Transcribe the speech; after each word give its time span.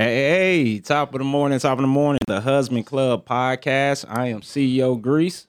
Hey, 0.00 0.64
hey, 0.64 0.78
top 0.78 1.12
of 1.14 1.18
the 1.18 1.24
morning, 1.26 1.58
top 1.58 1.76
of 1.76 1.82
the 1.82 1.86
morning, 1.86 2.20
the 2.26 2.40
Husband 2.40 2.86
Club 2.86 3.26
podcast. 3.26 4.06
I 4.08 4.28
am 4.28 4.40
CEO 4.40 4.98
Grease. 4.98 5.46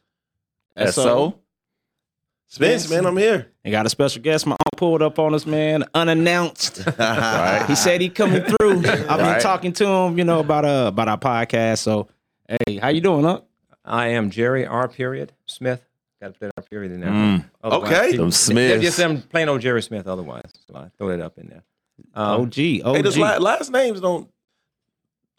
SO. 0.89 1.39
Spence, 2.47 2.89
man, 2.89 3.05
I'm 3.05 3.15
here. 3.15 3.47
And 3.63 3.71
got 3.71 3.85
a 3.85 3.89
special 3.89 4.21
guest. 4.21 4.45
My 4.45 4.57
uncle 4.59 4.75
pulled 4.75 5.01
up 5.03 5.19
on 5.19 5.33
us, 5.33 5.45
man, 5.45 5.85
unannounced. 5.93 6.85
Right. 6.99 7.63
He 7.69 7.75
said 7.75 8.01
he 8.01 8.09
coming 8.09 8.43
through. 8.43 8.79
I've 8.79 8.83
been 8.83 9.19
Right. 9.19 9.41
talking 9.41 9.71
to 9.71 9.87
him, 9.87 10.17
you 10.17 10.25
know, 10.25 10.41
about 10.41 10.65
uh 10.65 10.83
about 10.89 11.07
our 11.07 11.17
podcast. 11.17 11.77
So, 11.77 12.09
hey, 12.49 12.75
how 12.75 12.89
you 12.89 12.99
doing, 12.99 13.25
up? 13.25 13.47
I 13.85 14.07
am 14.09 14.31
Jerry 14.31 14.67
R. 14.67 14.89
Period 14.89 15.31
Smith. 15.45 15.81
Got 16.21 16.33
to 16.33 16.39
put 16.39 16.51
R. 16.57 16.63
Period 16.65 16.91
in 16.91 16.99
there. 16.99 17.09
Mm. 17.09 17.45
Otherwise, 17.63 17.89
Okay. 17.89 18.11
people- 18.11 18.25
Them 18.25 18.31
Smiths. 18.31 18.83
Just 18.83 18.97
them 18.97 19.21
plain 19.21 19.47
old 19.47 19.61
Jerry 19.61 19.81
Smith. 19.81 20.07
Otherwise, 20.07 20.51
so 20.67 20.75
I 20.75 20.89
throw 20.97 21.07
that 21.07 21.21
up 21.21 21.37
in 21.37 21.47
there. 21.47 21.63
Um, 22.15 22.41
OG, 22.41 22.81
OG. 22.83 22.95
Hey, 22.97 23.01
those 23.01 23.17
last 23.17 23.71
names 23.71 24.01
don't 24.01 24.29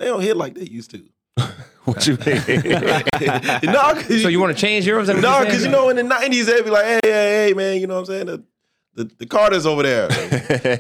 they 0.03 0.09
don't 0.09 0.21
hit 0.21 0.37
like 0.37 0.55
they 0.55 0.65
used 0.65 0.91
to. 0.91 1.03
What 1.85 2.07
you 2.07 2.17
mean? 2.25 2.37
no, 3.73 4.01
so 4.03 4.29
you 4.29 4.39
want 4.39 4.57
to 4.57 4.61
change 4.61 4.87
yours? 4.87 5.03
Is 5.03 5.07
that 5.09 5.15
what 5.17 5.23
no, 5.23 5.37
you're 5.39 5.47
because 5.47 5.65
you 5.65 5.69
know 5.71 5.89
in 5.89 5.97
the 5.97 6.05
nineties 6.05 6.47
they'd 6.47 6.63
be 6.65 6.71
like, 6.71 6.85
hey, 6.85 7.01
hey, 7.03 7.47
hey, 7.49 7.55
man, 7.55 7.81
you 7.81 7.89
know 7.89 7.95
what 7.95 8.01
I'm 8.01 8.07
saying? 8.07 8.27
The 8.27 8.45
the, 8.95 9.11
the 9.19 9.27
Carters 9.27 9.67
over 9.67 9.83
there. 9.83 10.09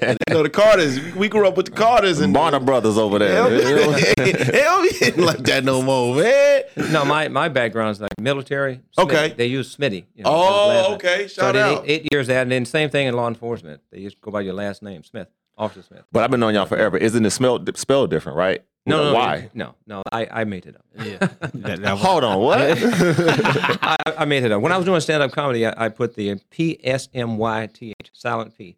And, 0.03 0.19
you 0.29 0.35
know 0.35 0.43
the 0.43 0.51
Carters. 0.51 1.01
We 1.15 1.29
grew 1.29 1.49
up 1.49 1.57
with 1.57 1.67
the 1.67 1.73
Carters 1.73 2.21
and 2.21 2.35
Barner 2.35 2.65
Brothers 2.65 2.99
over 2.99 3.19
there. 3.19 3.43
don't 3.49 3.97
they 4.17 4.63
don't 4.63 4.83
be 4.83 4.95
hitting 4.97 5.25
like 5.25 5.39
that 5.39 5.65
no 5.65 5.83
more, 5.83 6.15
man. 6.15 6.63
No, 6.93 7.05
my 7.05 7.29
my 7.29 7.49
background 7.49 7.91
is 7.91 8.01
like 8.01 8.21
military. 8.21 8.81
Okay. 8.99 9.35
They 9.37 9.47
use 9.47 9.75
Smitty. 9.75 10.05
You 10.15 10.25
Oh, 10.25 10.71
as 10.71 10.77
last 10.77 10.89
name. 10.89 10.95
okay. 10.97 11.29
So 11.29 11.43
Shout 11.43 11.49
I 11.49 11.53
did 11.53 11.63
out. 11.63 11.85
eight, 11.89 11.91
eight 11.91 12.13
years 12.13 12.27
that, 12.29 12.43
and 12.43 12.53
then 12.53 12.65
same 12.65 12.91
thing 12.91 13.07
in 13.09 13.15
law 13.17 13.27
enforcement. 13.29 13.81
They 13.91 14.03
just 14.03 14.21
go 14.21 14.31
by 14.31 14.43
your 14.43 14.55
last 14.55 14.83
name, 14.83 15.03
Smith, 15.05 15.29
Officer 15.59 15.83
Smith. 15.83 16.05
But 16.13 16.25
I've 16.25 16.31
been 16.31 16.41
knowing 16.41 16.55
y'all 16.55 16.67
forever. 16.67 16.97
Isn't 16.97 17.25
it 17.25 17.31
spelled 17.31 17.77
spelled 17.77 18.11
different, 18.11 18.37
right? 18.39 18.63
No, 18.85 18.97
no, 18.97 19.05
no, 19.13 19.15
Why? 19.15 19.51
No, 19.55 19.75
no, 19.87 20.03
I, 20.11 20.27
I 20.29 20.45
made 20.45 20.67
it 20.67 20.75
up. 20.75 20.85
yeah. 21.07 21.19
That- 21.55 21.83
that 21.83 21.99
Hold 21.99 22.25
on, 22.25 22.41
what? 22.41 22.59
I, 23.83 23.97
I 24.19 24.25
made 24.25 24.43
it 24.43 24.51
up. 24.51 24.61
When 24.61 24.73
I 24.73 24.77
was 24.77 24.85
doing 24.87 25.01
stand 25.01 25.23
up 25.23 25.31
comedy, 25.31 25.65
I, 25.67 25.85
I 25.87 25.89
put 25.89 26.15
the 26.17 26.35
P 26.51 26.81
S 26.83 27.09
M 27.15 27.37
Y 27.39 27.69
T 27.73 27.95
H, 28.03 28.11
silent 28.13 28.57
P, 28.59 28.77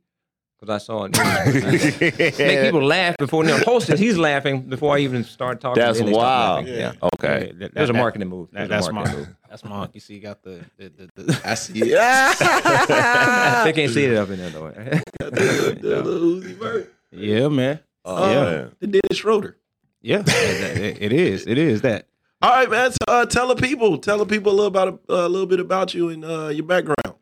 because 0.64 0.82
I 0.82 0.84
saw 0.84 1.04
it. 1.04 2.38
Make 2.38 2.62
people 2.62 2.82
laugh 2.82 3.16
before, 3.18 3.44
you 3.44 3.50
know, 3.50 3.58
hostess, 3.58 4.00
he's 4.00 4.16
laughing 4.18 4.62
before 4.62 4.96
I 4.96 5.00
even 5.00 5.24
start 5.24 5.60
talking. 5.60 5.82
That's 5.82 5.98
Then 5.98 6.06
they 6.06 6.12
stop 6.12 6.22
wild. 6.22 6.66
laughing. 6.66 6.80
Yeah. 6.80 6.92
Okay. 7.14 7.52
that- 7.58 7.72
It 7.74 7.80
was 7.80 7.90
a 7.90 7.92
that- 7.92 7.98
marketing 7.98 8.28
move. 8.28 8.48
That- 8.52 8.62
was 8.62 8.66
a 8.68 8.70
that's 8.70 8.86
my 8.88 8.92
marketing 8.92 9.18
move. 9.20 9.28
that's 9.48 9.64
my. 9.64 9.88
You 9.92 10.00
see, 10.00 10.14
he 10.14 10.20
got 10.20 10.42
the 10.42 10.64
the, 10.76 10.88
the, 11.16 11.22
the 11.22 11.40
I 11.44 11.54
see 11.54 11.72
it. 11.82 13.64
They 13.64 13.72
can't 13.72 13.92
see 13.92 14.04
it 14.04 14.16
up 14.16 14.28
in 14.30 14.38
there, 14.38 14.50
though. 14.50 14.70
the, 15.18 15.78
the 15.80 16.02
little 16.02 16.40
Uzi 16.40 16.86
yeah, 17.12 17.48
man. 17.48 17.80
Uh, 18.04 18.28
Yeah. 18.32 18.66
The 18.80 18.86
Dennis 18.86 19.18
Schroeder. 19.18 19.56
Yeah, 20.02 20.22
it, 20.26 20.98
it 21.00 21.12
is. 21.12 21.46
It 21.46 21.56
is 21.56 21.80
that. 21.82 22.06
All 22.42 22.50
right, 22.50 22.68
man. 22.68 22.90
So, 22.90 22.98
uh, 23.08 23.24
tell 23.24 23.48
the 23.48 23.56
people, 23.56 23.96
tell 23.96 24.18
the 24.18 24.26
people 24.26 24.52
a 24.52 24.54
little 24.54 24.66
about 24.66 25.00
uh, 25.08 25.14
a 25.26 25.28
little 25.28 25.46
bit 25.46 25.60
about 25.60 25.94
you 25.94 26.10
and 26.10 26.22
uh, 26.24 26.48
your 26.48 26.66
background. 26.66 27.14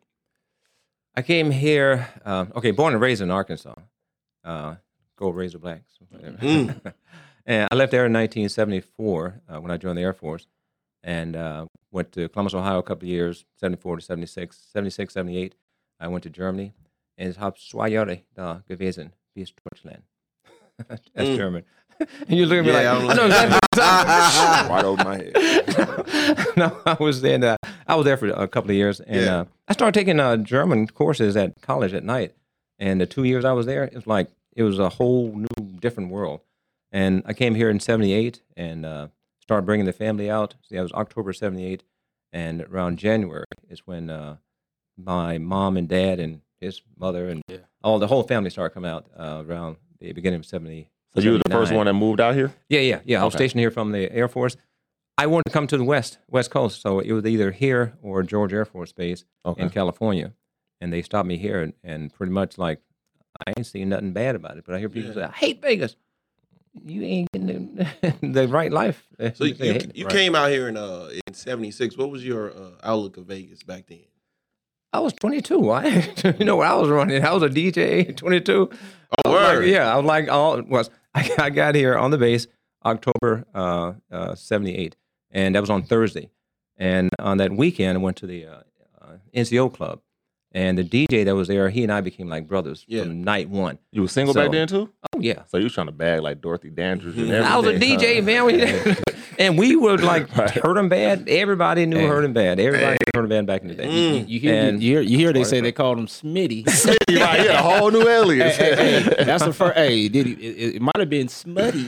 I 1.15 1.21
came 1.21 1.51
here, 1.51 2.07
uh, 2.25 2.45
okay, 2.55 2.71
born 2.71 2.93
and 2.93 3.01
raised 3.01 3.21
in 3.21 3.29
Arkansas. 3.31 3.75
Uh, 4.43 4.75
go 5.17 5.29
Razor 5.29 5.59
Blacks. 5.59 5.93
Mm. 6.13 6.93
and 7.45 7.67
I 7.71 7.75
left 7.75 7.91
there 7.91 8.05
in 8.05 8.13
1974 8.13 9.41
uh, 9.47 9.61
when 9.61 9.71
I 9.71 9.77
joined 9.77 9.97
the 9.97 10.01
Air 10.01 10.13
Force 10.13 10.47
and 11.03 11.35
uh, 11.35 11.65
went 11.91 12.11
to 12.13 12.27
Columbus, 12.29 12.53
Ohio 12.53 12.79
a 12.79 12.83
couple 12.83 13.05
of 13.05 13.09
years, 13.09 13.45
74 13.57 13.97
to 13.97 14.01
76, 14.01 14.57
76, 14.71 15.13
78. 15.13 15.55
I 15.99 16.07
went 16.07 16.23
to 16.23 16.29
Germany 16.29 16.73
and 17.17 17.35
habe 17.37 17.57
zwei 17.59 17.89
Jahre 17.91 18.23
da 18.35 18.61
gewesen 18.67 19.11
bis 19.35 19.51
Deutschland. 19.51 20.01
That's 20.87 21.29
Mm. 21.29 21.37
German. 21.37 21.63
and 21.99 22.37
you 22.37 22.47
look 22.47 22.57
at 22.59 22.65
me 22.65 22.71
Yeah, 22.71 22.91
like, 22.93 23.03
I'm 23.03 23.09
I 23.11 23.13
know 23.13 23.25
exactly 23.27 23.77
what 24.41 24.69
right 24.71 24.83
over 24.85 25.03
my 25.03 25.15
head. 25.17 26.57
no, 26.57 26.81
I 26.87 26.97
was 26.99 27.23
in. 27.23 27.43
Uh, 27.43 27.55
I 27.87 27.93
was 27.95 28.05
there 28.05 28.17
for 28.17 28.29
a 28.29 28.47
couple 28.47 28.71
of 28.71 28.75
years, 28.75 28.99
and 28.99 29.21
Yeah. 29.21 29.35
uh, 29.41 29.45
I 29.67 29.73
started 29.73 29.97
taking 29.97 30.19
uh, 30.19 30.37
German 30.37 30.87
courses 30.87 31.35
at 31.37 31.61
college 31.61 31.93
at 31.93 32.03
night. 32.03 32.33
And 32.79 32.99
the 32.99 33.05
two 33.05 33.23
years 33.23 33.45
I 33.45 33.53
was 33.53 33.65
there, 33.65 33.83
it 33.83 33.93
was 33.95 34.07
like 34.07 34.29
it 34.55 34.63
was 34.63 34.79
a 34.79 34.89
whole 34.89 35.33
new, 35.35 35.65
different 35.79 36.09
world. 36.09 36.41
And 36.91 37.23
I 37.25 37.33
came 37.33 37.55
here 37.55 37.69
in 37.69 37.79
'78 37.79 38.41
and 38.57 38.85
uh, 38.85 39.07
started 39.39 39.65
bringing 39.65 39.85
the 39.85 39.93
family 39.93 40.29
out. 40.29 40.55
See, 40.67 40.75
that 40.75 40.81
was 40.81 40.91
October 40.91 41.33
'78, 41.33 41.83
and 42.33 42.61
around 42.63 42.97
January 42.97 43.45
is 43.69 43.85
when 43.85 44.09
uh, 44.09 44.37
my 44.97 45.37
mom 45.37 45.77
and 45.77 45.87
dad 45.87 46.19
and 46.19 46.41
his 46.59 46.81
mother 46.97 47.29
and 47.29 47.41
Yeah. 47.47 47.57
all 47.83 47.99
the 47.99 48.07
whole 48.07 48.23
family 48.23 48.49
started 48.49 48.73
coming 48.73 48.91
out 48.91 49.05
uh, 49.17 49.43
around 49.47 49.77
the 49.99 50.11
beginning 50.11 50.39
of 50.39 50.45
'70. 50.45 50.89
So 51.15 51.21
you 51.21 51.33
were 51.33 51.37
the 51.45 51.49
first 51.51 51.71
one 51.71 51.85
that 51.85 51.93
moved 51.93 52.19
out 52.19 52.33
here? 52.33 52.51
Yeah, 52.69 52.79
yeah, 52.81 52.99
yeah. 53.05 53.21
I 53.21 53.25
was 53.25 53.35
stationed 53.35 53.59
here 53.59 53.71
from 53.71 53.91
the 53.91 54.11
Air 54.11 54.27
Force. 54.27 54.57
I 55.17 55.27
wanted 55.27 55.43
to 55.45 55.51
come 55.51 55.67
to 55.67 55.77
the 55.77 55.83
West, 55.83 56.17
West 56.27 56.49
Coast, 56.51 56.81
so 56.81 56.99
it 56.99 57.11
was 57.11 57.25
either 57.25 57.51
here 57.51 57.93
or 58.01 58.23
George 58.23 58.51
Air 58.53 58.65
Force 58.65 58.91
Base 58.91 59.25
Okay. 59.45 59.61
in 59.61 59.69
California, 59.69 60.33
and 60.81 60.91
they 60.91 61.01
stopped 61.01 61.27
me 61.27 61.37
here, 61.37 61.61
and, 61.61 61.73
and 61.83 62.11
pretty 62.13 62.31
much 62.31 62.57
like 62.57 62.79
I 63.45 63.53
ain't 63.57 63.67
seen 63.67 63.89
nothing 63.89 64.11
bad 64.13 64.35
about 64.35 64.57
it. 64.57 64.63
But 64.65 64.75
I 64.75 64.79
hear 64.79 64.89
people 64.89 65.13
say, 65.13 65.23
"I 65.23 65.31
hate 65.31 65.61
Vegas." 65.61 65.95
You 66.83 67.03
ain't 67.03 67.31
getting 67.31 67.75
the, 67.75 68.15
the 68.27 68.47
right 68.47 68.71
life. 68.71 69.07
So 69.35 69.43
you, 69.45 69.53
you, 69.59 69.79
you 69.93 70.05
Right. 70.05 70.13
came 70.13 70.33
out 70.35 70.49
here 70.49 70.67
in 70.67 70.77
uh 70.77 71.09
in 71.27 71.33
'76. 71.35 71.95
What 71.97 72.09
was 72.09 72.25
your 72.25 72.51
uh, 72.51 72.71
outlook 72.83 73.17
of 73.17 73.25
Vegas 73.25 73.61
back 73.63 73.85
then? 73.87 73.99
I 74.91 74.99
was 74.99 75.13
22. 75.13 75.69
I, 75.71 76.13
you 76.39 76.45
know 76.45 76.55
what 76.57 76.67
I 76.67 76.75
was 76.75 76.89
running? 76.89 77.23
I 77.23 77.31
was 77.33 77.41
a 77.43 77.49
DJ, 77.49 78.15
22. 78.15 78.69
Oh, 79.25 79.31
was 79.31 79.33
like- 79.43 79.55
word. 79.57 79.65
yeah, 79.67 79.91
I 79.91 79.97
was 79.97 80.05
like 80.05 80.29
all 80.29 80.61
was. 80.63 80.89
I, 81.15 81.29
I 81.37 81.49
got 81.51 81.75
here 81.75 81.95
on 81.97 82.09
the 82.11 82.17
base 82.17 82.47
October 82.85 83.45
uh, 83.53 83.93
uh, 84.11 84.33
78, 84.35 84.95
and 85.33 85.55
that 85.55 85.59
was 85.59 85.69
on 85.69 85.83
Thursday. 85.83 86.29
And 86.77 87.09
on 87.19 87.37
that 87.37 87.51
weekend, 87.51 87.97
I 87.97 88.01
went 88.01 88.17
to 88.17 88.27
the 88.27 88.45
uh, 88.47 88.55
uh, 89.01 89.17
NCO 89.35 89.73
club, 89.73 89.99
and 90.53 90.77
the 90.77 90.83
DJ 90.83 91.25
that 91.25 91.35
was 91.35 91.47
there, 91.47 91.69
he 91.69 91.83
and 91.83 91.91
I 91.91 92.01
became 92.01 92.29
like 92.29 92.47
brothers 92.47 92.85
Yeah. 92.87 93.03
from 93.03 93.23
night 93.23 93.49
one. 93.49 93.77
You 93.91 94.01
were 94.03 94.07
single 94.07 94.33
So- 94.33 94.41
back 94.41 94.51
then 94.51 94.67
too? 94.67 94.89
Oh 95.13 95.19
yeah, 95.19 95.43
So 95.47 95.57
you 95.57 95.65
was 95.65 95.73
trying 95.73 95.87
to 95.87 95.91
bag 95.93 96.21
like 96.21 96.41
Dorothy 96.41 96.69
Dandridge 96.69 97.17
and 97.17 97.29
everything. 97.31 97.45
I 97.51 97.57
was 97.57 97.67
a 97.67 97.77
DJ, 97.79 98.19
huh? 98.19 98.25
man. 98.25 98.97
We- 99.37 99.43
and 99.45 99.57
we 99.57 99.75
would 99.75 100.01
like 100.03 100.35
Right. 100.37 100.49
hurt 100.49 100.77
him 100.77 100.89
bad. 100.89 101.27
Everybody 101.27 101.85
knew 101.85 101.97
Hey. 101.97 102.07
hurt 102.07 102.23
him 102.23 102.33
bad. 102.33 102.59
Everybody 102.59 102.91
knew 102.93 103.11
hurt 103.15 103.23
him 103.23 103.29
bad 103.29 103.45
back 103.45 103.61
in 103.61 103.67
the 103.69 103.75
day. 103.75 103.87
Mm. 103.87 104.27
You 104.29 104.39
hear, 104.39 104.53
And- 104.55 104.81
you 104.83 104.91
hear, 104.93 105.01
you 105.01 105.17
hear 105.17 105.33
they 105.33 105.43
say 105.43 105.61
they 105.61 105.71
called 105.71 105.97
him 105.99 106.07
Smitty. 106.19 106.65
Right, 106.67 107.45
yeah, 107.45 107.59
a 107.59 107.61
whole 107.63 107.91
new 107.91 108.07
alias. 108.07 108.55
hey, 108.57 108.75
hey, 108.75 109.01
hey, 109.01 109.23
that's 109.23 109.43
the 109.43 109.53
first. 109.53 109.75
Hey, 109.77 110.07
did 110.09 110.25
he? 110.25 110.33
It, 110.33 110.75
it 110.75 110.81
might 110.81 110.97
have 110.97 111.09
been 111.09 111.27
Smutty. 111.27 111.85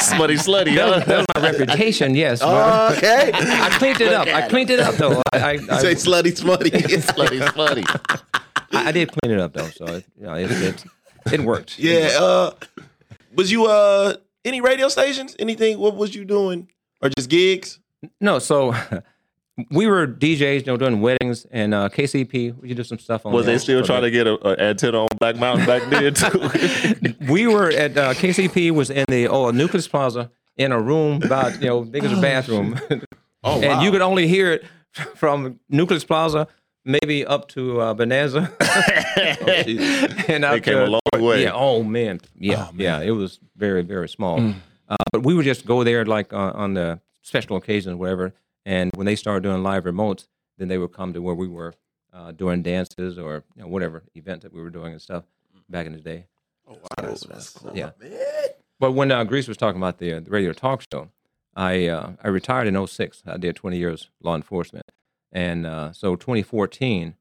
Smutty 0.00 0.34
slutty, 0.36 0.76
huh? 0.76 1.00
That 1.00 1.16
was 1.18 1.26
my 1.34 1.50
reputation, 1.50 2.14
yes. 2.14 2.40
Oh, 2.42 2.94
okay. 2.96 3.30
I 3.34 3.70
cleaned 3.78 4.00
it 4.00 4.12
up. 4.12 4.26
I 4.28 4.48
cleaned 4.48 4.70
it 4.70 4.80
up 4.80 4.94
though. 4.96 5.22
I, 5.32 5.38
I, 5.38 5.50
I, 5.70 5.78
Say 5.80 5.94
slutty 5.94 6.36
smutty. 6.36 6.70
slutty, 6.70 7.40
slutty. 7.40 7.84
I, 8.72 8.88
I 8.88 8.92
did 8.92 9.10
clean 9.10 9.32
it 9.34 9.40
up 9.40 9.52
though, 9.52 9.68
so 9.68 9.84
it, 9.86 10.04
you 10.18 10.26
know, 10.26 10.34
it, 10.34 10.50
it, 10.50 10.84
it 11.32 11.40
worked. 11.40 11.78
yeah. 11.78 12.10
Uh, 12.18 12.52
was 13.34 13.50
you 13.52 13.66
uh 13.66 14.14
any 14.44 14.60
radio 14.60 14.88
stations? 14.88 15.36
Anything? 15.38 15.78
What 15.78 15.96
was 15.96 16.14
you 16.14 16.24
doing? 16.24 16.68
Or 17.02 17.08
just 17.10 17.28
gigs? 17.30 17.78
No, 18.20 18.38
so 18.38 18.74
we 19.70 19.86
were 19.86 20.06
DJs, 20.06 20.60
you 20.60 20.66
know, 20.66 20.76
doing 20.76 21.00
weddings 21.00 21.46
and 21.50 21.74
uh, 21.74 21.88
KCEP. 21.90 22.56
We 22.60 22.72
did 22.74 22.86
some 22.86 22.98
stuff 22.98 23.26
on. 23.26 23.32
Was 23.32 23.46
the- 23.46 23.52
they 23.52 23.58
still 23.58 23.80
for 23.80 23.86
trying 23.86 24.02
to 24.02 24.10
get 24.10 24.26
a, 24.26 24.34
a 24.48 24.56
antenna 24.70 25.02
on 25.02 25.08
Black 25.18 25.36
Mountain 25.36 25.66
back 25.66 25.82
then 25.90 26.14
too? 26.14 27.14
We 27.30 27.46
were 27.46 27.70
at 27.70 27.96
uh, 27.96 28.14
KCEP 28.14 28.70
was 28.72 28.90
in 28.90 29.04
the 29.08 29.28
oh 29.28 29.50
Nucleus 29.50 29.86
Plaza 29.86 30.30
in 30.56 30.72
a 30.72 30.80
room 30.80 31.22
about 31.22 31.60
you 31.60 31.68
know 31.68 31.82
big 31.84 32.04
as 32.04 32.12
a 32.16 32.20
bathroom, 32.20 32.78
Oh, 33.44 33.60
and 33.62 33.82
you 33.82 33.90
could 33.90 34.02
only 34.02 34.26
hear 34.28 34.52
it 34.52 34.64
from 35.16 35.60
Nucleus 35.68 36.04
Plaza 36.04 36.48
maybe 36.84 37.26
up 37.26 37.48
to 37.48 37.80
uh, 37.80 37.94
Bonanza. 37.94 38.52
and 40.28 40.44
out 40.44 40.52
They 40.52 40.60
came 40.60 40.74
to- 40.74 40.86
a 40.86 40.86
long 40.86 41.00
way. 41.24 41.42
Yeah. 41.42 41.52
Oh 41.54 41.82
man. 41.82 42.20
Yeah. 42.34 42.68
Yeah. 42.74 43.00
It 43.00 43.12
was 43.12 43.40
very 43.56 43.82
very 43.82 44.08
small. 44.08 44.54
Uh, 44.88 44.96
but 45.12 45.22
we 45.22 45.34
would 45.34 45.44
just 45.44 45.66
go 45.66 45.84
there 45.84 46.04
like 46.04 46.32
uh, 46.32 46.52
on 46.54 46.74
the 46.74 47.00
special 47.22 47.56
occasions, 47.56 47.96
whatever. 47.96 48.34
And 48.66 48.90
when 48.94 49.06
they 49.06 49.14
started 49.16 49.42
doing 49.42 49.62
live 49.62 49.84
remotes, 49.84 50.26
then 50.58 50.68
they 50.68 50.78
would 50.78 50.92
come 50.92 51.12
to 51.12 51.22
where 51.22 51.34
we 51.34 51.48
were 51.48 51.74
uh, 52.12 52.32
doing 52.32 52.62
dances 52.62 53.18
or 53.18 53.44
you 53.54 53.62
know, 53.62 53.68
whatever 53.68 54.02
event 54.14 54.42
that 54.42 54.52
we 54.52 54.60
were 54.60 54.70
doing 54.70 54.92
and 54.92 55.00
stuff 55.00 55.24
back 55.68 55.86
in 55.86 55.92
the 55.92 56.00
day. 56.00 56.26
Oh, 56.68 56.72
wow. 56.72 56.80
That's, 57.02 57.24
that's 57.24 57.50
cool. 57.50 57.72
Yeah. 57.74 57.90
Man. 58.00 58.10
But 58.80 58.92
when 58.92 59.12
uh, 59.12 59.24
Grease 59.24 59.46
was 59.46 59.56
talking 59.56 59.80
about 59.80 59.98
the, 59.98 60.14
uh, 60.14 60.20
the 60.20 60.30
radio 60.30 60.52
talk 60.52 60.82
show, 60.92 61.10
I 61.54 61.86
uh, 61.86 62.12
I 62.22 62.28
retired 62.28 62.66
in 62.66 62.86
06. 62.86 63.22
I 63.26 63.36
did 63.36 63.56
20 63.56 63.76
years 63.76 64.10
law 64.22 64.34
enforcement. 64.34 64.90
And 65.32 65.66
uh, 65.66 65.92
so 65.92 66.16
2014, 66.16 67.14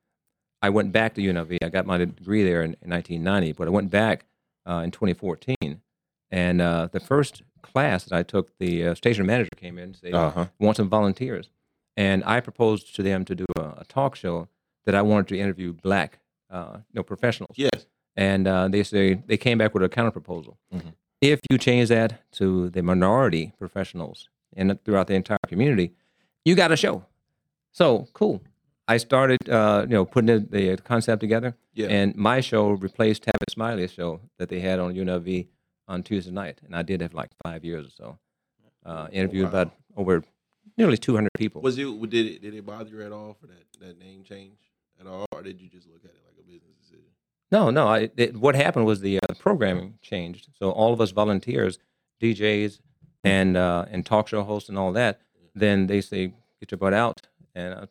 I 0.62 0.70
went 0.70 0.92
back 0.92 1.14
to 1.16 1.22
UNLV. 1.22 1.58
I 1.64 1.70
got 1.70 1.86
my 1.86 1.98
degree 1.98 2.44
there 2.44 2.62
in, 2.62 2.76
in 2.82 2.90
1990, 2.90 3.54
but 3.54 3.68
I 3.68 3.72
went 3.72 3.90
back 3.92 4.26
uh, 4.68 4.82
in 4.84 4.92
2014. 4.92 5.82
And 6.32 6.62
uh, 6.62 6.90
the 6.92 7.00
first 7.00 7.44
class 7.62 8.06
that 8.06 8.16
I 8.16 8.24
took, 8.24 8.58
the 8.60 8.88
uh, 8.90 8.96
station 8.96 9.26
manager 9.26 9.50
came 9.56 9.78
in 9.78 9.86
and 9.86 9.96
said, 9.96 10.14
Uh-huh. 10.14 10.46
want 10.60 10.78
some 10.78 10.90
volunteers. 10.90 11.50
And 11.98 12.24
I 12.26 12.40
proposed 12.40 12.96
to 12.96 13.04
them 13.04 13.26
to 13.26 13.36
do 13.36 13.46
a, 13.58 13.62
a 13.80 13.86
talk 13.88 14.16
show 14.16 14.48
that 14.86 14.96
I 14.96 15.02
wanted 15.02 15.28
to 15.30 15.40
interview 15.40 15.74
black 15.74 16.20
uh, 16.50 16.78
you 16.78 16.98
know, 16.98 17.04
professionals 17.04 17.52
Yes. 17.58 17.86
and 18.16 18.48
uh, 18.48 18.68
they 18.70 18.82
say 18.84 19.14
they 19.14 19.38
came 19.38 19.58
back 19.60 19.74
with 19.74 19.84
a 19.84 19.90
counter 19.90 20.10
proposal. 20.12 20.58
Mhm. 20.74 20.94
If 21.22 21.40
you 21.52 21.58
change 21.58 21.90
that 21.90 22.22
to 22.34 22.70
the 22.70 22.82
minority 22.82 23.52
professionals 23.60 24.30
and 24.56 24.84
throughout 24.84 25.08
the 25.08 25.14
entire 25.16 25.38
community, 25.48 25.92
you 26.46 26.56
got 26.56 26.72
a 26.72 26.76
show. 26.78 27.06
So 27.80 28.10
cool. 28.12 28.42
I 28.90 28.98
started, 28.98 29.50
uh, 29.50 29.86
you 29.88 29.94
know, 29.94 30.04
putting 30.04 30.28
the, 30.28 30.40
the 30.40 30.78
concept 30.78 31.22
together, 31.22 31.56
Yeah. 31.76 31.88
and 31.88 32.14
my 32.14 32.42
show 32.42 32.72
replaced 32.72 33.24
Tavis 33.24 33.54
Smiley's 33.56 33.94
show 33.94 34.20
that 34.38 34.50
they 34.50 34.60
had 34.60 34.80
on 34.80 34.96
UNLV 34.96 35.48
on 35.88 36.04
Tuesday 36.04 36.32
night, 36.32 36.60
and 36.66 36.76
I 36.76 36.82
did 36.82 37.00
have 37.00 37.14
like 37.14 37.30
five 37.42 37.64
years 37.64 37.86
or 37.88 37.92
so. 37.92 38.20
Uh, 38.86 39.08
interviewed 39.14 39.46
wow. 39.46 39.50
about 39.50 39.74
over 39.96 40.24
nearly 40.78 40.98
200 40.98 41.30
people. 41.38 41.62
Was 41.62 41.78
you 41.78 42.06
did 42.08 42.26
it 42.26 42.42
did 42.42 42.54
it 42.54 42.66
bother 42.66 42.90
you 42.90 43.02
at 43.02 43.14
all 43.14 43.38
for 43.40 43.48
that 43.48 43.64
that 43.80 43.98
name 43.98 44.24
change 44.24 44.60
at 45.00 45.08
all, 45.08 45.26
or 45.32 45.42
did 45.42 45.62
you 45.62 45.70
just 45.70 45.88
look 45.88 46.04
at 46.04 46.12
it 46.12 46.22
like 46.28 46.38
a 46.38 46.44
business 46.44 46.76
decision? 46.82 47.12
No, 47.50 47.70
no. 47.70 47.88
I, 47.88 48.10
it, 48.18 48.36
what 48.36 48.56
happened 48.56 48.86
was 48.86 49.00
the 49.00 49.20
uh, 49.20 49.34
programming 49.40 50.00
changed. 50.02 50.50
So 50.60 50.72
all 50.72 50.92
of 50.92 51.00
us 51.00 51.12
volunteers, 51.12 51.80
DJs, 52.22 52.80
and 53.24 53.56
uh, 53.56 53.86
and 53.90 54.06
talk 54.06 54.28
show 54.28 54.44
hosts 54.44 54.68
and 54.68 54.78
all 54.78 54.92
that, 54.94 55.22
then 55.56 55.88
they 55.88 56.02
say, 56.02 56.34
"Get 56.60 56.72
your 56.72 56.78
butt 56.78 56.94
out 56.94 57.22
and 57.56 57.74
uh, 57.74 57.86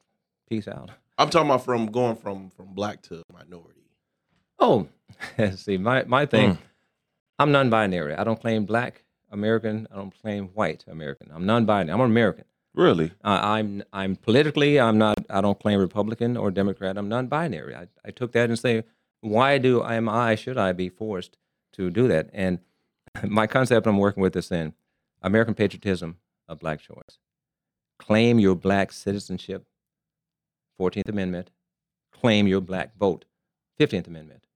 peace 0.48 0.68
out." 0.68 0.90
I'm 1.18 1.30
talking 1.30 1.50
about 1.50 1.64
from 1.64 1.86
going 1.86 2.16
from 2.16 2.50
from 2.50 2.74
black 2.74 3.02
to 3.02 3.22
minority. 3.32 3.82
Oh, 4.58 4.88
see, 5.56 5.76
my 5.76 6.04
my 6.04 6.26
thing, 6.26 6.58
I'm 7.38 7.52
non-binary. 7.52 8.14
I 8.14 8.24
don't 8.24 8.40
claim 8.40 8.64
black 8.64 9.04
American. 9.30 9.86
I 9.92 9.96
don't 9.96 10.14
claim 10.20 10.48
white 10.48 10.84
American. 10.88 11.30
I'm 11.32 11.46
non-binary. 11.46 11.92
I'm 11.92 12.00
an 12.00 12.06
American. 12.06 12.44
Really? 12.74 13.12
Uh, 13.24 13.40
I'm 13.42 13.82
I'm 13.92 14.16
politically 14.16 14.78
I'm 14.78 14.98
not 14.98 15.18
I 15.28 15.40
don't 15.40 15.58
claim 15.58 15.80
Republican 15.80 16.36
or 16.36 16.50
Democrat. 16.50 16.96
I'm 16.96 17.08
non-binary. 17.08 17.74
I, 17.74 17.88
I 18.04 18.10
took 18.10 18.32
that 18.32 18.48
and 18.48 18.58
say, 18.58 18.84
why 19.20 19.58
do 19.58 19.82
am 19.82 20.08
I 20.08 20.34
should 20.34 20.58
I 20.58 20.72
be 20.72 20.88
forced 20.88 21.36
to 21.72 21.90
do 21.90 22.06
that? 22.08 22.30
And 22.32 22.60
my 23.24 23.46
concept 23.46 23.86
I'm 23.86 23.98
working 23.98 24.22
with 24.22 24.36
is 24.36 24.52
in 24.52 24.74
American 25.22 25.54
patriotism, 25.54 26.18
a 26.48 26.54
black 26.54 26.80
choice. 26.80 27.18
Claim 27.98 28.38
your 28.38 28.54
black 28.54 28.92
citizenship, 28.92 29.66
Fourteenth 30.76 31.08
Amendment. 31.08 31.50
Claim 32.12 32.46
your 32.46 32.60
black 32.60 32.96
vote, 32.96 33.24
Fifteenth 33.76 34.06
Amendment. 34.06 34.46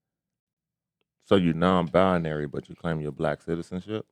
So 1.24 1.36
you're 1.36 1.54
non-binary, 1.54 2.46
but 2.46 2.68
you 2.68 2.74
claim 2.74 3.00
your 3.00 3.12
black 3.12 3.42
citizenship? 3.42 4.06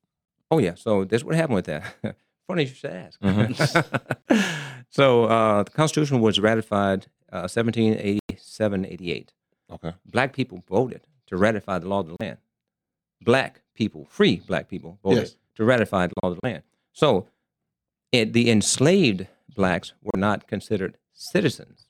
Oh 0.50 0.58
yeah. 0.58 0.74
So 0.74 1.04
this 1.04 1.22
what 1.24 1.34
happened 1.34 1.56
with 1.56 1.66
that. 1.66 1.94
Funny 2.46 2.64
you 2.64 2.74
should 2.74 2.90
ask. 2.90 3.20
so 4.90 5.24
uh, 5.24 5.62
the 5.62 5.70
Constitution 5.70 6.20
was 6.20 6.40
ratified 6.40 7.06
uh, 7.32 7.46
1787, 7.46 8.86
88. 8.86 9.32
Okay. 9.72 9.92
Black 10.06 10.32
people 10.34 10.62
voted 10.68 11.06
to 11.26 11.36
ratify 11.36 11.78
the 11.78 11.88
law 11.88 12.00
of 12.00 12.08
the 12.08 12.16
land. 12.20 12.38
Black 13.22 13.62
people, 13.74 14.04
free 14.06 14.36
black 14.46 14.68
people, 14.68 14.98
voted 15.02 15.18
Yes. 15.24 15.36
to 15.56 15.64
ratify 15.64 16.06
the 16.06 16.14
law 16.22 16.30
of 16.30 16.36
the 16.40 16.46
land. 16.48 16.62
So 16.92 17.26
it, 18.12 18.32
the 18.32 18.50
enslaved 18.50 19.26
blacks 19.54 19.92
were 20.02 20.18
not 20.18 20.46
considered 20.46 20.96
citizens. 21.12 21.86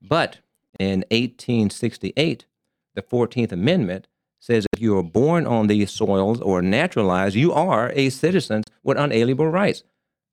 But 0.00 0.38
in 0.78 1.00
1868, 1.10 2.46
the 2.94 3.02
14th 3.02 3.52
Amendment 3.52 4.08
says 4.40 4.66
if 4.72 4.80
you 4.80 4.98
are 4.98 5.02
born 5.02 5.46
on 5.46 5.68
these 5.68 5.90
soils 5.90 6.40
or 6.40 6.62
naturalized, 6.62 7.36
you 7.36 7.52
are 7.52 7.92
a 7.94 8.10
citizen 8.10 8.64
with 8.82 8.98
unalienable 8.98 9.46
rights. 9.46 9.84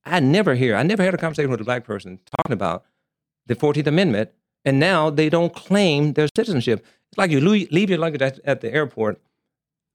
I 0.04 0.18
never 0.20 0.54
hear, 0.54 0.74
I 0.74 0.82
never 0.82 1.04
had 1.04 1.14
a 1.14 1.18
conversation 1.18 1.50
with 1.50 1.60
a 1.60 1.64
black 1.64 1.84
person 1.84 2.18
talking 2.36 2.52
about 2.52 2.84
the 3.46 3.54
14th 3.54 3.86
Amendment, 3.86 4.30
and 4.64 4.80
now 4.80 5.10
they 5.10 5.28
don't 5.28 5.54
claim 5.54 6.14
their 6.14 6.28
citizenship. 6.34 6.84
It's 7.08 7.18
like 7.18 7.30
you 7.30 7.40
leave 7.40 7.90
your 7.90 7.98
luggage 7.98 8.40
at, 8.44 8.60
the 8.60 8.72
airport, 8.72 9.20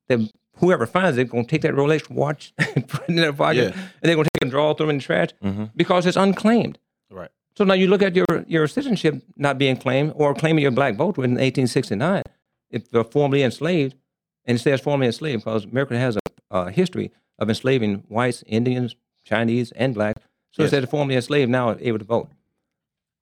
then 0.08 0.30
whoever 0.58 0.86
finds 0.86 1.18
it 1.18 1.30
going 1.30 1.46
to 1.46 1.50
take 1.52 1.62
that 1.62 1.74
Rolex 1.74 2.10
watch 2.10 2.54
and 2.58 2.88
put 2.88 3.04
it 3.04 3.10
in 3.10 3.16
their 3.16 3.34
pocket, 3.34 3.58
Yeah. 3.58 3.82
and 3.82 4.02
they're 4.02 4.16
going 4.16 4.26
to 4.26 4.30
take 4.34 4.42
it 4.42 4.46
and 4.46 4.52
draw 4.52 4.74
throw 4.74 4.88
it 4.88 4.90
in 4.92 4.98
the 4.98 5.04
trash 5.04 5.30
Mhm. 5.44 5.72
because 5.76 6.06
it's 6.06 6.18
unclaimed. 6.18 6.78
Right. 7.10 7.30
So 7.58 7.64
now 7.64 7.74
you 7.74 7.88
look 7.88 8.02
at 8.02 8.16
your, 8.16 8.26
your 8.48 8.68
citizenship 8.68 9.22
not 9.38 9.58
being 9.58 9.78
claimed 9.78 10.14
or 10.16 10.34
claiming 10.34 10.62
your 10.62 10.72
black 10.72 10.96
vote 10.96 11.18
in 11.18 11.32
1869. 11.38 12.22
If 12.70 12.90
they're 12.92 13.04
formerly 13.04 13.44
enslaved, 13.44 13.96
and 14.46 14.58
it 14.58 14.62
says 14.62 14.82
formerly 14.82 15.08
enslaved 15.08 15.44
because 15.46 15.66
America 15.66 15.98
has 15.98 16.18
a, 16.18 16.20
a 16.52 16.72
history 16.72 17.12
of 17.40 17.48
enslaving 17.50 18.04
whites, 18.10 18.44
Indians, 18.48 18.96
Chinese, 19.24 19.72
and 19.74 19.94
black. 19.94 20.18
So 20.52 20.64
Yes. 20.64 20.72
it 20.74 20.82
says 20.82 20.90
formerly 20.90 21.16
enslaved, 21.16 21.50
now 21.50 21.76
able 21.80 22.00
to 22.00 22.06
vote. 22.06 22.30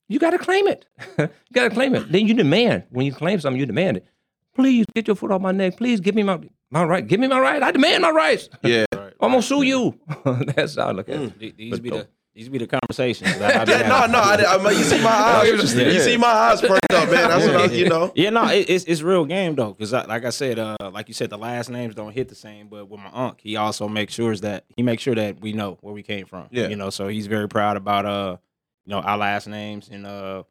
You 0.10 0.20
got 0.20 0.32
to 0.32 0.38
claim 0.38 0.68
it. 0.68 0.86
you 1.18 1.28
got 1.54 1.64
to 1.64 1.70
claim 1.70 1.96
it. 1.96 2.12
Then 2.12 2.28
you 2.28 2.34
demand, 2.34 2.84
when 2.90 3.06
you 3.06 3.14
claim 3.14 3.40
something, 3.40 3.60
you 3.60 3.66
demand 3.66 3.98
it. 3.98 4.06
Please 4.54 4.86
get 4.94 5.08
your 5.08 5.16
foot 5.16 5.32
off 5.32 5.42
my 5.42 5.52
neck. 5.52 5.78
Please 5.78 6.00
give 6.00 6.14
me 6.14 6.24
my, 6.24 6.40
my 6.74 6.84
right. 6.84 7.08
Give 7.08 7.20
me 7.20 7.28
my 7.28 7.40
right. 7.40 7.62
I 7.64 7.72
demand 7.72 8.02
my 8.02 8.10
rights. 8.12 8.50
Yeah, 8.64 8.86
I'm 8.94 9.12
going 9.20 9.42
to 9.42 9.42
sue 9.44 9.62
you. 9.62 10.00
That's 10.26 10.76
how 10.76 10.88
I 10.88 10.92
look 10.92 11.08
at 11.10 11.22
it. 11.22 11.40
Th- 11.40 11.56
These 11.56 11.72
But 11.72 11.82
be 11.84 11.90
the 11.92 12.08
these 12.36 12.50
be 12.50 12.58
the 12.58 12.66
conversations. 12.66 13.38
That 13.38 13.70
I 13.70 13.72
yeah. 13.80 13.88
No, 13.88 14.08
no. 14.08 14.18
I, 14.20 14.44
I 14.56 14.58
mean, 14.58 14.76
you 14.80 14.84
see 14.84 15.02
my 15.04 15.10
eyes. 15.10 15.50
interesting. 15.50 15.86
You 15.86 16.00
see 16.00 16.18
my 16.18 16.28
eyes 16.28 16.62
perked 16.62 16.92
up, 16.92 17.10
man. 17.12 17.30
That's 17.30 17.46
what 17.46 17.56
I, 17.56 17.66
you 17.74 17.88
know. 17.88 18.12
Yeah, 18.16 18.32
no, 18.32 18.48
it, 18.50 18.68
it's 18.70 18.86
it's 18.86 19.04
real 19.04 19.24
game 19.26 19.54
though, 19.54 19.74
because 19.74 19.94
like 19.94 20.26
I 20.26 20.32
said, 20.32 20.58
uh, 20.58 20.76
like 20.92 21.08
you 21.08 21.14
said, 21.14 21.30
the 21.30 21.38
last 21.38 21.70
names 21.70 21.94
don't 21.94 22.12
hit 22.12 22.30
the 22.30 22.36
same. 22.36 22.70
But 22.70 22.90
with 22.90 23.00
my 23.00 23.12
uncle, 23.14 23.38
he 23.40 23.56
also 23.56 23.88
makes 23.88 24.16
sure 24.16 24.36
that 24.38 24.66
he 24.76 24.82
makes 24.82 25.04
sure 25.04 25.14
that 25.14 25.42
we 25.42 25.54
know 25.54 25.78
where 25.82 25.94
we 25.94 26.02
came 26.02 26.26
from. 26.26 26.48
Yeah. 26.50 26.70
you 26.70 26.76
know, 26.76 26.90
so 26.90 27.08
he's 27.08 27.28
very 27.28 27.48
proud 27.48 27.78
about 27.78 28.06
uh, 28.08 28.38
you 28.86 28.90
know, 28.92 29.00
our 29.02 29.18
last 29.18 29.48
names, 29.48 29.90
and 29.92 30.08
uh, 30.08 30.42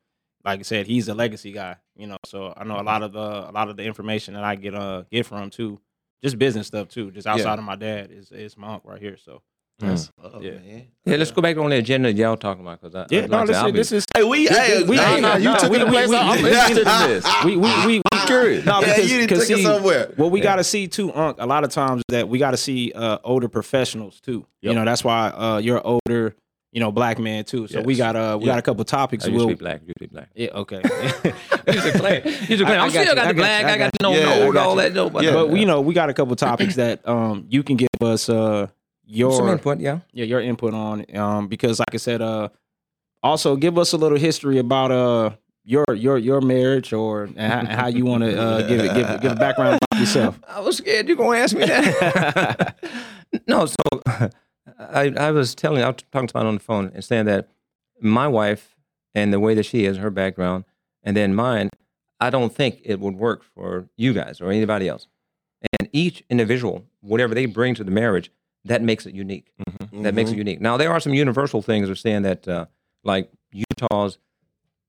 like 0.44 0.60
I 0.60 0.62
said, 0.62 0.86
he's 0.86 1.08
a 1.08 1.14
legacy 1.14 1.50
guy. 1.50 1.76
You 1.96 2.06
know, 2.06 2.16
so 2.24 2.54
I 2.56 2.62
know 2.62 2.80
a 2.80 2.82
lot 2.82 3.02
of 3.02 3.12
the 3.12 3.18
a 3.18 3.52
lot 3.52 3.68
of 3.68 3.76
the 3.76 3.82
information 3.82 4.34
that 4.34 4.44
I 4.44 4.54
get 4.54 4.76
uh 4.76 5.02
get 5.10 5.26
from 5.26 5.50
too, 5.50 5.80
just 6.22 6.38
business 6.38 6.66
stuff 6.66 6.88
too, 6.88 7.10
just 7.10 7.26
outside 7.26 7.58
of 7.58 7.64
my 7.64 7.76
dad 7.76 8.10
is 8.12 8.30
is 8.30 8.56
my 8.56 8.74
uncle 8.74 8.90
right 8.90 9.00
here. 9.00 9.16
So 9.16 9.42
That's 9.78 10.10
up, 10.22 10.40
Yeah. 10.42 10.52
man. 10.52 10.86
Yeah, 11.04 11.16
let's 11.16 11.32
go 11.32 11.42
back 11.42 11.56
on 11.56 11.70
the 11.70 11.76
agenda 11.76 12.12
y'all 12.12 12.36
talking 12.36 12.62
about 12.62 12.80
because 12.80 12.94
I 12.94 13.06
yeah, 13.10 13.22
I'd 13.24 13.30
no, 13.30 13.38
like 13.38 13.46
this, 13.48 13.56
is, 13.56 13.64
be- 13.64 13.72
this 13.72 13.92
is 13.92 14.04
Hey, 14.16 14.22
we, 14.22 14.46
hey, 14.46 14.82
we- 14.84 14.96
hey, 14.96 15.20
no, 15.20 15.30
no, 15.32 15.36
you 15.38 15.44
no, 15.44 15.56
took 15.56 15.70
we- 15.72 15.78
the 15.78 15.84
we- 15.86 15.90
place. 15.90 16.08
we- 16.08 16.16
I'm 16.16 16.42
we- 16.42 16.50
interested 16.50 16.78
in 16.86 17.08
this. 17.10 17.26
we 17.44 17.56
we 17.56 17.86
we, 17.86 17.96
we 17.98 18.18
curious. 18.26 18.64
No, 18.64 18.80
Yeah, 18.80 18.94
because, 18.94 19.10
you 19.10 19.18
done 19.18 19.26
because 19.26 19.46
see, 19.48 19.62
somewhere. 19.64 20.12
What 20.16 20.30
we 20.30 20.40
got 20.40 20.56
to 20.56 20.64
see 20.64 20.86
too, 20.86 21.12
Unc, 21.12 21.36
a 21.40 21.46
lot 21.46 21.64
of 21.64 21.70
times 21.70 22.02
that 22.10 22.28
we 22.28 22.38
got 22.38 22.52
to 22.52 22.56
see 22.56 22.92
uh, 22.94 23.18
older 23.24 23.48
professionals 23.48 24.20
too. 24.20 24.46
You 24.60 24.72
know, 24.74 24.84
that's 24.84 25.02
why 25.02 25.28
uh, 25.30 25.58
you're 25.58 25.84
older, 25.84 26.36
you 26.72 26.80
know, 26.80 26.90
black 26.90 27.18
man 27.18 27.44
too. 27.44 27.68
So 27.68 27.82
we 27.82 27.94
got 27.96 28.16
uh, 28.16 28.36
we 28.40 28.46
Yeah. 28.46 28.52
got 28.52 28.58
a 28.58 28.62
couple 28.62 28.84
topics. 28.84 29.24
I 29.24 29.28
used 29.28 29.36
we'll, 29.38 29.48
be 29.48 29.54
black. 29.54 29.82
Used 29.82 29.98
to 29.98 30.00
be 30.00 30.06
black. 30.06 30.30
yeah, 30.34 30.48
okay. 30.54 30.80
Used 31.72 31.84
to 31.92 31.98
claim. 31.98 32.22
Used 32.24 32.48
to 32.48 32.64
claim. 32.64 32.68
I- 32.68 32.82
I 32.82 32.86
I'm 32.86 32.90
got 32.90 32.90
still 32.90 33.04
you, 33.04 33.14
got 33.14 33.28
the 33.28 33.34
black. 33.34 33.64
I 33.66 33.74
I 33.74 33.78
got 33.78 33.92
got 33.92 34.02
no 34.02 34.12
you. 34.12 34.18
Yeah, 34.20 34.50
no 34.50 34.60
all 34.60 34.76
that. 34.76 34.92
No, 34.94 35.10
but, 35.10 35.22
Yeah. 35.22 35.32
but 35.34 35.52
you 35.56 35.66
know, 35.66 35.80
we 35.82 35.94
got 35.94 36.08
a 36.08 36.14
couple 36.14 36.34
topics 36.34 36.74
that 36.76 37.06
um 37.06 37.44
you 37.48 37.62
can 37.62 37.76
give 37.76 37.88
us 38.00 38.28
uh 38.28 38.68
your 39.04 39.32
some 39.32 39.48
input. 39.48 39.80
Yeah. 39.80 40.00
yeah 40.12 40.24
your 40.24 40.40
input 40.40 40.72
on 40.74 41.04
um 41.16 41.46
because 41.48 41.78
like 41.78 41.92
I 41.94 41.98
said 41.98 42.22
uh 42.22 42.48
also 43.22 43.54
give 43.56 43.76
us 43.78 43.92
a 43.92 43.96
little 43.98 44.18
history 44.18 44.58
about 44.58 44.90
uh 44.90 45.30
your 45.64 45.84
your 45.94 46.16
your 46.18 46.40
marriage 46.40 46.92
or 46.92 47.24
and 47.36 47.68
how, 47.68 47.82
how 47.82 47.86
you 47.86 48.04
want 48.04 48.24
to 48.24 48.36
uh, 48.40 48.62
give 48.66 48.80
it 48.80 48.94
give, 48.94 49.20
give 49.20 49.32
a 49.32 49.36
background 49.36 49.78
about 49.78 50.00
yourself. 50.00 50.40
I 50.48 50.58
was 50.60 50.78
scared 50.78 51.06
you're 51.06 51.16
gonna 51.16 51.38
ask 51.38 51.54
me 51.54 51.64
that. 51.66 52.76
no, 53.46 53.66
so 53.66 54.30
I 54.90 55.12
I 55.16 55.30
was 55.30 55.54
telling 55.54 55.82
I 55.82 55.88
was 55.88 55.96
talking 56.10 56.28
to 56.28 56.32
someone 56.32 56.46
on 56.48 56.54
the 56.54 56.60
phone 56.60 56.90
and 56.94 57.04
saying 57.04 57.26
that 57.26 57.48
my 58.00 58.28
wife 58.28 58.76
and 59.14 59.32
the 59.32 59.40
way 59.40 59.54
that 59.54 59.64
she 59.64 59.84
is, 59.84 59.98
her 59.98 60.10
background, 60.10 60.64
and 61.02 61.16
then 61.16 61.34
mine, 61.34 61.68
I 62.20 62.30
don't 62.30 62.54
think 62.54 62.80
it 62.84 63.00
would 63.00 63.16
work 63.16 63.42
for 63.42 63.88
you 63.96 64.12
guys 64.12 64.40
or 64.40 64.50
anybody 64.50 64.88
else. 64.88 65.06
And 65.78 65.88
each 65.92 66.24
individual, 66.30 66.84
whatever 67.00 67.34
they 67.34 67.46
bring 67.46 67.74
to 67.74 67.84
the 67.84 67.90
marriage, 67.90 68.30
that 68.64 68.82
makes 68.82 69.06
it 69.06 69.14
unique. 69.14 69.52
That 69.92 70.14
makes 70.14 70.30
it 70.30 70.36
unique. 70.36 70.60
Now 70.60 70.76
there 70.76 70.90
are 70.90 71.00
some 71.00 71.14
universal 71.14 71.62
things 71.62 71.88
of 71.88 71.98
saying 71.98 72.22
that, 72.22 72.48
uh, 72.48 72.66
like 73.04 73.30
Utah's, 73.52 74.18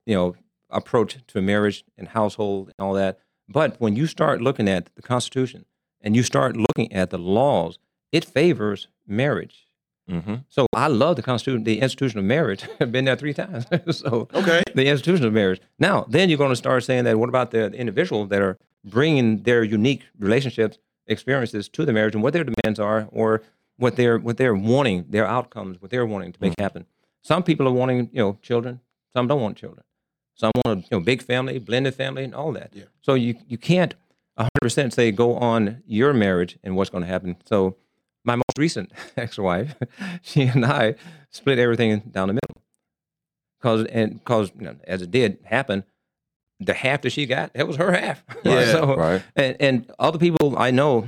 you 0.05 0.15
know, 0.15 0.35
approach 0.69 1.17
to 1.27 1.41
marriage 1.41 1.83
and 1.97 2.07
household 2.07 2.71
and 2.77 2.85
all 2.85 2.93
that. 2.93 3.19
But 3.47 3.79
when 3.79 3.95
you 3.95 4.07
start 4.07 4.41
looking 4.41 4.67
at 4.69 4.89
the 4.95 5.01
Constitution 5.01 5.65
and 6.01 6.15
you 6.15 6.23
start 6.23 6.55
looking 6.55 6.91
at 6.93 7.09
the 7.09 7.19
laws, 7.19 7.77
it 8.11 8.25
favors 8.25 8.87
marriage. 9.07 9.67
Mm-hmm. 10.09 10.35
So 10.49 10.67
I 10.73 10.87
love 10.87 11.15
the 11.15 11.21
Constitution, 11.21 11.63
the 11.63 11.79
institution 11.79 12.19
of 12.19 12.25
marriage. 12.25 12.65
I've 12.79 12.91
been 12.91 13.05
there 13.05 13.15
three 13.15 13.33
times. 13.33 13.65
so 13.97 14.27
Okay. 14.33 14.61
the 14.75 14.87
institution 14.87 15.25
of 15.25 15.33
marriage. 15.33 15.61
Now, 15.79 16.05
then 16.09 16.29
you're 16.29 16.37
going 16.37 16.49
to 16.51 16.55
start 16.57 16.83
saying 16.83 17.05
that 17.05 17.17
what 17.17 17.29
about 17.29 17.51
the 17.51 17.67
individual 17.71 18.25
that 18.27 18.41
are 18.41 18.57
bringing 18.83 19.43
their 19.43 19.63
unique 19.63 20.03
relationships, 20.19 20.77
experiences 21.07 21.69
to 21.69 21.85
the 21.85 21.93
marriage 21.93 22.15
and 22.15 22.23
what 22.23 22.33
their 22.33 22.43
demands 22.43 22.79
are 22.79 23.07
or 23.11 23.41
what 23.77 23.95
they're 23.95 24.17
what 24.19 24.37
they're 24.37 24.53
wanting, 24.55 25.05
their 25.09 25.25
outcomes, 25.25 25.81
what 25.81 25.89
they're 25.89 26.05
wanting 26.05 26.31
to 26.33 26.39
make 26.41 26.53
happen. 26.59 26.85
Some 27.21 27.43
people 27.43 27.67
are 27.67 27.71
wanting, 27.71 28.09
you 28.11 28.19
know, 28.21 28.37
children. 28.41 28.81
Some 29.13 29.27
don't 29.27 29.41
want 29.41 29.57
children. 29.57 29.83
Some 30.35 30.51
want 30.65 30.79
a 30.79 30.81
you 30.81 30.87
know, 30.91 30.99
big 30.99 31.21
family, 31.21 31.59
blended 31.59 31.95
family, 31.95 32.23
and 32.23 32.35
all 32.35 32.51
that. 32.53 32.71
Yeah. 32.73 32.83
So 33.01 33.13
you 33.13 33.35
you 33.47 33.57
can't 33.57 33.95
100% 34.37 34.91
say 34.93 35.11
go 35.11 35.35
on 35.35 35.83
your 35.85 36.11
marriage 36.13 36.57
and 36.63 36.75
what's 36.75 36.89
going 36.89 37.03
to 37.03 37.07
happen. 37.07 37.37
So 37.45 37.77
my 38.23 38.35
most 38.35 38.57
recent 38.57 38.91
ex-wife, 39.17 39.75
she 40.21 40.43
and 40.43 40.65
I 40.65 40.95
split 41.29 41.59
everything 41.59 41.99
down 42.11 42.27
the 42.27 42.33
middle. 42.33 42.61
Cause 43.61 43.85
and 43.85 44.23
cause 44.25 44.51
you 44.57 44.65
know, 44.65 44.75
as 44.85 45.01
it 45.01 45.09
did 45.09 45.39
happen, 45.45 45.85
the 46.59 46.73
half 46.73 47.01
that 47.01 47.11
she 47.11 47.25
got, 47.25 47.53
that 47.53 47.67
was 47.67 47.77
her 47.77 47.91
half. 47.93 48.23
Yeah, 48.43 48.71
so, 48.71 48.95
right. 48.95 49.23
And 49.35 49.55
and 49.59 49.91
other 49.99 50.19
people 50.19 50.57
I 50.57 50.71
know 50.71 51.07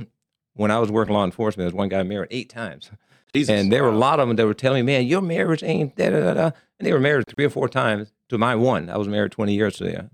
when 0.54 0.70
I 0.70 0.78
was 0.78 0.90
working 0.90 1.14
law 1.14 1.24
enforcement, 1.24 1.58
there 1.58 1.66
was 1.66 1.74
one 1.74 1.90
guy 1.90 2.02
married 2.02 2.28
eight 2.30 2.48
times. 2.48 2.90
Jesus. 3.34 3.52
And 3.52 3.70
there 3.70 3.82
were 3.82 3.90
a 3.90 3.96
lot 3.96 4.20
of 4.20 4.28
them 4.28 4.36
that 4.36 4.46
were 4.46 4.54
telling 4.54 4.86
me, 4.86 4.92
man, 4.94 5.06
your 5.06 5.20
marriage 5.20 5.62
ain't 5.62 5.94
da 5.96 6.08
da 6.08 6.20
da 6.20 6.34
da. 6.34 6.50
And 6.78 6.86
they 6.86 6.92
were 6.92 7.00
married 7.00 7.26
three 7.28 7.44
or 7.44 7.50
four 7.50 7.68
times 7.68 8.10
to 8.30 8.38
my 8.38 8.54
one. 8.54 8.88
I 8.88 8.96
was 8.96 9.08
married 9.08 9.32
20 9.32 9.52
years 9.52 9.76
to 9.76 10.08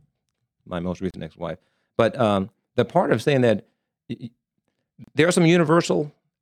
my 0.66 0.80
most 0.80 1.00
recent 1.00 1.22
ex 1.22 1.36
wife. 1.36 1.58
But 1.96 2.18
um, 2.18 2.50
the 2.74 2.84
part 2.84 3.12
of 3.12 3.22
saying 3.22 3.42
that 3.42 3.66
there 5.14 5.28
are 5.28 5.32
some 5.32 5.46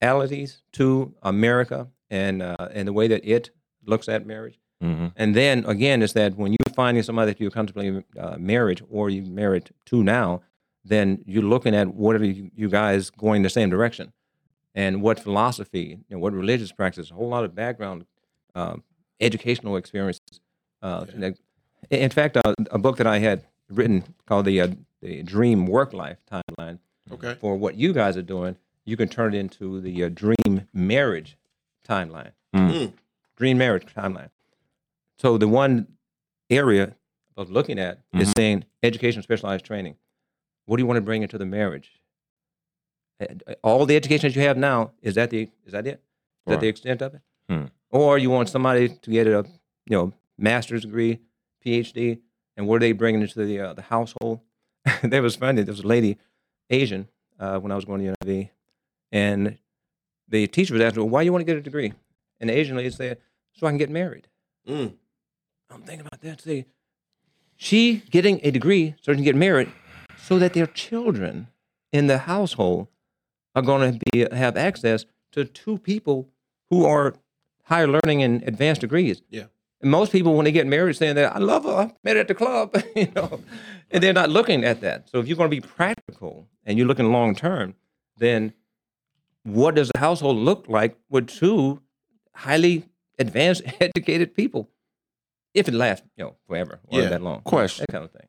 universalities 0.03 0.63
to 0.73 1.15
America 1.23 1.89
and, 2.11 2.43
uh, 2.43 2.57
and 2.73 2.89
the 2.89 2.93
way 2.93 3.09
that 3.09 3.25
it 3.25 3.51
looks 3.85 4.09
at 4.09 4.27
marriage. 4.27 4.59
Mm-hmm. 4.83 5.09
And 5.17 5.35
then 5.35 5.65
again, 5.67 6.03
is 6.03 6.13
that 6.15 6.37
when 6.37 6.53
you're 6.53 6.75
finding 6.75 7.03
somebody 7.03 7.31
that 7.33 7.41
you're 7.41 7.51
contemplating 7.51 8.05
uh, 8.19 8.37
marriage 8.39 8.83
or 8.91 9.11
you 9.11 9.23
married 9.23 9.71
to 9.87 10.03
now, 10.03 10.43
then 10.85 11.23
you're 11.27 11.43
looking 11.43 11.75
at 11.75 11.89
what 11.95 12.17
are 12.17 12.25
you, 12.25 12.51
you 12.55 12.69
guys 12.69 13.11
going 13.11 13.43
the 13.43 13.51
same 13.51 13.69
direction, 13.69 14.13
and 14.75 15.03
what 15.03 15.21
philosophy, 15.21 15.99
you 16.09 16.17
know, 16.17 16.19
what 16.19 16.33
religious 16.33 16.73
practice, 16.73 17.11
a 17.11 17.15
whole 17.15 17.29
lot 17.29 17.45
of 17.45 17.55
background, 17.55 18.07
um, 18.55 18.83
educational 19.21 19.77
experiences. 19.77 20.41
Uh, 20.81 21.05
Yeah. 21.19 21.33
in 21.91 22.11
fact, 22.11 22.39
uh, 22.39 22.55
a 22.71 22.79
book 22.79 22.97
that 22.97 23.07
I 23.07 23.19
had 23.19 23.45
written 23.69 24.03
called 24.27 24.47
the 24.47 24.61
uh, 24.63 24.69
the 25.03 25.23
Dream 25.23 25.67
Work 25.67 25.93
Life 25.93 26.19
Timeline 26.31 26.79
Okay. 27.11 27.35
for 27.41 27.57
what 27.57 27.75
you 27.75 27.93
guys 27.93 28.17
are 28.17 28.23
doing, 28.23 28.57
you 28.91 28.97
can 28.97 29.09
turn 29.09 29.35
it 29.35 29.39
into 29.39 29.81
the 29.81 30.05
uh, 30.05 30.09
Dream 30.09 30.67
Marriage 30.75 31.37
Timeline. 31.89 32.33
Mm. 32.55 32.93
Dream 33.37 33.57
Marriage 33.59 33.87
Timeline. 33.95 34.31
So 35.19 35.39
the 35.39 35.47
one 35.49 35.87
area 36.51 36.97
I 37.37 37.41
was 37.41 37.51
looking 37.51 37.79
at 37.79 38.01
is 38.13 38.29
Mhm. 38.31 38.33
saying 38.37 38.65
education, 38.83 39.23
specialized 39.23 39.65
training. 39.65 39.97
What 40.67 40.77
do 40.77 40.83
you 40.83 40.87
want 40.87 40.97
to 40.99 41.03
bring 41.03 41.23
into 41.23 41.39
the 41.39 41.47
marriage? 41.47 41.93
Uh, 43.21 43.55
All 43.63 43.87
the 43.87 43.97
education 43.97 44.29
that 44.29 44.37
you 44.37 44.43
have 44.47 44.57
now 44.59 44.93
is 45.03 45.15
that 45.15 45.31
the 45.31 45.49
is 45.65 45.73
that 45.73 45.87
it? 45.87 46.03
Is 46.47 46.51
that 46.53 46.61
the 46.61 46.69
extent 46.69 47.03
of 47.03 47.15
it? 47.15 47.21
Hmm. 47.49 47.67
Or 47.91 48.19
you 48.19 48.31
want 48.31 48.49
somebody 48.49 48.89
to 48.89 49.11
get 49.11 49.27
a 49.27 49.45
you 49.87 49.97
know 49.97 50.13
master's 50.39 50.83
degree, 50.83 51.21
PhD, 51.65 52.21
and 52.57 52.67
what 52.67 52.77
are 52.77 52.81
they 52.81 52.93
bringing 52.93 53.21
into 53.23 53.45
the 53.45 53.61
uh, 53.61 53.75
the 53.75 53.83
household? 53.83 54.41
that 55.03 55.23
was 55.23 55.37
funny. 55.37 55.63
There 55.63 55.73
was 55.73 55.85
a 55.85 55.87
lady, 55.87 56.17
Asian, 56.71 57.09
uh, 57.39 57.59
when 57.61 57.71
I 57.73 57.77
was 57.77 57.85
going 57.85 58.01
to 58.03 58.15
UNLV, 58.25 58.51
and 59.13 59.59
the 60.29 60.47
teacher 60.47 60.75
was 60.75 60.83
asking, 60.83 61.03
well, 61.03 61.11
"Why 61.11 61.23
you 61.23 61.33
want 61.33 61.43
to 61.43 61.47
get 61.47 61.57
a 61.57 61.63
degree?" 61.63 61.93
And 62.39 62.51
the 62.51 62.55
Asian 62.55 62.77
lady 62.77 62.91
said, 62.91 63.19
"So 63.53 63.67
I 63.67 63.71
can 63.71 63.79
get 63.79 63.91
married." 63.91 64.29
Mm. 64.69 64.95
I'm 65.71 65.83
thinking 65.83 66.07
about 66.07 66.21
that. 66.21 66.41
See, 66.41 66.67
she 67.57 68.03
getting 68.11 68.41
a 68.43 68.51
degree 68.51 68.95
so 69.01 69.13
she 69.13 69.17
can 69.17 69.25
get 69.25 69.37
married, 69.37 69.71
so 70.19 70.39
that 70.39 70.55
their 70.55 70.67
children 70.67 71.49
in 71.93 72.07
the 72.07 72.19
household 72.19 72.89
are 73.55 73.63
going 73.63 73.99
to 73.99 74.01
be 74.13 74.27
have 74.33 74.57
access 74.57 75.05
to 75.33 75.45
two 75.45 75.79
people 75.79 76.29
who 76.71 76.85
are 76.85 77.15
higher 77.65 77.87
learning 77.87 78.23
and 78.23 78.43
advanced 78.45 78.81
degrees. 78.81 79.23
Yeah. 79.31 79.45
And 79.81 79.91
most 79.91 80.13
people, 80.13 80.35
when 80.35 80.45
they 80.45 80.53
get 80.53 80.67
married, 80.67 80.97
saying 80.97 81.15
that 81.15 81.35
I 81.35 81.39
love 81.39 81.65
her, 81.65 81.71
I 81.71 81.93
met 82.05 82.17
her 82.17 82.21
at 82.21 82.29
the 82.29 82.35
club, 82.35 82.75
you 82.97 83.11
know, 83.15 83.41
and 83.91 84.03
they're 84.03 84.13
not 84.13 84.29
looking 84.29 84.65
at 84.65 84.81
that. 84.83 85.09
So 85.09 85.19
if 85.19 85.27
you're 85.27 85.37
going 85.37 85.51
to 85.51 85.57
be 85.57 85.67
practical 85.67 86.49
and 86.65 86.77
you're 86.77 86.87
looking 86.87 87.13
long 87.13 87.35
term, 87.35 87.75
then 88.19 88.53
what 89.45 89.75
does 89.75 89.89
the 89.93 89.99
household 89.99 90.37
look 90.37 90.67
like 90.69 90.97
with 91.09 91.29
two 91.29 91.81
highly 92.35 92.85
advanced, 93.19 93.63
educated 93.81 94.35
people? 94.35 94.69
If 95.55 95.67
it 95.69 95.75
lasts, 95.75 96.07
you 96.17 96.25
know, 96.25 96.37
forever 96.47 96.81
or 96.87 97.01
Yeah. 97.03 97.09
that 97.11 97.23
long. 97.23 97.41
Question. 97.43 97.85
That 97.89 97.93
kind 97.93 98.05
of 98.05 98.13
thing. 98.13 98.27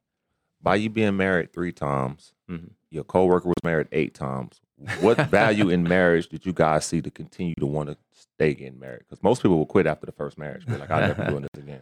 By 0.61 0.75
you 0.75 0.89
being 0.89 1.17
married 1.17 1.53
three 1.53 1.71
times, 1.71 2.33
Mhm. 2.49 2.71
your 2.89 3.03
coworker 3.03 3.47
was 3.47 3.55
married 3.63 3.87
eight 3.91 4.13
times. 4.13 4.59
What 4.99 5.17
value 5.29 5.69
in 5.69 5.83
marriage 5.83 6.29
did 6.29 6.45
you 6.45 6.53
guys 6.53 6.85
see 6.85 7.01
to 7.01 7.11
continue 7.11 7.53
to 7.59 7.65
want 7.67 7.89
to 7.89 7.97
stay 8.11 8.51
in 8.51 8.79
marriage? 8.79 9.01
Because 9.07 9.21
most 9.23 9.41
people 9.43 9.57
will 9.57 9.65
quit 9.67 9.85
after 9.85 10.05
the 10.07 10.11
first 10.11 10.37
marriage. 10.37 10.65
Be 10.65 10.77
like, 10.77 10.89
I'm 10.89 11.07
never 11.07 11.23
doing 11.25 11.41
this 11.53 11.63
again. 11.63 11.81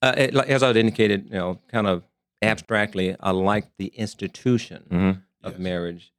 Uh, 0.00 0.14
it, 0.16 0.34
like, 0.34 0.48
as 0.48 0.62
I 0.62 0.70
indicated, 0.70 1.24
you 1.26 1.32
know, 1.38 1.58
kind 1.68 1.88
of 1.88 2.04
abstractly, 2.42 3.16
I 3.18 3.32
like 3.32 3.66
the 3.78 3.86
institution 3.88 4.86
Mm-hmm. 4.90 5.20
of 5.42 5.52
Yes. 5.54 5.60
marriage. 5.60 6.12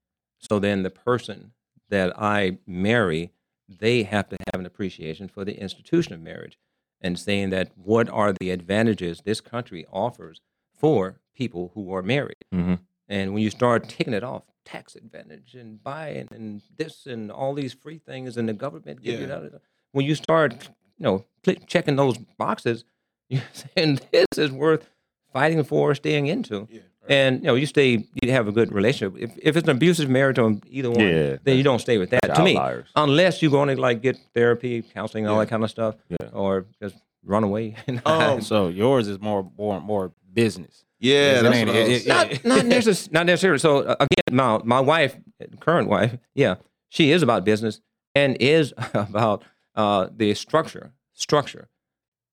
So 0.49 0.59
then 0.59 0.83
the 0.83 0.89
person 0.89 1.53
that 1.89 2.19
I 2.19 2.58
marry, 2.65 3.31
they 3.67 4.03
have 4.03 4.29
to 4.29 4.38
have 4.51 4.60
an 4.60 4.65
appreciation 4.65 5.27
for 5.27 5.43
the 5.46 5.60
institution 5.60 6.13
of 6.13 6.22
marriage 6.22 6.58
and 7.01 7.17
saying 7.17 7.50
that 7.51 7.72
what 7.75 8.10
are 8.10 8.34
the 8.34 8.50
advantages 8.51 9.22
this 9.24 9.41
country 9.41 9.86
offers 9.91 10.41
for 10.77 11.19
people 11.36 11.72
who 11.74 11.93
are 11.93 12.01
married. 12.01 12.36
Mm-hmm. 12.53 12.75
And 13.08 13.34
when 13.34 13.41
you 13.43 13.50
start 13.50 13.88
taking 13.89 14.13
it 14.13 14.24
off, 14.24 14.43
tax 14.65 14.96
advantage 14.96 15.55
and 15.55 15.81
buying 15.84 16.27
and 16.31 16.62
this 16.77 17.05
and 17.05 17.31
all 17.31 17.53
these 17.53 17.74
free 17.74 17.98
things 17.98 18.38
and 18.38 18.48
the 18.48 18.53
government 18.53 19.00
Yeah. 19.01 19.25
that, 19.25 19.62
when 19.91 20.05
you 20.05 20.13
start, 20.15 20.69
you 20.98 21.03
know, 21.03 21.25
click, 21.43 21.65
checking 21.65 21.96
those 21.96 22.17
boxes, 22.17 22.84
you're 23.29 23.41
saying 23.53 24.00
this 24.12 24.25
is 24.38 24.51
worth 24.51 24.89
fighting 25.31 25.63
for, 25.63 25.91
or 25.91 25.96
staying 25.96 26.27
into. 26.27 26.67
Yeah. 26.72 26.81
And 27.09 27.41
you 27.41 27.47
know, 27.47 27.55
you 27.55 27.65
stay, 27.65 28.05
you 28.21 28.31
have 28.31 28.47
a 28.47 28.51
good 28.51 28.71
relationship. 28.71 29.19
If, 29.19 29.31
if 29.41 29.57
it's 29.57 29.67
an 29.67 29.75
abusive 29.75 30.09
marriage 30.09 30.37
on 30.39 30.61
either 30.69 30.91
one, 30.91 30.99
Yeah, 30.99 31.37
then 31.43 31.57
you 31.57 31.63
don't 31.63 31.79
stay 31.79 31.97
with 31.97 32.11
that. 32.11 32.35
To 32.35 32.43
me, 32.43 32.55
unless 32.95 33.41
you're 33.41 33.51
going 33.51 33.75
to 33.75 33.81
like 33.81 34.01
get 34.01 34.15
therapy, 34.35 34.83
counseling, 34.83 35.25
and 35.25 35.31
all 35.31 35.37
Yeah. 35.39 35.45
that 35.45 35.49
kind 35.49 35.63
of 35.63 35.71
stuff, 35.71 35.95
Yeah. 36.09 36.27
or 36.33 36.65
just 36.81 36.95
run 37.25 37.43
away. 37.43 37.75
Um, 38.05 38.41
So 38.51 38.67
yours 38.67 39.07
is 39.07 39.19
more 39.19 39.49
more 39.57 39.81
more 39.81 40.11
business. 40.33 40.85
Yeah, 40.99 41.41
that's 41.41 41.65
what 41.65 41.75
I 41.75 41.79
it- 41.79 41.89
was 41.89 42.05
it- 42.05 42.07
not 42.07 42.45
not 42.55 42.65
necessarily. 42.67 43.09
Not 43.13 43.25
necessarily. 43.25 43.59
So 43.59 43.79
uh, 43.79 43.95
again, 44.05 44.35
my 44.35 44.59
my 44.63 44.79
wife, 44.79 45.17
current 45.59 45.89
wife, 45.89 46.15
yeah, 46.35 46.55
she 46.89 47.11
is 47.11 47.23
about 47.23 47.43
business 47.43 47.81
and 48.13 48.37
is 48.39 48.73
about 48.93 49.43
uh, 49.75 50.09
the 50.15 50.33
structure, 50.35 50.91
structure. 51.13 51.69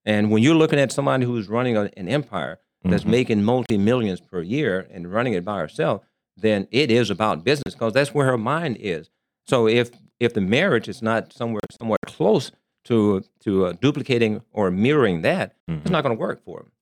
And 0.04 0.30
when 0.30 0.42
you're 0.42 0.54
looking 0.54 0.78
at 0.78 0.92
somebody 0.92 1.24
who's 1.24 1.48
running 1.48 1.76
a, 1.76 1.90
an 1.96 2.08
empire 2.08 2.58
that's 2.90 3.04
Mhm. 3.04 3.10
making 3.10 3.42
multi 3.44 3.78
millions 3.78 4.20
per 4.20 4.40
year 4.42 4.86
and 4.90 5.12
running 5.12 5.32
it 5.34 5.44
by 5.44 5.58
herself, 5.58 6.02
then 6.36 6.68
it 6.70 6.90
is 6.90 7.10
about 7.10 7.44
business 7.44 7.74
because 7.74 7.92
that's 7.92 8.12
where 8.14 8.26
her 8.26 8.38
mind 8.38 8.76
is. 8.80 9.10
So 9.46 9.66
if 9.68 9.90
if 10.18 10.32
the 10.32 10.40
marriage 10.40 10.88
is 10.88 11.02
not 11.02 11.32
somewhere 11.32 11.60
somewhat 11.80 11.98
close 12.06 12.50
to 12.84 13.22
to 13.40 13.66
uh, 13.66 13.72
duplicating 13.80 14.42
or 14.52 14.70
mirroring 14.70 15.22
that, 15.22 15.54
it's 15.68 15.84
Mhm. 15.88 15.90
not 15.90 16.02
going 16.02 16.16
to 16.16 16.20
work 16.20 16.42
for 16.44 16.60
them. 16.60 16.72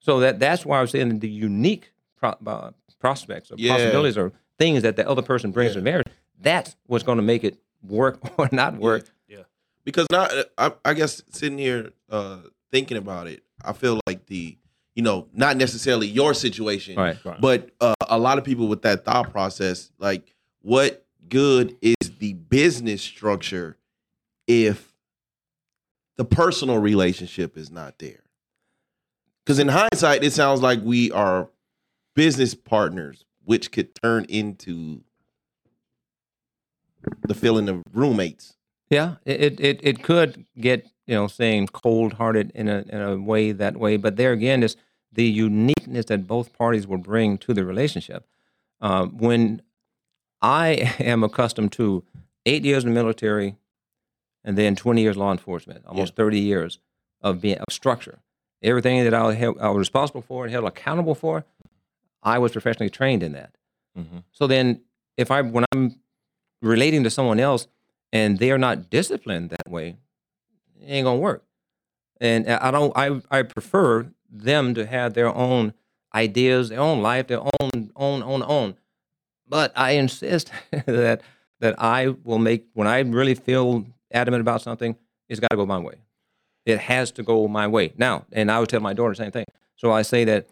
So 0.00 0.20
that 0.20 0.38
that's 0.38 0.64
why 0.66 0.78
I 0.78 0.80
was 0.82 0.90
saying 0.90 1.18
the 1.20 1.28
unique 1.28 1.92
pro, 2.16 2.30
uh, 2.46 2.70
prospects 2.98 3.50
or 3.50 3.54
Yeah. 3.58 3.72
possibilities 3.72 4.16
or 4.18 4.32
things 4.58 4.82
that 4.82 4.96
the 4.96 5.08
other 5.08 5.22
person 5.22 5.50
brings 5.52 5.72
Yeah. 5.72 5.80
to 5.80 5.84
marriage. 5.84 6.06
That's 6.40 6.76
what's 6.86 7.04
going 7.04 7.18
to 7.18 7.22
make 7.22 7.44
it 7.44 7.58
work 7.82 8.18
or 8.38 8.48
not 8.52 8.76
work. 8.76 9.08
Yeah. 9.28 9.44
because 9.84 10.06
now 10.10 10.28
I, 10.58 10.72
I 10.84 10.92
guess 10.94 11.22
sitting 11.30 11.58
here 11.58 11.92
uh, 12.10 12.38
thinking 12.70 12.96
about 12.98 13.26
it, 13.26 13.42
I 13.64 13.72
feel 13.72 14.00
like 14.06 14.26
the 14.26 14.56
you 14.98 15.04
know 15.04 15.28
not 15.32 15.56
necessarily 15.56 16.08
your 16.08 16.34
situation, 16.34 16.96
Right. 16.96 17.16
but 17.40 17.70
uh, 17.80 17.94
a 18.08 18.18
lot 18.18 18.36
of 18.36 18.42
people 18.42 18.66
with 18.66 18.82
that 18.82 19.04
thought 19.04 19.30
process, 19.30 19.92
like 20.00 20.34
what 20.60 21.06
good 21.28 21.76
is 21.80 21.94
the 22.18 22.32
business 22.32 23.00
structure 23.00 23.76
if 24.48 24.92
the 26.16 26.24
personal 26.24 26.78
relationship 26.78 27.56
is 27.56 27.70
not 27.70 28.00
there? 28.00 28.24
Because 29.46 29.60
in 29.60 29.68
hindsight, 29.68 30.24
it 30.24 30.32
sounds 30.32 30.62
like 30.62 30.80
we 30.82 31.12
are 31.12 31.48
business 32.16 32.56
partners, 32.56 33.24
which 33.44 33.70
could 33.70 33.94
turn 34.02 34.24
into 34.24 35.02
the 37.28 37.34
feeling 37.34 37.68
of 37.68 37.84
roommates. 37.92 38.56
Yeah, 38.90 39.14
it, 39.24 39.40
it, 39.40 39.60
it, 39.60 39.80
it 39.84 40.02
could 40.02 40.44
get, 40.60 40.88
you 41.06 41.14
know, 41.14 41.28
saying 41.28 41.68
cold 41.68 42.14
hearted 42.14 42.50
in 42.56 42.68
a, 42.68 42.84
in 42.88 43.00
a 43.00 43.16
way 43.16 43.52
that 43.52 43.76
way. 43.76 43.96
But 43.96 44.16
there 44.16 44.32
again 44.32 44.64
is 44.64 44.76
the 45.12 45.24
uniqueness 45.24 46.06
that 46.06 46.26
both 46.26 46.52
parties 46.52 46.86
will 46.86 46.98
bring 46.98 47.38
to 47.38 47.54
the 47.54 47.64
relationship. 47.64 48.26
Uh, 48.80 49.06
when 49.06 49.62
I 50.40 50.94
am 50.98 51.24
accustomed 51.24 51.72
to 51.72 52.04
eight 52.46 52.64
years 52.64 52.84
in 52.84 52.90
the 52.90 52.94
military 52.94 53.56
and 54.44 54.56
then 54.56 54.76
20 54.76 55.02
years 55.02 55.16
law 55.16 55.32
enforcement, 55.32 55.84
almost 55.86 56.14
30 56.14 56.38
years 56.38 56.78
of 57.20 57.40
being 57.40 57.58
of 57.58 57.72
structure. 57.72 58.20
Everything 58.62 59.04
that 59.04 59.14
I, 59.14 59.34
held, 59.34 59.58
I 59.60 59.68
was 59.68 59.78
responsible 59.78 60.22
for 60.22 60.44
and 60.44 60.52
held 60.52 60.64
accountable 60.64 61.14
for, 61.14 61.44
I 62.22 62.38
was 62.38 62.52
professionally 62.52 62.90
trained 62.90 63.22
in 63.22 63.32
that. 63.32 63.54
Mhm. 63.96 64.24
So 64.32 64.46
then, 64.46 64.80
if 65.16 65.30
I 65.30 65.42
when 65.42 65.64
I'm 65.72 65.96
relating 66.62 67.04
to 67.04 67.10
someone 67.10 67.40
else 67.40 67.68
and 68.12 68.38
they're 68.38 68.58
not 68.58 68.90
disciplined 68.90 69.50
that 69.50 69.68
way, 69.68 69.96
it 70.80 70.86
ain't 70.86 71.04
gonna 71.04 71.18
work. 71.18 71.44
And 72.20 72.48
I 72.48 72.70
don't. 72.70 72.92
I 72.96 73.20
I 73.30 73.42
prefer 73.42 74.10
them 74.28 74.74
to 74.74 74.86
have 74.86 75.14
their 75.14 75.34
own 75.34 75.74
ideas, 76.14 76.68
their 76.68 76.80
own 76.80 77.02
life, 77.02 77.26
their 77.26 77.40
own 77.60 77.90
own 77.96 78.22
own 78.22 78.42
own. 78.42 78.76
But 79.46 79.72
I 79.76 79.92
insist 79.92 80.50
that 80.86 81.22
that 81.60 81.74
I 81.78 82.08
will 82.24 82.38
make 82.38 82.66
when 82.74 82.86
I 82.86 83.00
really 83.00 83.34
feel 83.34 83.86
adamant 84.12 84.40
about 84.40 84.62
something, 84.62 84.96
it's 85.28 85.40
got 85.40 85.50
to 85.50 85.56
go 85.56 85.66
my 85.66 85.78
way. 85.78 85.94
It 86.66 86.78
has 86.80 87.10
to 87.12 87.22
go 87.22 87.48
my 87.48 87.66
way 87.66 87.92
now. 87.96 88.26
And 88.32 88.50
I 88.50 88.60
would 88.60 88.68
tell 88.68 88.80
my 88.80 88.92
daughter 88.92 89.12
the 89.12 89.16
same 89.16 89.32
thing. 89.32 89.46
So 89.76 89.92
I 89.92 90.02
say 90.02 90.24
that 90.24 90.48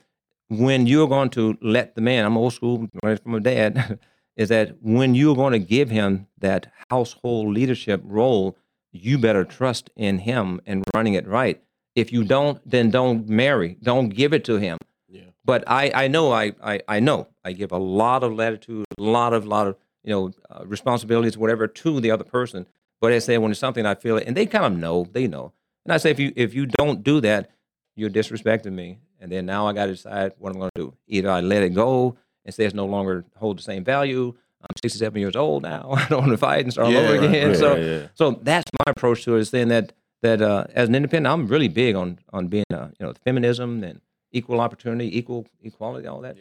when 0.48 0.86
you're 0.86 1.08
going 1.08 1.30
to 1.30 1.58
let 1.60 1.94
the 1.94 2.00
man, 2.00 2.24
I'm 2.24 2.36
old 2.36 2.52
school, 2.52 2.88
from 3.02 3.34
a 3.34 3.40
dad, 3.40 3.98
is 4.36 4.48
that 4.48 4.76
when 4.80 5.14
you're 5.14 5.36
going 5.36 5.52
to 5.52 5.58
give 5.58 5.90
him 5.90 6.26
that 6.38 6.72
household 6.90 7.52
leadership 7.52 8.02
role, 8.04 8.56
you 8.92 9.18
better 9.18 9.44
trust 9.44 9.90
in 9.96 10.18
him 10.20 10.60
and 10.66 10.84
running 10.94 11.14
it 11.14 11.26
right. 11.26 11.62
If 11.96 12.12
you 12.12 12.22
don't, 12.22 12.60
then 12.68 12.90
don't 12.90 13.28
marry. 13.28 13.78
Don't 13.82 14.10
give 14.10 14.32
it 14.32 14.44
to 14.44 14.56
him. 14.56 14.78
Yeah. 15.08 15.22
But 15.44 15.64
I, 15.66 15.90
I 15.94 16.08
know 16.08 16.30
I, 16.30 16.52
I, 16.62 16.80
I 16.86 17.00
know 17.00 17.28
I 17.44 17.52
give 17.52 17.72
a 17.72 17.78
lot 17.78 18.22
of 18.22 18.34
latitude, 18.34 18.84
a 18.98 19.02
lot 19.02 19.32
of 19.32 19.46
lot 19.46 19.66
of 19.66 19.76
you 20.04 20.10
know 20.10 20.32
uh, 20.50 20.64
responsibilities, 20.66 21.36
whatever, 21.36 21.66
to 21.66 22.00
the 22.00 22.10
other 22.10 22.24
person. 22.24 22.66
But 23.00 23.12
I 23.12 23.18
say 23.18 23.38
when 23.38 23.50
it's 23.50 23.60
something 23.60 23.84
I 23.86 23.94
feel, 23.94 24.18
it, 24.18 24.26
and 24.26 24.36
they 24.36 24.46
kind 24.46 24.66
of 24.66 24.78
know, 24.78 25.06
they 25.10 25.26
know. 25.26 25.52
And 25.84 25.92
I 25.92 25.96
say 25.96 26.10
if 26.10 26.18
you 26.18 26.32
if 26.36 26.54
you 26.54 26.66
don't 26.66 27.02
do 27.02 27.20
that, 27.22 27.50
you're 27.96 28.10
disrespecting 28.10 28.72
me. 28.72 28.98
And 29.18 29.32
then 29.32 29.46
now 29.46 29.66
I 29.66 29.72
got 29.72 29.86
to 29.86 29.92
decide 29.92 30.32
what 30.38 30.52
I'm 30.52 30.58
going 30.58 30.70
to 30.74 30.80
do. 30.82 30.94
Either 31.08 31.30
I 31.30 31.40
let 31.40 31.62
it 31.62 31.70
go 31.70 32.16
and 32.44 32.54
say 32.54 32.64
it's 32.64 32.74
no 32.74 32.86
longer 32.86 33.24
hold 33.36 33.58
the 33.58 33.62
same 33.62 33.82
value. 33.82 34.34
I'm 34.60 34.74
67 34.82 35.18
years 35.18 35.36
old 35.36 35.62
now. 35.62 35.92
I 35.96 36.06
don't 36.08 36.20
want 36.20 36.32
to 36.32 36.38
fight 36.38 36.64
and 36.64 36.72
start 36.72 36.88
all 36.88 36.96
over 36.96 37.14
again. 37.24 37.48
right, 37.48 37.56
so 37.56 37.70
right, 37.72 37.82
yeah. 37.82 38.06
so 38.14 38.38
that's 38.42 38.70
my 38.84 38.90
approach 38.90 39.24
to 39.24 39.36
it. 39.36 39.40
Is 39.40 39.48
saying 39.48 39.68
that 39.68 39.92
that 40.22 40.42
uh, 40.42 40.66
as 40.74 40.88
an 40.88 40.94
independent, 40.94 41.32
I'm 41.32 41.46
really 41.46 41.68
big 41.68 41.94
on 41.94 42.18
on 42.32 42.48
being 42.48 42.64
uh, 42.72 42.88
you 42.98 43.06
know 43.06 43.14
feminism 43.24 43.82
and 43.84 44.00
equal 44.32 44.60
opportunity, 44.60 45.16
equal 45.16 45.46
equality, 45.62 46.06
all 46.06 46.20
that. 46.22 46.36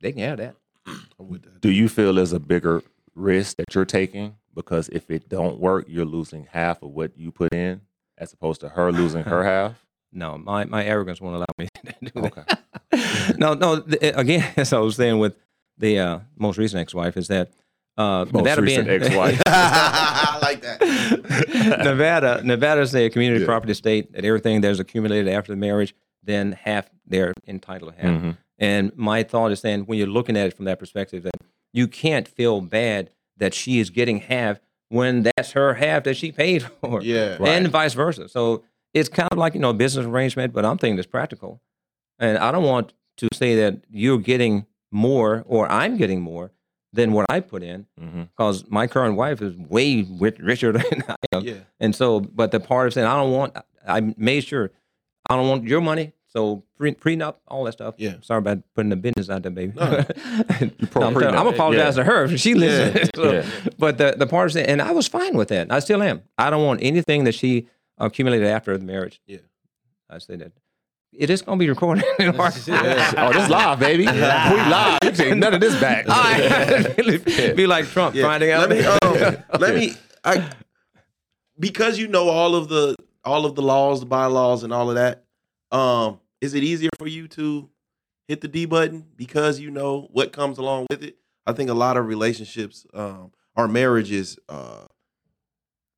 They 0.00 0.12
can 0.12 0.22
have 0.22 0.38
that. 0.38 0.56
That. 1.18 1.60
Do 1.60 1.70
you 1.70 1.88
feel 1.88 2.14
there's 2.14 2.32
a 2.32 2.40
bigger 2.40 2.82
risk 3.14 3.56
that 3.56 3.74
you're 3.74 3.84
taking 3.84 4.36
because 4.54 4.88
if 4.90 5.10
it 5.10 5.28
don't 5.28 5.58
work, 5.58 5.86
you're 5.88 6.04
losing 6.04 6.46
half 6.50 6.82
of 6.82 6.90
what 6.90 7.16
you 7.16 7.30
put 7.32 7.52
in, 7.52 7.80
as 8.18 8.32
opposed 8.32 8.60
to 8.62 8.70
her 8.70 8.92
losing 8.92 9.24
her 9.24 9.44
half? 9.52 9.84
No, 10.12 10.38
my, 10.38 10.64
my 10.64 10.84
arrogance 10.84 11.20
won't 11.20 11.36
allow 11.36 11.46
me 11.58 11.68
to 11.84 11.92
do 12.00 12.20
that. 12.20 12.38
Okay. 12.92 13.34
no, 13.38 13.54
no. 13.54 13.76
The, 13.76 14.18
again, 14.18 14.50
as 14.56 14.72
I 14.72 14.78
was 14.78 14.96
saying 14.96 15.18
with 15.18 15.36
the 15.76 15.98
uh, 15.98 16.18
most 16.36 16.56
recent 16.58 16.80
ex-wife, 16.80 17.16
is 17.16 17.28
that 17.28 17.50
uh, 17.98 18.24
Most 18.24 18.32
Nevada 18.34 18.62
recent 18.62 18.86
being 18.88 19.02
ex-wife. 19.02 19.42
I 19.46 20.38
like 20.42 20.60
that. 20.62 20.80
Nevada, 21.84 22.40
Nevada 22.44 22.80
is 22.82 22.94
a 22.94 23.08
community 23.10 23.40
Yeah. 23.40 23.46
property 23.46 23.74
state. 23.74 24.12
That 24.12 24.24
everything 24.24 24.60
that's 24.60 24.78
accumulated 24.78 25.28
after 25.32 25.52
the 25.52 25.56
marriage, 25.56 25.94
then 26.22 26.52
half 26.52 26.88
they're 27.06 27.32
entitled 27.46 27.94
to 27.94 28.00
half. 28.02 28.22
Mhm. 28.22 28.36
And 28.58 28.92
my 28.96 29.22
thought 29.22 29.52
is 29.52 29.60
then, 29.62 29.82
when 29.82 29.98
you're 29.98 30.06
looking 30.08 30.36
at 30.36 30.46
it 30.46 30.54
from 30.56 30.64
that 30.64 30.78
perspective, 30.78 31.22
that 31.24 31.34
you 31.72 31.86
can't 31.88 32.26
feel 32.26 32.60
bad 32.60 33.10
that 33.36 33.52
she 33.54 33.78
is 33.78 33.90
getting 33.90 34.18
half 34.20 34.58
when 34.88 35.24
that's 35.36 35.52
her 35.52 35.74
half 35.74 36.04
that 36.04 36.16
she 36.16 36.32
paid 36.32 36.62
for, 36.62 37.02
Yeah. 37.02 37.36
and 37.44 37.68
vice 37.68 37.92
versa. 37.94 38.28
So 38.28 38.62
it's 38.94 39.08
kind 39.08 39.28
of 39.30 39.36
like 39.38 39.54
you 39.54 39.60
know 39.60 39.70
a 39.70 39.74
business 39.74 40.06
arrangement, 40.06 40.52
but 40.52 40.64
I'm 40.64 40.78
thinking 40.78 40.98
it's 40.98 41.06
practical, 41.06 41.60
and 42.18 42.38
I 42.38 42.50
don't 42.52 42.64
want 42.64 42.92
to 43.18 43.28
say 43.34 43.56
that 43.56 43.80
you're 43.90 44.18
getting 44.18 44.64
more 44.90 45.42
or 45.46 45.70
I'm 45.70 45.96
getting 45.96 46.20
more 46.22 46.52
than 46.92 47.12
what 47.12 47.26
I 47.28 47.40
put 47.40 47.62
in 47.62 47.86
mm-hmm. 48.00 48.22
because 48.22 48.64
my 48.68 48.86
current 48.86 49.16
wife 49.16 49.42
is 49.42 49.54
way 49.56 50.02
richer 50.18 50.72
than 50.78 51.04
I 51.08 51.16
am. 51.32 51.42
Yeah. 51.44 51.54
And 51.80 51.94
so, 51.94 52.20
but 52.20 52.50
the 52.50 52.60
part 52.60 52.86
of 52.86 52.94
saying 52.94 53.06
I 53.06 53.16
don't 53.16 53.32
want, 53.32 53.56
I 53.86 54.14
made 54.16 54.44
sure 54.44 54.70
I 55.28 55.36
don't 55.36 55.48
want 55.48 55.64
your 55.64 55.80
money. 55.80 56.12
So 56.28 56.64
pre- 56.76 56.94
prenup, 56.94 57.36
all 57.48 57.64
that 57.64 57.72
stuff. 57.72 57.94
Yeah. 57.96 58.16
Sorry 58.20 58.38
about 58.38 58.58
putting 58.74 58.90
the 58.90 58.96
business 58.96 59.30
out 59.30 59.42
there, 59.42 59.50
baby. 59.50 59.72
No. 59.74 60.04
pro 60.90 61.02
I'm. 61.04 61.16
I'm 61.16 61.46
apologize 61.46 61.96
Yeah. 61.96 62.04
to 62.04 62.10
her 62.10 62.24
if 62.24 62.40
she 62.40 62.54
listens. 62.54 63.10
So- 63.16 63.32
Yeah. 63.32 63.46
But 63.78 63.98
the 63.98 64.14
the 64.18 64.26
part 64.26 64.46
of 64.46 64.52
saying, 64.52 64.66
and 64.66 64.82
I 64.82 64.90
was 64.92 65.08
fine 65.08 65.36
with 65.36 65.48
that. 65.48 65.72
I 65.72 65.78
still 65.78 66.02
am. 66.02 66.22
I 66.36 66.50
don't 66.50 66.64
want 66.64 66.80
anything 66.82 67.24
that 67.24 67.34
she 67.34 67.68
accumulated 67.98 68.48
after 68.48 68.76
the 68.76 68.84
marriage. 68.84 69.20
Yeah. 69.26 69.38
I 70.10 70.18
say 70.18 70.36
that. 70.36 70.52
It 71.12 71.30
is 71.30 71.40
going 71.42 71.58
to 71.58 71.62
be 71.62 71.68
recorded. 71.68 72.04
in 72.18 72.28
our- 72.38 72.46
Oh, 73.16 73.32
this 73.32 73.48
live, 73.48 73.78
baby. 73.78 74.04
We 74.06 74.12
live. 74.12 74.98
You 75.02 75.10
take 75.12 75.36
none 75.36 75.54
of 75.54 75.60
this 75.60 75.78
back. 75.80 76.08
All 76.08 76.16
right. 76.22 77.56
Be 77.56 77.66
like 77.66 77.86
Trump 77.86 78.14
Yeah. 78.14 78.24
finding 78.24 78.50
out. 78.50 78.68
Let 78.68 78.78
me 78.78 78.84
um, 78.84 79.36
let 79.60 79.74
me 79.74 79.94
I 80.24 80.50
because 81.58 81.98
you 81.98 82.08
know 82.08 82.28
all 82.28 82.54
of 82.54 82.68
the 82.68 82.96
all 83.24 83.46
of 83.46 83.54
the 83.54 83.62
laws, 83.62 84.00
the 84.00 84.06
bylaws, 84.06 84.62
and 84.62 84.72
all 84.72 84.88
of 84.90 84.96
that. 84.96 85.24
Um, 85.72 86.20
is 86.40 86.54
it 86.54 86.62
easier 86.62 86.90
for 86.98 87.06
you 87.08 87.28
to 87.28 87.68
hit 88.28 88.40
the 88.40 88.48
D 88.48 88.66
button 88.66 89.06
because 89.16 89.58
you 89.58 89.70
know 89.70 90.08
what 90.12 90.32
comes 90.32 90.58
along 90.58 90.86
with 90.90 91.02
it? 91.02 91.16
I 91.46 91.52
think 91.52 91.70
a 91.70 91.74
lot 91.74 91.96
of 91.96 92.06
relationships, 92.06 92.86
um, 92.92 93.32
or 93.56 93.68
marriages, 93.68 94.38
uh, 94.48 94.84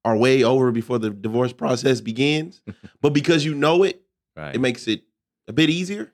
are 0.05 0.17
way 0.17 0.45
over 0.45 0.71
before 0.71 0.99
the 0.99 1.11
divorce 1.11 1.53
process 1.53 2.01
begins. 2.01 2.63
but 3.03 3.13
because 3.13 3.45
you 3.45 3.55
know 3.55 3.83
it, 3.83 4.01
right. 4.37 4.55
it 4.55 4.61
makes 4.61 4.87
it 4.87 5.03
a 5.49 5.53
bit 5.53 5.71
easier. 5.71 6.13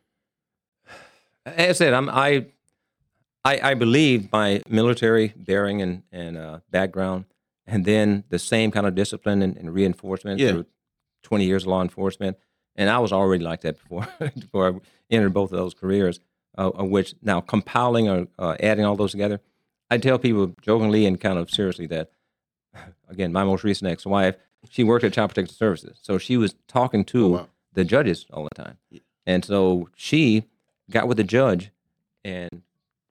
As 1.47 1.69
I 1.69 1.73
said, 1.73 1.93
I'm, 1.93 2.09
I, 2.09 2.47
I, 3.45 3.61
I 3.71 3.75
believe 3.75 4.33
my 4.33 4.63
military 4.69 5.35
bearing 5.37 5.83
and, 5.83 6.03
and 6.11 6.37
uh, 6.39 6.61
background, 6.71 7.27
and 7.67 7.85
then 7.85 8.25
the 8.31 8.39
same 8.39 8.71
kind 8.71 8.87
of 8.87 8.95
discipline 8.95 9.43
and, 9.43 9.57
and 9.57 9.73
reinforcement 9.75 10.41
Yeah. 10.41 10.53
through 10.53 10.67
20 11.25 11.45
years 11.45 11.65
of 11.65 11.69
law 11.69 11.83
enforcement. 11.83 12.39
And 12.77 12.89
I 12.91 12.99
was 12.99 13.13
already 13.13 13.45
like 13.45 13.61
that 13.63 13.77
before, 13.79 14.09
before 14.39 14.69
I 14.69 14.81
entered 15.11 15.35
both 15.35 15.53
of 15.53 15.59
those 15.59 15.75
careers, 15.75 16.21
uh, 16.57 16.71
of 16.71 16.89
which 16.89 17.15
now 17.23 17.41
compiling 17.41 18.09
or 18.09 18.27
uh, 18.39 18.57
adding 18.61 18.85
all 18.85 18.97
those 18.97 19.11
together, 19.13 19.41
I 19.91 19.99
tell 19.99 20.19
people 20.19 20.55
jokingly 20.63 21.05
and 21.07 21.21
kind 21.21 21.39
of 21.39 21.51
seriously 21.51 21.87
that, 21.89 22.11
again, 23.09 23.33
my 23.33 23.45
most 23.45 23.65
recent 23.65 23.91
ex-wife, 23.91 24.37
she 24.71 24.83
worked 24.83 25.05
at 25.05 25.13
Child 25.13 25.31
Protective 25.35 25.55
Services. 25.55 25.99
So 26.01 26.17
she 26.17 26.39
was 26.39 26.55
talking 26.69 27.05
to 27.07 27.27
Oh, 27.27 27.29
wow. 27.29 27.49
the 27.75 27.85
judges 27.85 28.25
all 28.33 28.45
the 28.45 28.63
time. 28.63 28.79
Yeah. 29.27 29.35
And 29.35 29.45
so 29.45 29.89
she 29.97 30.45
got 30.91 31.09
with 31.09 31.17
the 31.17 31.25
judge 31.25 31.71
and 32.25 32.63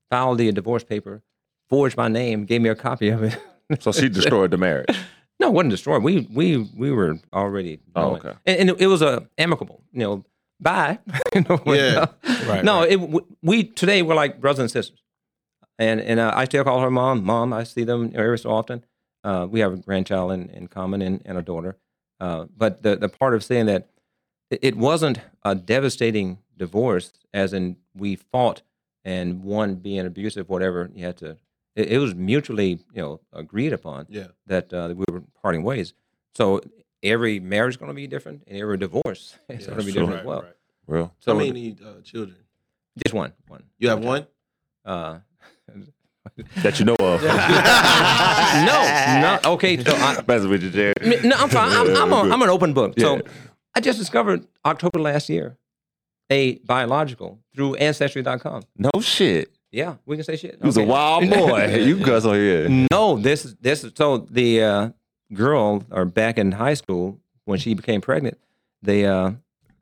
filed 0.10 0.38
the 0.38 0.52
divorce 0.52 0.84
paper, 0.84 1.22
forged 1.70 1.98
my 1.98 2.08
name, 2.08 2.46
gave 2.46 2.62
me 2.62 2.70
a 2.70 2.76
copy 2.76 3.10
of 3.10 3.24
it. 3.24 3.38
So 3.80 3.92
she 3.92 4.10
destroyed 4.10 4.52
the 4.52 4.58
marriage. 4.58 4.96
no, 5.40 5.48
it 5.48 5.54
wasn't 5.54 5.72
destroyed. 5.72 6.04
We 6.04 6.28
we 6.32 6.58
we 6.78 6.92
were 6.92 7.18
already. 7.34 7.80
Oh, 7.96 8.10
going. 8.10 8.22
okay. 8.22 8.34
And, 8.46 8.60
and 8.60 8.70
it, 8.72 8.82
it 8.82 8.88
was 8.88 9.02
a 9.02 9.28
amicable. 9.38 9.82
You 9.94 10.00
know, 10.00 10.26
bye. 10.60 11.00
You 11.34 11.42
know, 11.50 11.60
Yeah. 11.66 12.08
Right, 12.46 12.64
no, 12.64 12.82
right. 12.82 12.92
it 12.92 13.00
we 13.42 13.64
today 13.64 14.02
we're 14.04 14.14
like 14.16 14.40
brothers 14.42 14.60
and 14.60 14.70
sisters, 14.70 15.02
and 15.80 16.02
and 16.02 16.20
uh, 16.20 16.34
I 16.36 16.44
still 16.46 16.64
call 16.66 16.82
her 16.82 16.92
mom. 16.92 17.24
Mom, 17.24 17.52
I 17.54 17.64
see 17.64 17.84
them 17.86 18.12
every 18.14 18.38
so 18.38 18.52
often. 18.52 18.86
Uh, 19.24 19.48
we 19.50 19.62
have 19.62 19.74
a 19.74 19.78
grandchild 19.78 20.34
in, 20.34 20.50
in 20.50 20.68
common 20.68 21.02
and, 21.02 21.22
and 21.26 21.38
a 21.38 21.42
daughter. 21.42 21.78
Uh, 22.20 22.46
but 22.56 22.84
the 22.84 22.98
the 22.98 23.10
part 23.10 23.34
of 23.34 23.44
saying 23.44 23.68
that 23.68 23.90
it, 24.52 24.60
it 24.62 24.76
wasn't 24.76 25.20
a 25.46 25.56
devastating 25.56 26.40
divorce, 26.58 27.14
as 27.34 27.54
in 27.54 27.78
we 27.96 28.16
fought 28.16 28.62
and 29.06 29.44
one 29.44 29.76
being 29.76 30.06
abusive, 30.06 30.48
whatever 30.50 30.90
you 30.94 31.04
had 31.06 31.18
to. 31.18 31.38
It, 31.76 31.92
it 31.94 31.98
was 31.98 32.16
mutually, 32.16 32.80
you 32.94 33.02
know, 33.02 33.20
agreed 33.34 33.74
upon 33.74 34.06
Yeah. 34.10 34.28
that 34.48 34.72
uh, 34.74 34.94
we 34.96 35.04
were 35.12 35.24
parting 35.42 35.64
ways. 35.64 35.94
So 36.36 36.62
every 37.02 37.40
marriage 37.40 37.74
is 37.74 37.78
going 37.78 37.90
to 37.90 37.96
be 37.96 38.08
different, 38.08 38.44
and 38.48 38.58
every 38.58 38.78
divorce 38.78 39.38
is 39.50 39.62
Yeah, 39.62 39.68
going 39.68 39.80
to 39.80 39.86
be 39.86 39.92
sure. 39.92 40.02
different 40.04 40.22
as 40.22 40.26
well. 40.26 40.46
Real. 40.88 41.14
So 41.20 41.34
How 41.34 41.40
many 41.40 41.76
uh, 41.84 42.02
children? 42.04 42.38
just 43.04 43.14
one, 43.14 43.34
one. 43.48 43.64
You 43.80 43.90
have 43.90 44.04
one. 44.04 44.28
Uh, 44.86 45.20
That 46.64 46.80
you 46.80 46.86
know 46.86 46.96
of. 47.00 47.22
no, 48.70 48.78
no. 49.22 49.40
Okay, 49.54 49.84
so 49.84 50.48
with 50.50 50.64
you, 50.64 50.70
Jay. 50.70 50.94
No, 51.24 51.36
I'm 51.36 51.50
fine. 51.50 51.72
I'm, 51.72 51.96
I'm, 51.96 52.12
a, 52.14 52.34
I'm 52.34 52.42
an 52.42 52.50
open 52.50 52.74
book. 52.74 52.94
Yeah. 52.96 53.20
So 53.76 53.80
I 53.80 53.82
just 53.82 54.00
discovered 54.00 54.46
October 54.66 55.00
last 55.00 55.30
year 55.30 55.58
a 56.30 56.56
biological 56.60 57.40
through 57.56 57.76
Ancestry.com. 57.76 58.64
No 58.78 58.90
shit. 59.02 59.52
Yeah, 59.72 59.96
we 60.06 60.16
can 60.16 60.24
say 60.24 60.36
shit. 60.36 60.58
He 60.62 60.66
was 60.66 60.78
a 60.78 60.84
wild 60.84 61.30
boy. 61.30 61.76
you 61.84 61.98
guys 61.98 62.26
on 62.26 62.36
here. 62.36 62.70
No, 62.92 63.18
this 63.18 63.46
is 63.46 63.56
this. 63.56 63.84
is 63.84 63.92
So 63.96 64.20
the 64.30 64.62
uh, 64.64 64.90
girl, 65.34 65.84
or 65.92 66.06
back 66.06 66.38
in 66.38 66.52
high 66.52 66.76
school 66.76 67.20
when 67.46 67.58
she 67.58 67.74
became 67.74 68.00
pregnant, 68.00 68.38
they 68.84 69.06
uh, 69.06 69.32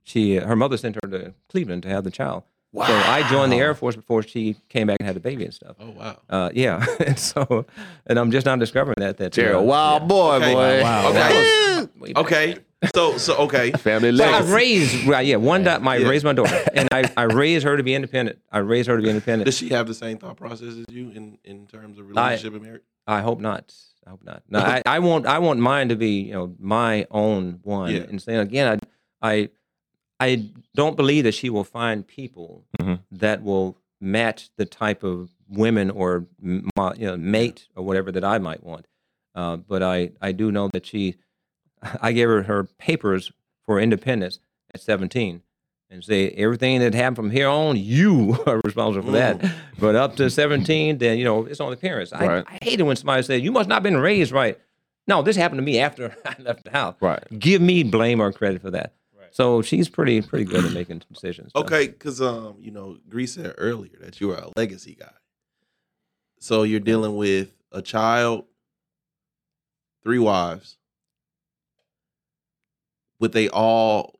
she 0.03 0.35
her 0.37 0.55
mother 0.55 0.77
sent 0.77 0.95
her 0.95 1.09
to 1.09 1.33
Cleveland 1.49 1.83
to 1.83 1.89
have 1.89 2.05
the 2.05 2.11
child. 2.11 2.43
So 2.73 2.83
I 2.83 3.27
joined 3.29 3.51
the 3.51 3.57
Air 3.57 3.73
Force 3.75 3.97
before 3.97 4.23
she 4.23 4.55
came 4.69 4.87
back 4.87 4.95
and 5.01 5.05
had 5.07 5.17
the 5.17 5.19
baby 5.19 5.43
and 5.43 5.53
stuff. 5.53 5.75
Oh 5.77 5.89
wow. 5.89 6.17
Uh, 6.29 6.49
yeah, 6.53 6.85
and 7.05 7.19
so 7.19 7.65
and 8.07 8.17
I'm 8.17 8.31
just 8.31 8.45
now 8.45 8.55
discovering 8.55 8.95
that 8.99 9.17
that 9.17 9.33
Jerry, 9.33 9.53
uh, 9.53 9.59
a 9.59 9.61
wild 9.63 10.07
boy, 10.07 10.35
Okay. 10.35 10.53
boy. 10.53 10.81
Wow. 10.81 11.09
Okay. 12.13 12.15
Okay. 12.15 12.57
So 12.95 13.17
so 13.17 13.35
okay. 13.37 13.71
Family 13.77 14.15
So 14.17 14.23
I 14.23 14.41
raised, 14.41 15.05
right, 15.05 15.25
yeah, 15.25 15.35
one 15.35 15.63
dot. 15.63 15.85
I 15.85 15.97
Yeah. 15.97 16.07
raised 16.09 16.25
my 16.25 16.33
daughter, 16.33 16.63
and 16.73 16.89
I, 16.91 17.11
I 17.15 17.23
raised 17.43 17.63
her 17.63 17.77
to 17.77 17.83
be 17.83 17.93
independent. 17.93 18.39
I 18.51 18.59
raised 18.59 18.87
her 18.89 18.97
to 18.97 19.03
be 19.03 19.09
independent. 19.09 19.45
Does 19.45 19.57
she 19.57 19.69
have 19.69 19.87
the 19.87 19.93
same 19.93 20.17
thought 20.17 20.37
process 20.37 20.75
as 20.77 20.85
you 20.89 21.11
in 21.11 21.37
in 21.43 21.67
terms 21.67 21.99
of 21.99 22.07
relationship 22.09 22.53
and 22.53 22.63
marriage? 22.63 22.81
I 23.05 23.21
hope 23.21 23.39
not. 23.39 23.73
I 24.05 24.09
hope 24.09 24.23
not. 24.23 24.41
No, 24.49 24.59
I, 24.59 24.81
I 24.85 24.99
want 24.99 25.27
I 25.27 25.37
want 25.39 25.59
mine 25.59 25.89
to 25.89 25.95
be 25.95 26.21
you 26.21 26.33
know 26.33 26.55
my 26.59 27.05
own 27.11 27.59
one. 27.63 27.91
Yeah. 27.93 28.01
And 28.01 28.19
saying 28.21 28.39
again, 28.39 28.79
I 29.21 29.27
I 29.31 29.49
I 30.19 30.49
don't 30.73 30.95
believe 30.97 31.23
that 31.25 31.33
she 31.33 31.49
will 31.51 31.63
find 31.63 32.05
people 32.07 32.65
Mhm. 32.81 32.99
that 33.11 33.43
will 33.43 33.77
match 33.99 34.49
the 34.57 34.65
type 34.65 35.03
of 35.03 35.29
women 35.47 35.91
or 35.91 36.25
you 36.41 36.63
know 36.73 37.15
mate 37.17 37.67
or 37.75 37.83
whatever 37.85 38.11
that 38.11 38.23
I 38.23 38.39
might 38.39 38.63
want. 38.63 38.87
Uh, 39.35 39.57
but 39.57 39.83
I 39.83 40.11
I 40.19 40.31
do 40.31 40.51
know 40.51 40.67
that 40.73 40.85
she 40.87 41.15
I 42.01 42.11
gave 42.11 42.27
her 42.27 42.43
her 42.43 42.63
papers 42.63 43.31
for 43.65 43.79
independence 43.79 44.39
at 44.73 44.81
17, 44.81 45.41
and 45.89 46.03
say 46.03 46.29
everything 46.29 46.79
that 46.79 46.93
happened 46.93 47.15
from 47.17 47.31
here 47.31 47.47
on, 47.47 47.77
you 47.77 48.37
are 48.47 48.61
responsible 48.63 49.07
for 49.07 49.11
that. 49.11 49.43
But 49.79 49.95
up 49.95 50.15
to 50.17 50.29
17, 50.29 50.97
then 50.97 51.17
you 51.17 51.23
know 51.23 51.45
it's 51.45 51.59
on 51.59 51.71
the 51.71 51.77
parents. 51.77 52.13
I, 52.13 52.27
Right. 52.27 52.45
I 52.47 52.57
hate 52.63 52.79
it 52.79 52.83
when 52.83 52.95
somebody 52.95 53.23
says 53.23 53.41
you 53.41 53.51
must 53.51 53.67
not 53.69 53.75
have 53.75 53.83
been 53.83 53.97
raised 53.97 54.31
right. 54.31 54.59
No, 55.07 55.21
this 55.21 55.35
happened 55.35 55.57
to 55.59 55.63
me 55.63 55.79
after 55.79 56.15
I 56.25 56.35
left 56.39 56.63
the 56.63 56.71
house. 56.71 56.95
Right. 57.01 57.23
Give 57.37 57.61
me 57.61 57.83
blame 57.83 58.21
or 58.21 58.31
credit 58.31 58.61
for 58.61 58.71
that. 58.71 58.93
So 59.33 59.61
she's 59.61 59.87
pretty 59.87 60.21
pretty 60.21 60.43
good 60.43 60.65
at 60.65 60.73
making 60.73 61.03
decisions. 61.11 61.53
so. 61.55 61.61
Okay, 61.61 61.87
because 61.87 62.21
um, 62.21 62.57
you 62.59 62.69
know, 62.71 62.97
Grease 63.07 63.35
said 63.35 63.55
earlier 63.57 63.97
that 64.01 64.19
you 64.19 64.31
are 64.31 64.37
a 64.37 64.49
legacy 64.57 64.95
guy. 64.99 65.11
So 66.39 66.63
you're 66.63 66.81
dealing 66.81 67.15
with 67.15 67.55
a 67.71 67.81
child, 67.81 68.43
three 70.03 70.19
wives. 70.19 70.77
Would 73.21 73.31
they 73.31 73.47
all, 73.49 74.19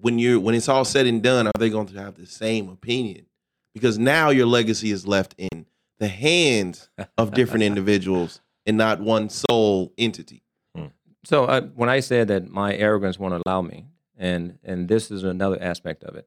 when 0.00 0.18
you're 0.18 0.40
when 0.40 0.54
it's 0.54 0.68
all 0.68 0.84
said 0.84 1.06
and 1.06 1.22
done, 1.22 1.46
are 1.46 1.52
they 1.58 1.70
going 1.70 1.86
to 1.86 2.00
have 2.00 2.16
the 2.16 2.26
same 2.26 2.68
opinion? 2.68 3.26
Because 3.74 3.98
now 3.98 4.30
your 4.30 4.46
legacy 4.46 4.90
is 4.90 5.06
left 5.06 5.34
in 5.38 5.66
the 5.98 6.08
hands 6.08 6.88
of 7.16 7.32
different 7.32 7.62
individuals 7.70 8.40
and 8.66 8.76
not 8.76 9.00
one 9.00 9.28
sole 9.28 9.92
entity. 9.96 10.42
So 11.24 11.44
uh, 11.44 11.60
when 11.74 11.88
I 11.88 12.00
said 12.00 12.28
that 12.28 12.50
my 12.50 12.74
arrogance 12.74 13.18
won't 13.18 13.40
allow 13.46 13.62
me, 13.62 13.86
and 14.16 14.58
and 14.64 14.88
this 14.88 15.10
is 15.10 15.22
another 15.22 15.58
aspect 15.60 16.02
of 16.02 16.16
it, 16.16 16.26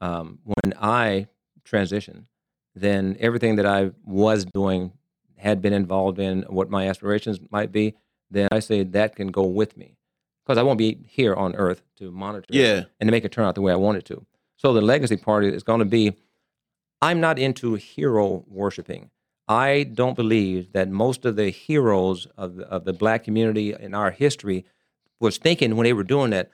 um, 0.00 0.40
when 0.44 0.74
I 0.80 1.28
transition, 1.64 2.26
then 2.74 3.16
everything 3.18 3.56
that 3.56 3.66
I 3.66 3.92
was 4.04 4.44
doing 4.44 4.92
had 5.36 5.62
been 5.62 5.72
involved 5.72 6.18
in 6.18 6.42
what 6.42 6.70
my 6.70 6.88
aspirations 6.88 7.38
might 7.50 7.72
be. 7.72 7.94
Then 8.30 8.48
I 8.52 8.58
say 8.58 8.82
that 8.82 9.16
can 9.16 9.28
go 9.28 9.44
with 9.44 9.76
me, 9.76 9.95
because 10.46 10.58
I 10.58 10.62
won't 10.62 10.78
be 10.78 10.98
here 11.08 11.34
on 11.34 11.56
Earth 11.56 11.82
to 11.96 12.10
monitor 12.12 12.46
it 12.48 12.54
Yeah, 12.56 12.84
and 13.00 13.08
to 13.08 13.10
make 13.10 13.24
it 13.24 13.32
turn 13.32 13.44
out 13.44 13.56
the 13.56 13.62
way 13.62 13.72
I 13.72 13.76
want 13.76 13.98
it 13.98 14.04
to. 14.06 14.24
So 14.56 14.72
the 14.72 14.80
legacy 14.80 15.16
part 15.16 15.44
is 15.44 15.62
going 15.62 15.80
to 15.80 15.84
be 15.84 16.14
I'm 17.02 17.20
not 17.20 17.38
into 17.38 17.74
hero 17.74 18.44
worshiping. 18.48 19.10
I 19.48 19.84
don't 19.84 20.16
believe 20.16 20.72
that 20.72 20.88
most 20.88 21.24
of 21.24 21.36
the 21.36 21.50
heroes 21.50 22.26
of 22.36 22.56
the, 22.56 22.64
of 22.68 22.84
the 22.84 22.92
black 22.92 23.22
community 23.24 23.74
in 23.78 23.94
our 23.94 24.10
history 24.10 24.64
was 25.20 25.36
thinking 25.38 25.76
when 25.76 25.84
they 25.84 25.92
were 25.92 26.04
doing 26.04 26.30
that 26.30 26.50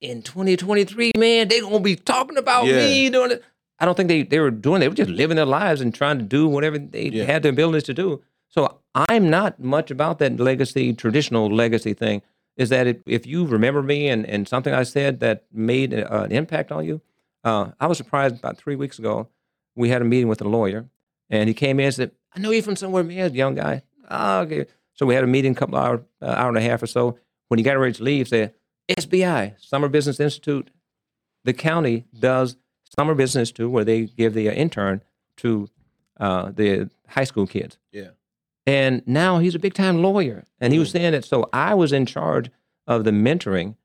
in 0.00 0.22
2023, 0.22 1.12
man, 1.16 1.48
they're 1.48 1.60
going 1.62 1.74
to 1.74 1.80
be 1.80 1.96
talking 1.96 2.36
about 2.36 2.66
Yeah. 2.66 2.76
me 2.86 3.10
doing 3.10 3.32
it. 3.32 3.42
I 3.78 3.84
don't 3.84 3.96
think 3.96 4.08
they, 4.08 4.22
they 4.22 4.38
were 4.38 4.50
doing 4.50 4.80
They 4.80 4.88
were 4.88 4.94
just 4.94 5.10
living 5.10 5.36
their 5.36 5.44
lives 5.46 5.80
and 5.80 5.94
trying 5.94 6.18
to 6.18 6.24
do 6.24 6.46
whatever 6.46 6.78
they 6.78 7.08
Yeah. 7.08 7.24
had 7.24 7.42
the 7.42 7.48
abilities 7.50 7.82
to 7.84 7.94
do. 7.94 8.22
So 8.48 8.78
I'm 8.94 9.28
not 9.28 9.58
much 9.58 9.90
about 9.90 10.18
that 10.20 10.38
legacy, 10.38 10.92
traditional 10.94 11.50
legacy 11.54 11.94
thing. 11.94 12.22
Is 12.56 12.68
that 12.68 12.86
if, 12.86 12.96
if 13.06 13.26
you 13.26 13.46
remember 13.46 13.82
me 13.82 14.08
and, 14.08 14.24
and 14.26 14.46
something 14.46 14.72
I 14.72 14.84
said 14.84 15.20
that 15.20 15.44
made 15.52 15.92
uh, 15.92 16.22
an 16.24 16.32
impact 16.32 16.70
on 16.70 16.84
you? 16.84 17.00
Uh, 17.42 17.72
I 17.80 17.86
was 17.86 17.98
surprised 17.98 18.36
about 18.36 18.56
three 18.56 18.76
weeks 18.76 18.98
ago. 18.98 19.28
We 19.74 19.88
had 19.88 20.02
a 20.02 20.04
meeting 20.04 20.28
with 20.28 20.40
a 20.40 20.48
lawyer, 20.48 20.86
and 21.28 21.48
he 21.48 21.54
came 21.54 21.80
in 21.80 21.86
and 21.86 21.94
said, 21.94 22.12
"I 22.34 22.38
know 22.38 22.50
you 22.50 22.62
from 22.62 22.76
somewhere, 22.76 23.02
man, 23.02 23.34
young 23.34 23.54
guy." 23.54 23.82
Ah, 24.08 24.40
okay. 24.40 24.66
So 24.94 25.04
we 25.04 25.14
had 25.14 25.24
a 25.24 25.26
meeting, 25.26 25.52
a 25.52 25.54
couple 25.54 25.76
hour, 25.76 26.04
uh, 26.22 26.26
hour 26.26 26.48
and 26.48 26.56
a 26.56 26.62
half 26.62 26.82
or 26.82 26.86
so. 26.86 27.18
When 27.48 27.58
he 27.58 27.64
got 27.64 27.76
ready 27.76 27.92
to 27.94 28.02
leave, 28.02 28.28
said, 28.28 28.54
"SBI, 28.88 29.54
Summer 29.60 29.88
Business 29.88 30.20
Institute, 30.20 30.70
the 31.44 31.52
county 31.52 32.04
does 32.18 32.56
summer 32.96 33.14
business 33.14 33.50
too, 33.50 33.68
where 33.68 33.84
they 33.84 34.02
give 34.06 34.34
the 34.34 34.48
uh, 34.48 34.52
intern 34.52 35.02
to 35.38 35.68
uh, 36.18 36.52
the 36.52 36.88
high 37.08 37.24
school 37.24 37.46
kids." 37.46 37.78
yeah. 37.92 38.10
And 38.66 39.02
now 39.06 39.38
he's 39.38 39.54
a 39.54 39.58
big 39.58 39.74
time 39.74 40.00
lawyer. 40.02 40.44
And 40.60 40.72
he 40.72 40.78
was 40.78 40.90
saying 40.90 41.12
that 41.12 41.24
so 41.24 41.48
I 41.52 41.74
was 41.74 41.92
in 41.92 42.06
charge 42.06 42.50
of 42.86 43.04
the 43.04 43.10
mentoring, 43.10 43.76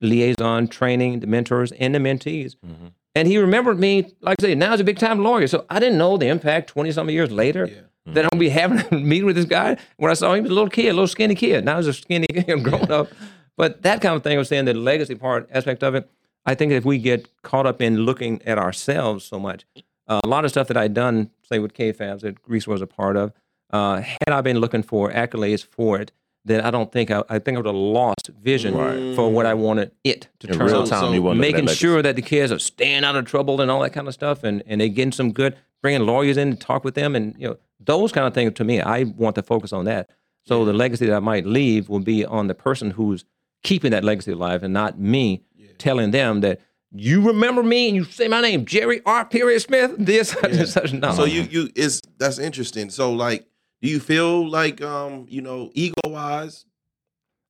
liaison, 0.00 0.68
training, 0.68 1.20
the 1.20 1.26
mentors 1.26 1.72
and 1.72 1.94
the 1.94 1.98
mentees. 1.98 2.56
Mhm. 2.66 2.92
And 3.14 3.26
he 3.28 3.38
remembered 3.38 3.78
me, 3.78 4.12
like 4.20 4.36
I 4.40 4.42
say, 4.42 4.54
now 4.54 4.70
he's 4.70 4.80
a 4.80 4.84
big 4.84 4.98
time 4.98 5.22
lawyer. 5.22 5.46
So 5.46 5.64
I 5.68 5.78
didn't 5.80 5.98
know 5.98 6.16
the 6.16 6.26
impact 6.28 6.68
20 6.68 6.92
something 6.92 7.14
years 7.14 7.30
later 7.30 7.66
Yeah. 8.06 8.12
that 8.14 8.26
I'll 8.32 8.38
be 8.38 8.48
having 8.50 8.78
a 8.90 8.94
meeting 8.94 9.26
with 9.26 9.36
this 9.36 9.44
guy. 9.46 9.76
When 9.96 10.10
I 10.10 10.14
saw 10.14 10.32
him, 10.32 10.36
he 10.36 10.40
was 10.42 10.50
a 10.50 10.54
little 10.54 10.70
kid, 10.70 10.88
a 10.88 10.92
little 10.92 11.06
skinny 11.06 11.34
kid. 11.34 11.64
Now 11.64 11.76
he's 11.76 11.86
a 11.86 11.92
skinny 11.92 12.26
kid 12.32 12.62
grown 12.62 12.90
up. 12.90 13.08
But 13.56 13.82
that 13.82 14.00
kind 14.00 14.14
of 14.16 14.22
thing, 14.22 14.36
I 14.36 14.38
was 14.38 14.48
saying 14.48 14.64
the 14.66 14.74
legacy 14.74 15.14
part 15.14 15.48
aspect 15.52 15.82
of 15.82 15.94
it, 15.94 16.08
I 16.46 16.54
think 16.54 16.72
if 16.72 16.84
we 16.84 16.98
get 16.98 17.28
caught 17.42 17.66
up 17.66 17.82
in 17.82 17.98
looking 18.00 18.40
at 18.46 18.56
ourselves 18.58 19.24
so 19.24 19.38
much, 19.38 19.66
uh, 20.08 20.20
a 20.24 20.28
lot 20.28 20.44
of 20.46 20.50
stuff 20.50 20.68
that 20.68 20.76
I'd 20.78 20.94
done, 20.94 21.30
say 21.42 21.58
with 21.58 21.74
K-Fabs 21.74 22.20
that 22.22 22.40
Grease 22.42 22.66
was 22.66 22.80
a 22.80 22.86
part 22.86 23.16
of, 23.16 23.32
uh, 23.72 24.00
had 24.00 24.28
I 24.30 24.40
been 24.40 24.58
looking 24.58 24.82
for 24.82 25.10
accolades 25.12 25.64
for 25.64 26.00
it, 26.00 26.12
then 26.44 26.62
I 26.62 26.70
don't 26.70 26.90
think 26.90 27.10
I, 27.10 27.22
I 27.28 27.38
think 27.38 27.56
I 27.56 27.58
would 27.58 27.66
have 27.66 27.74
lost 27.74 28.30
vision 28.42 28.74
Right. 28.74 29.14
for 29.14 29.30
what 29.30 29.44
I 29.46 29.54
wanted 29.54 29.92
it 30.04 30.28
to 30.40 30.48
In 30.48 30.54
turn 30.54 30.66
real 30.68 30.80
out 30.80 30.88
So- 30.88 30.94
time, 30.94 31.00
so 31.04 31.12
you 31.12 31.22
want 31.22 31.38
making 31.38 31.66
sure 31.68 32.00
that 32.02 32.16
the 32.16 32.22
kids 32.22 32.50
are 32.50 32.58
staying 32.58 33.04
out 33.04 33.16
of 33.16 33.26
trouble 33.26 33.60
and 33.60 33.70
all 33.70 33.80
that 33.80 33.90
kind 33.92 34.08
of 34.08 34.14
stuff, 34.14 34.42
and 34.44 34.62
and 34.66 34.80
they 34.80 34.88
getting 34.88 35.12
some 35.12 35.32
good, 35.32 35.56
bringing 35.82 36.06
lawyers 36.06 36.36
in 36.36 36.52
to 36.52 36.56
talk 36.56 36.84
with 36.84 36.94
them, 36.94 37.14
and 37.14 37.34
you 37.38 37.48
know 37.48 37.56
those 37.78 38.10
kind 38.12 38.26
of 38.26 38.34
things. 38.34 38.52
To 38.54 38.64
me, 38.64 38.80
I 38.80 39.04
want 39.04 39.34
to 39.36 39.42
focus 39.42 39.72
on 39.72 39.84
that. 39.84 40.08
So 40.42 40.64
the 40.64 40.72
legacy 40.72 41.06
that 41.06 41.14
I 41.14 41.20
might 41.20 41.44
leave 41.46 41.88
will 41.90 42.00
be 42.00 42.24
on 42.24 42.46
the 42.46 42.54
person 42.54 42.90
who's 42.92 43.24
keeping 43.62 43.90
that 43.90 44.02
legacy 44.04 44.32
alive, 44.32 44.62
and 44.62 44.72
not 44.72 44.98
me 44.98 45.42
telling 45.78 46.10
them 46.10 46.40
that 46.40 46.60
you 46.92 47.20
remember 47.22 47.62
me 47.62 47.86
and 47.88 47.96
you 47.96 48.04
say 48.04 48.26
my 48.28 48.40
name, 48.40 48.64
Jerry 48.64 49.00
R. 49.06 49.24
Period 49.24 49.60
Smith. 49.60 49.94
This 49.98 50.30
such 50.42 50.66
such. 50.68 50.92
No. 50.94 51.12
So 51.12 51.24
you 51.24 51.42
you 51.42 51.68
is 51.76 52.00
that's 52.18 52.38
interesting. 52.38 52.88
So 52.90 53.12
like, 53.12 53.46
do 53.82 53.88
you 53.88 54.00
feel 54.00 54.48
like 54.48 54.80
um 54.82 55.26
you 55.28 55.40
know 55.40 55.70
ego 55.74 55.94
wise, 56.06 56.66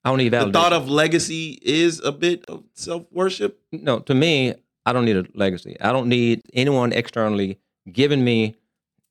I 0.05 0.11
don't 0.11 0.19
need 0.19 0.33
validation. 0.33 0.47
the 0.53 0.53
thought 0.53 0.73
of 0.73 0.89
legacy 0.89 1.59
is 1.63 2.01
a 2.01 2.13
bit 2.13 2.45
of 2.47 2.65
self 2.75 3.07
worship? 3.13 3.61
no, 3.73 3.99
to 4.01 4.15
me, 4.15 4.55
I 4.87 4.93
don't 4.93 5.05
need 5.05 5.17
a 5.17 5.25
legacy. 5.35 5.77
I 5.81 5.93
don't 5.93 6.09
need 6.09 6.43
anyone 6.55 6.93
externally 6.93 7.59
giving 7.91 8.25
me, 8.25 8.55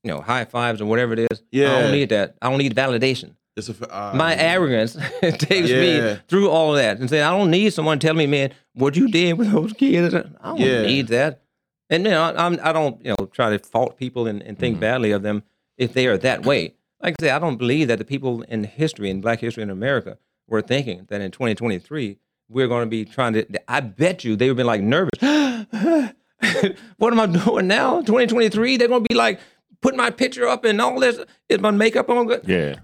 you 0.03 0.12
know, 0.12 0.21
high 0.21 0.45
fives 0.45 0.82
or 0.82 0.86
whatever 0.86 1.13
it 1.13 1.19
is. 1.32 1.43
Yeah, 1.51 1.75
I 1.75 1.82
don't 1.82 1.91
need 1.91 2.10
that. 2.10 2.36
I 2.41 2.49
don't 2.49 2.58
need 2.60 2.75
validation. 2.75 3.36
It's 3.58 3.67
a 3.67 3.93
uh, 3.93 4.13
My 4.15 4.36
arrogance 4.38 4.93
takes 5.21 5.69
Yeah. 5.69 5.82
me 5.82 6.19
through 6.29 6.49
all 6.49 6.71
of 6.71 6.77
that 6.77 6.97
and 6.99 7.10
say, 7.10 7.21
I 7.21 7.36
don't 7.38 7.51
need 7.51 7.73
someone 7.73 7.99
telling 7.99 8.17
me, 8.19 8.27
man, 8.27 8.53
what 8.73 8.95
you 8.95 9.10
did 9.10 9.38
with 9.38 9.51
those 9.51 9.73
kids. 9.73 10.13
I 10.15 10.21
don't 10.43 10.60
Yeah. 10.60 10.82
need 10.84 11.08
that. 11.10 11.41
And 11.89 12.05
you 12.05 12.12
know, 12.12 12.21
I- 12.23 12.45
I'm, 12.45 12.58
I 12.63 12.71
don't, 12.71 13.03
you 13.03 13.13
know, 13.19 13.25
try 13.25 13.49
to 13.49 13.60
fault 13.60 13.97
people 13.97 14.27
and, 14.27 14.41
and 14.43 14.58
think 14.58 14.75
Mm-hmm. 14.75 14.82
badly 14.82 15.12
of 15.12 15.23
them 15.23 15.43
if 15.77 15.91
they 15.93 16.08
are 16.08 16.17
that 16.19 16.45
way. 16.45 16.75
Like 17.01 17.15
I 17.19 17.25
say, 17.25 17.29
I 17.31 17.39
don't 17.39 17.57
believe 17.57 17.88
that 17.88 17.97
the 17.97 18.05
people 18.05 18.41
in 18.43 18.63
history, 18.65 19.09
in 19.09 19.21
Black 19.21 19.39
history 19.39 19.63
in 19.63 19.69
America, 19.69 20.17
were 20.47 20.62
thinking 20.62 21.05
that 21.09 21.21
in 21.21 21.31
2023 21.31 22.17
we're 22.49 22.67
going 22.67 22.85
to 22.85 22.89
be 22.89 23.05
trying 23.05 23.33
to. 23.33 23.45
I 23.67 23.79
bet 23.79 24.23
you 24.23 24.35
they 24.35 24.47
would 24.47 24.57
be 24.57 24.63
like 24.63 24.81
nervous. 24.81 25.12
what 25.21 27.13
am 27.13 27.19
I 27.19 27.27
doing 27.27 27.67
now? 27.67 28.01
2023, 28.01 28.77
they're 28.77 28.88
going 28.88 29.03
to 29.03 29.07
be 29.07 29.15
like 29.15 29.39
putting 29.81 29.97
my 29.97 30.09
picture 30.09 30.47
up 30.47 30.65
and 30.65 30.81
all 30.81 30.99
this. 30.99 31.19
Is 31.47 31.59
my 31.59 31.71
makeup 31.71 32.09
on 32.09 32.27
good? 32.27 32.41
Yeah. 32.45 32.75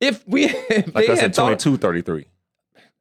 If 0.00 0.26
we, 0.26 0.44
if 0.48 0.94
Like 0.94 1.08
I 1.08 1.14
said, 1.14 1.22
had 1.22 1.34
22, 1.34 1.76
33. 1.76 2.26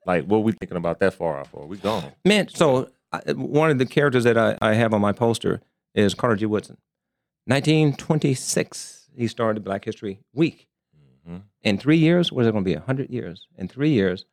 Like, 0.05 0.25
what 0.25 0.43
we 0.43 0.51
thinking 0.53 0.77
about 0.77 0.99
that 0.99 1.13
far 1.13 1.39
off 1.39 1.49
for? 1.49 1.65
We 1.65 1.77
gone. 1.77 2.11
Man, 2.25 2.47
so 2.49 2.89
I, 3.11 3.19
one 3.33 3.69
of 3.69 3.77
the 3.77 3.85
characters 3.85 4.23
that 4.23 4.37
I, 4.37 4.57
I 4.61 4.73
have 4.73 4.93
on 4.93 5.01
my 5.01 5.11
poster 5.11 5.61
is 5.93 6.13
Carter 6.13 6.35
G. 6.35 6.45
Woodson. 6.45 6.77
1926, 7.45 8.98
he 9.15 9.27
started 9.27 9.63
Black 9.63 9.85
History 9.85 10.19
Week. 10.33 10.67
Mhm. 11.27 11.43
In 11.63 11.77
three 11.77 11.97
years, 11.97 12.31
what 12.31 12.41
is 12.41 12.47
it 12.47 12.51
going 12.51 12.63
to 12.63 12.69
be? 12.69 12.75
100 12.75 13.09
years. 13.09 13.47
In 13.57 13.67
three 13.67 13.89
years, 13.91 14.25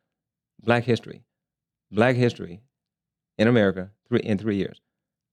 Black 0.61 0.83
History. 0.85 1.23
Black 1.91 2.15
History 2.15 2.61
in 3.37 3.47
America 3.47 3.91
three, 4.07 4.19
in 4.19 4.37
three 4.37 4.55
years. 4.57 4.81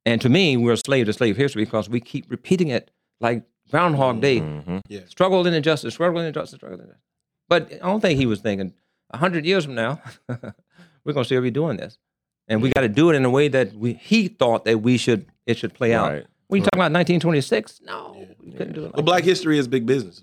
And 0.06 0.20
to 0.20 0.28
me, 0.28 0.56
we're 0.56 0.72
a 0.72 0.76
slave 0.76 1.06
to 1.06 1.12
slave 1.12 1.36
history 1.36 1.64
because 1.64 1.88
we 1.88 2.00
keep 2.00 2.30
repeating 2.30 2.68
it 2.68 2.90
like 3.20 3.44
Groundhog 3.70 4.20
Day. 4.20 4.40
Mhm. 4.40 5.08
Struggle 5.08 5.46
in 5.46 5.54
injustice, 5.54 5.94
struggle 5.94 6.20
in 6.20 6.26
injustice, 6.26 6.58
struggle 6.58 6.78
in 6.78 6.84
injustice. 6.84 7.02
But 7.48 7.72
I 7.72 7.86
don't 7.86 8.00
think 8.00 8.18
he 8.18 8.26
was 8.26 8.40
thinking, 8.40 8.74
100 9.10 9.46
years 9.46 9.64
from 9.64 9.74
now, 9.74 10.00
we're 10.28 11.12
going 11.12 11.22
to 11.22 11.24
still 11.24 11.40
be 11.40 11.50
doing 11.50 11.76
this. 11.78 11.98
And 12.46 12.60
we 12.60 12.70
got 12.70 12.82
to 12.82 12.88
do 12.88 13.08
it 13.10 13.14
in 13.16 13.24
a 13.24 13.30
way 13.30 13.48
that 13.48 13.72
we, 13.72 13.94
he 13.94 14.28
thought 14.28 14.66
that 14.66 14.78
we 14.82 14.98
should 14.98 15.26
it 15.46 15.56
should 15.56 15.72
play 15.74 15.94
out. 15.94 16.12
Right. 16.12 16.26
When 16.48 16.60
you 16.60 16.64
talking 16.64 16.78
about 16.80 16.92
1926, 16.92 17.80
no, 17.84 18.26
we 18.44 18.52
couldn't 18.52 18.74
do 18.74 18.80
it. 18.84 18.92
Well, 18.92 18.92
Like 18.96 19.04
Black 19.06 19.24
history 19.24 19.58
is 19.58 19.66
big 19.68 19.86
business. 19.86 20.22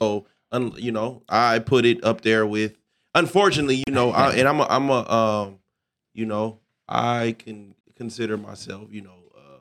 So, 0.00 0.26
un, 0.52 0.72
you 0.76 0.92
know, 0.92 1.22
I 1.28 1.58
put 1.58 1.84
it 1.84 2.02
up 2.04 2.20
there 2.22 2.46
with. 2.46 2.76
Unfortunately, 3.16 3.82
you 3.86 3.92
know, 3.94 4.10
I, 4.10 4.32
and 4.34 4.48
I'm 4.48 4.58
a, 4.60 4.66
I'm 4.68 4.90
a, 4.90 5.08
um, 5.10 5.58
you 6.14 6.26
know, 6.26 6.58
I 6.88 7.36
can 7.38 7.74
consider 7.96 8.36
myself, 8.36 8.88
you 8.90 9.02
know, 9.02 9.14
uh, 9.36 9.58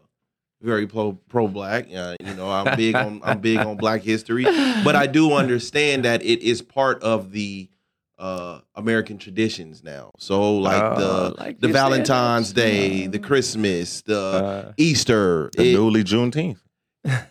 very 0.61 0.87
pro 0.87 1.11
pro 1.29 1.47
black. 1.47 1.85
Uh, 1.95 2.15
you 2.19 2.33
know, 2.33 2.49
I'm 2.49 2.75
big 2.75 2.95
on 2.95 3.21
I'm 3.23 3.39
big 3.41 3.59
on 3.59 3.77
Black 3.77 4.01
history, 4.01 4.43
but 4.43 4.95
I 4.95 5.05
do 5.05 5.33
understand 5.33 6.03
that 6.05 6.23
it 6.23 6.41
is 6.41 6.61
part 6.63 7.03
of 7.03 7.31
the 7.31 7.69
uh 8.17 8.61
American 8.75 9.17
traditions 9.19 9.83
now. 9.83 10.11
So, 10.17 10.57
like 10.57 10.81
Uh, 10.81 10.95
the 10.99 11.35
like 11.37 11.59
the 11.59 11.67
you 11.67 11.73
said, 11.73 11.79
Valentine's 11.79 12.53
Day, 12.53 13.05
the 13.07 13.19
Christmas, 13.19 14.01
the 14.01 14.17
Uh, 14.17 14.71
Easter, 14.77 15.51
The 15.55 15.69
it- 15.69 15.73
newly 15.73 16.03
Juneteenth. 16.03 16.57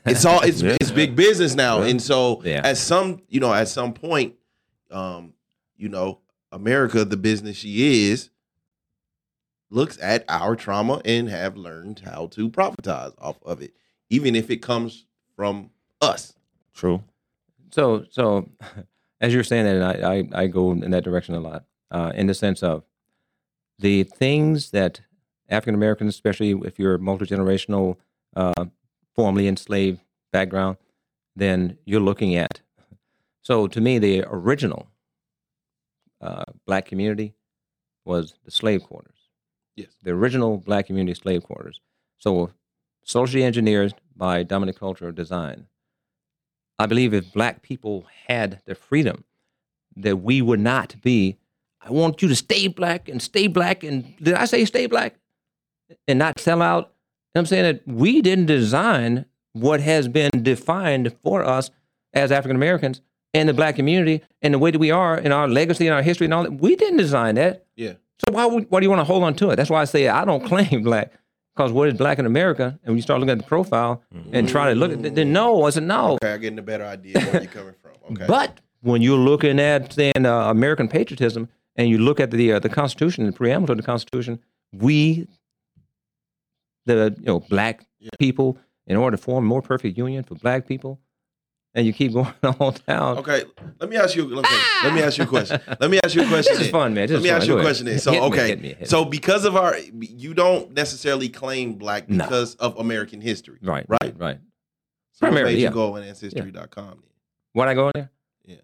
It's 0.07 0.25
all 0.25 0.41
it's 0.43 0.61
Yeah. 0.63 0.77
it's 0.81 0.91
big 0.91 1.17
business 1.17 1.55
now 1.55 1.81
Yeah. 1.83 1.89
and 1.89 2.03
so 2.03 2.43
Yeah. 2.45 2.61
at 2.65 2.77
some 2.77 3.23
you 3.29 3.41
know 3.41 3.53
at 3.53 3.69
some 3.69 3.93
point 3.95 4.35
um 4.91 5.33
you 5.77 5.89
know 5.89 6.19
america 6.51 7.05
the 7.05 7.17
business 7.17 7.57
she 7.57 8.11
is 8.11 8.31
looks 9.71 9.99
at 10.03 10.25
our 10.29 10.55
trauma 10.55 11.01
and 11.05 11.29
have 11.31 11.57
learned 11.57 12.01
how 12.05 12.27
to 12.27 12.51
profitize 12.51 13.15
off 13.19 13.39
of 13.43 13.63
it, 13.63 13.73
even 14.11 14.37
if 14.37 14.51
it 14.51 14.59
comes 14.59 15.07
from 15.35 15.71
us. 16.03 16.35
True. 16.75 17.03
So, 17.71 18.05
so 18.11 18.51
as 19.23 19.33
you're 19.33 19.43
saying 19.43 19.65
that, 19.65 19.77
and 19.77 20.05
I, 20.05 20.39
I, 20.39 20.43
I 20.43 20.47
go 20.49 20.73
in 20.73 20.91
that 20.91 21.05
direction 21.05 21.35
a 21.35 21.41
lot, 21.41 21.65
uh, 21.91 22.13
in 22.15 22.27
the 22.27 22.35
sense 22.35 22.63
of 22.63 22.85
the 23.79 24.05
things 24.05 24.73
that 24.73 25.01
African 25.49 25.75
Americans, 25.75 26.15
especially 26.15 26.51
if 26.67 26.79
you're 26.79 26.99
multi 26.99 27.25
generational, 27.25 27.97
uh, 28.37 28.67
formerly 29.15 29.49
enslaved 29.49 30.01
background, 30.33 30.77
then 31.37 31.79
you're 31.85 32.01
looking 32.01 32.35
at. 32.37 32.61
So, 33.43 33.67
to 33.67 33.81
me, 33.81 33.99
the 33.99 34.25
original 34.29 34.89
uh, 36.21 36.45
black 36.67 36.87
community 36.87 37.35
was 38.05 38.35
the 38.45 38.51
slave 38.51 38.85
quarters. 38.85 39.17
Yes. 39.77 39.89
The 40.03 40.11
original 40.11 40.59
black 40.59 40.87
community 40.87 41.19
slave 41.19 41.43
quarters. 41.43 41.81
So, 42.19 42.51
socially 43.05 43.45
engineered 43.45 43.95
by 44.17 44.43
dominant 44.43 44.79
culture 44.79 45.11
design. 45.11 45.67
I 46.79 46.87
believe 46.87 47.15
if 47.15 47.33
black 47.33 47.63
people 47.63 48.07
had 48.27 48.61
the 48.65 48.75
freedom, 48.75 49.25
that 49.97 50.17
we 50.19 50.43
would 50.43 50.61
not 50.61 50.97
be. 51.03 51.37
I 51.81 51.91
want 51.91 52.23
you 52.23 52.29
to 52.29 52.37
stay 52.37 52.69
black 52.69 53.09
and 53.09 53.21
stay 53.21 53.47
black. 53.47 53.83
And 53.83 54.17
did 54.19 54.35
I 54.35 54.45
say 54.45 54.65
stay 54.65 54.87
black 54.87 55.17
and 56.07 56.19
not 56.19 56.39
sell 56.39 56.63
out? 56.63 56.92
I'm 57.35 57.47
saying 57.47 57.65
that 57.65 57.87
we 57.87 58.21
didn't 58.23 58.47
design 58.47 59.25
what 59.53 59.81
has 59.81 60.09
been 60.09 60.31
defined 60.43 61.15
for 61.23 61.45
us 61.45 61.71
as 62.13 62.31
African 62.31 62.57
Americans 62.57 63.01
and 63.35 63.49
the 63.49 63.55
black 63.55 63.77
community 63.77 64.23
and 64.43 64.53
the 64.53 64.59
way 64.59 64.71
that 64.71 64.79
we 64.79 64.91
are 64.91 65.17
in 65.17 65.33
our 65.33 65.49
legacy 65.49 65.87
and 65.87 65.95
our 65.95 66.03
history 66.03 66.27
and 66.27 66.35
all 66.35 66.43
that. 66.43 66.53
We 66.53 66.77
didn't 66.77 66.99
design 66.99 67.37
that. 67.37 67.67
Yeah. 67.77 67.95
So 68.19 68.33
why 68.33 68.47
would, 68.47 68.71
why 68.71 68.81
do 68.81 68.85
you 68.87 68.91
want 68.91 69.01
to 69.01 69.05
hold 69.05 69.25
on 69.25 69.35
to 69.37 69.51
it? 69.51 69.57
That's 69.57 69.71
why 69.71 69.81
I 69.81 69.85
say 69.85 70.09
I 70.09 70.25
don't 70.25 70.45
claim 70.47 70.83
black 70.83 71.13
because 71.55 71.73
what 71.73 71.89
is 71.89 71.95
black 71.95 72.19
in 72.19 72.27
America? 72.27 72.79
And 72.83 72.93
when 72.93 72.97
you 72.97 73.03
start 73.03 73.21
looking 73.21 73.33
at 73.33 73.39
the 73.39 73.45
profile 73.45 74.03
and 74.33 74.49
try 74.49 74.69
to 74.69 74.75
look 74.75 74.93
at 74.93 75.05
it, 75.05 75.15
then 75.15 75.33
no, 75.33 75.65
I 75.65 75.71
said 75.71 75.83
no. 75.85 76.15
Okay, 76.15 76.35
I'm 76.35 76.41
getting 76.41 76.59
a 76.59 76.63
better 76.63 76.85
idea 76.85 77.19
where 77.21 77.43
you're 77.43 77.51
coming 77.51 77.75
from. 77.75 77.93
Okay. 78.11 78.27
But 78.27 78.61
when 78.81 79.01
you're 79.01 79.17
looking 79.17 79.61
at 79.61 79.93
saying 79.93 80.27
uh, 80.27 80.51
American 80.51 80.89
patriotism 80.89 81.49
and 81.77 81.89
you 81.89 81.99
look 81.99 82.19
at 82.19 82.33
the 82.33 82.55
uh, 82.55 82.59
the 82.59 82.69
Constitution, 82.69 83.25
the 83.27 83.33
preamble 83.33 83.69
to 83.69 83.75
the 83.77 83.83
Constitution, 83.83 84.41
we, 84.73 85.29
the 86.87 87.15
you 87.19 87.25
know 87.27 87.41
black 87.41 87.85
Yeah. 88.01 88.11
people, 88.19 88.59
in 88.87 88.97
order 88.97 89.17
to 89.17 89.23
form 89.23 89.45
a 89.45 89.47
more 89.49 89.63
perfect 89.63 89.97
union 89.97 90.25
for 90.25 90.35
black 90.35 90.67
people, 90.67 91.01
and 91.75 91.87
you 91.87 91.93
keep 91.93 92.13
going 92.19 92.27
on 92.43 92.75
down. 92.87 93.19
Okay, 93.19 93.45
let 93.81 93.89
me 93.89 93.97
ask 93.97 94.15
you. 94.17 94.25
Okay, 94.39 94.43
ah! 94.45 94.81
let 94.85 94.95
me 94.95 95.03
ask 95.03 95.17
you 95.19 95.25
a 95.25 95.27
question. 95.27 95.61
Let 95.81 95.91
me 95.91 95.99
ask 96.03 96.15
you 96.15 96.23
a 96.23 96.27
question. 96.29 96.55
This 96.57 96.67
is 96.67 96.71
fun, 96.71 96.95
man. 96.95 97.07
This 97.09 97.15
Let 97.15 97.23
me 97.23 97.29
fun. 97.31 97.37
ask 97.39 97.47
you 97.47 97.55
Go 97.55 97.59
a 97.61 97.63
question. 97.63 97.87
Then. 97.87 97.99
So 97.99 98.11
Hit 98.13 98.21
me, 98.21 98.27
okay, 98.29 98.49
hit 98.49 98.61
me, 98.63 98.69
hit 98.75 98.89
so 98.89 99.05
because 99.05 99.45
of 99.45 99.57
our, 99.57 99.77
you 99.79 100.35
don't 100.35 100.73
necessarily 100.73 101.29
claim 101.29 101.75
black 101.75 102.09
No. 102.09 102.25
because 102.25 102.55
of 102.57 102.77
American 102.79 103.21
history, 103.21 103.59
right, 103.63 103.87
Right. 103.89 104.01
right, 104.03 104.15
right. 104.19 104.39
So 105.13 105.27
what 105.27 105.33
Primarily, 105.33 105.53
made 105.55 105.59
you 105.61 105.65
yeah. 105.67 105.73
go 105.73 105.97
on 105.97 106.03
ancestry.com? 106.03 106.85
Then? 106.89 106.99
When 107.53 107.69
I 107.69 107.75
go 107.75 107.87
in 107.89 107.93
there, 107.95 108.11
Yeah. 108.45 108.57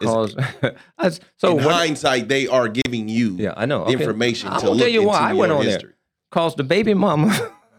cause 0.00 0.34
I, 0.98 1.10
so 1.36 1.56
in 1.58 1.64
what- 1.64 1.74
hindsight, 1.74 2.28
they 2.28 2.46
are 2.48 2.68
giving 2.68 3.08
you 3.08 3.36
yeah, 3.38 3.54
I 3.56 3.66
know 3.66 3.84
okay. 3.84 3.92
information 3.94 4.48
I'm 4.50 4.56
to 4.60 4.66
gonna 4.66 4.70
look 4.72 4.80
tell 4.80 4.88
you 4.92 5.02
why 5.04 5.30
I 5.30 5.32
went 5.32 5.50
your 5.50 5.58
on 5.60 5.64
there. 5.66 5.94
Cause 6.30 6.54
the 6.56 6.64
baby 6.64 6.92
mama 6.94 7.28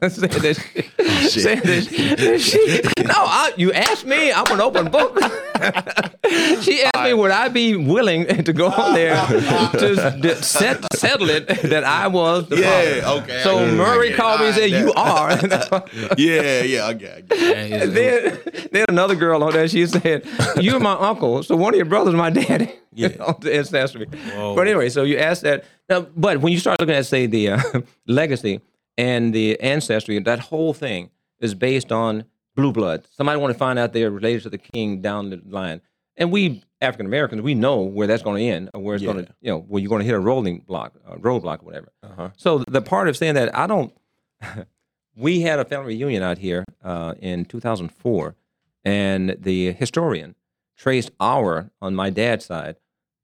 said 0.14 0.32
that 0.32 0.56
she, 1.30 1.40
said 1.40 1.60
that 1.64 1.84
she, 1.86 2.16
that 2.16 2.40
she- 2.42 3.04
no, 3.04 3.14
I, 3.16 3.52
you 3.58 3.72
asked 3.74 4.06
me. 4.06 4.32
I'm 4.32 4.46
an 4.52 4.62
open 4.62 4.90
book. 4.92 5.18
she 6.62 6.84
asked 6.84 7.04
me 7.04 7.14
would 7.14 7.32
I 7.32 7.48
be 7.50 7.76
willing 7.76 8.26
to 8.44 8.54
go 8.54 8.68
on 8.68 8.94
there 8.94 9.16
to 9.26 10.18
d- 10.22 10.34
set, 10.36 10.84
settle 10.94 11.30
it 11.30 11.48
that 11.64 11.84
I 11.84 12.08
was 12.08 12.48
the 12.50 12.58
Yeah, 12.60 13.02
father. 13.02 13.22
okay, 13.24 13.42
So 13.44 13.60
I 13.60 13.72
Murray 13.72 14.10
get 14.10 14.18
called 14.18 14.40
me 14.42 14.48
and 14.48 14.56
said, 14.56 14.70
get 14.70 14.82
"You 14.82 14.90
it. 14.90 14.98
are." 14.98 16.14
Yeah, 16.18 16.62
yeah, 16.64 16.86
I 16.88 16.94
get, 16.94 17.14
I 17.16 17.20
get 17.22 17.32
it. 17.32 17.82
and 17.84 17.92
then, 17.94 18.40
then 18.72 18.86
another 18.90 19.16
girl 19.16 19.44
on 19.44 19.54
there, 19.54 19.68
she 19.68 19.86
said, 19.88 20.26
"You're 20.60 20.80
my 20.80 20.94
uncle, 20.94 21.44
so 21.44 21.56
one 21.56 21.74
of 21.74 21.78
your 21.78 21.86
brothers, 21.86 22.14
my 22.16 22.30
daddy." 22.30 22.72
Yeah. 22.96 23.10
on 23.26 23.38
the 23.42 23.56
ancestry. 23.56 24.06
But 24.06 24.68
anyway, 24.68 24.90
so 24.90 25.02
you 25.02 25.18
asked 25.18 25.42
that. 25.42 25.66
Now, 25.90 26.02
but 26.16 26.42
when 26.42 26.54
you 26.54 26.60
start 26.60 26.80
looking 26.80 26.94
at, 26.94 27.08
say, 27.08 27.26
the 27.26 27.50
uh, 27.50 27.60
legacy 28.08 28.62
and 28.98 29.34
the 29.34 29.60
ancestry, 29.60 30.20
that 30.20 30.40
whole 30.40 30.74
thing 30.74 31.10
is 31.40 31.54
based 31.54 31.92
on 31.92 32.26
blue 32.56 32.72
blood. 32.72 33.08
Somebody 33.12 33.40
want 33.40 33.54
to 33.54 33.58
find 33.58 33.80
out 33.80 33.94
they're 33.94 34.12
related 34.12 34.44
to 34.44 34.50
the 34.50 34.58
king 34.58 35.02
down 35.02 35.30
the 35.30 35.42
line, 35.46 35.82
and 36.18 36.32
we 36.32 36.64
African 36.84 37.06
Americans, 37.06 37.42
we 37.42 37.56
know 37.56 37.82
where 37.82 38.08
that's 38.08 38.22
going 38.22 38.44
to 38.44 38.50
end, 38.50 38.70
or 38.74 38.82
where 38.82 38.96
it's 38.96 39.04
going 39.04 39.26
to, 39.26 39.34
you 39.42 39.50
know, 39.50 39.60
where 39.60 39.82
you're 39.82 39.90
going 39.90 40.02
to 40.02 40.06
hit 40.06 40.14
a 40.14 40.20
rolling 40.20 40.60
block, 40.60 40.94
a 41.08 41.18
roadblock, 41.18 41.62
or 41.62 41.66
whatever. 41.66 41.94
Uh-huh. 42.04 42.30
So 42.36 42.64
the 42.68 42.82
part 42.82 43.08
of 43.08 43.16
saying 43.16 43.36
that 43.36 43.56
I 43.58 43.68
don't, 43.68 43.94
we 45.16 45.42
had 45.42 45.60
a 45.60 45.66
family 45.66 45.96
reunion 45.96 46.22
out 46.22 46.38
here 46.38 46.66
uh, 46.84 47.16
in 47.20 47.46
2004, 47.46 48.36
and 48.84 49.38
the 49.40 49.72
historian 49.72 50.36
traced 50.76 51.12
our 51.20 51.72
on 51.82 51.96
my 51.96 52.10
dad's 52.10 52.46
side 52.46 52.76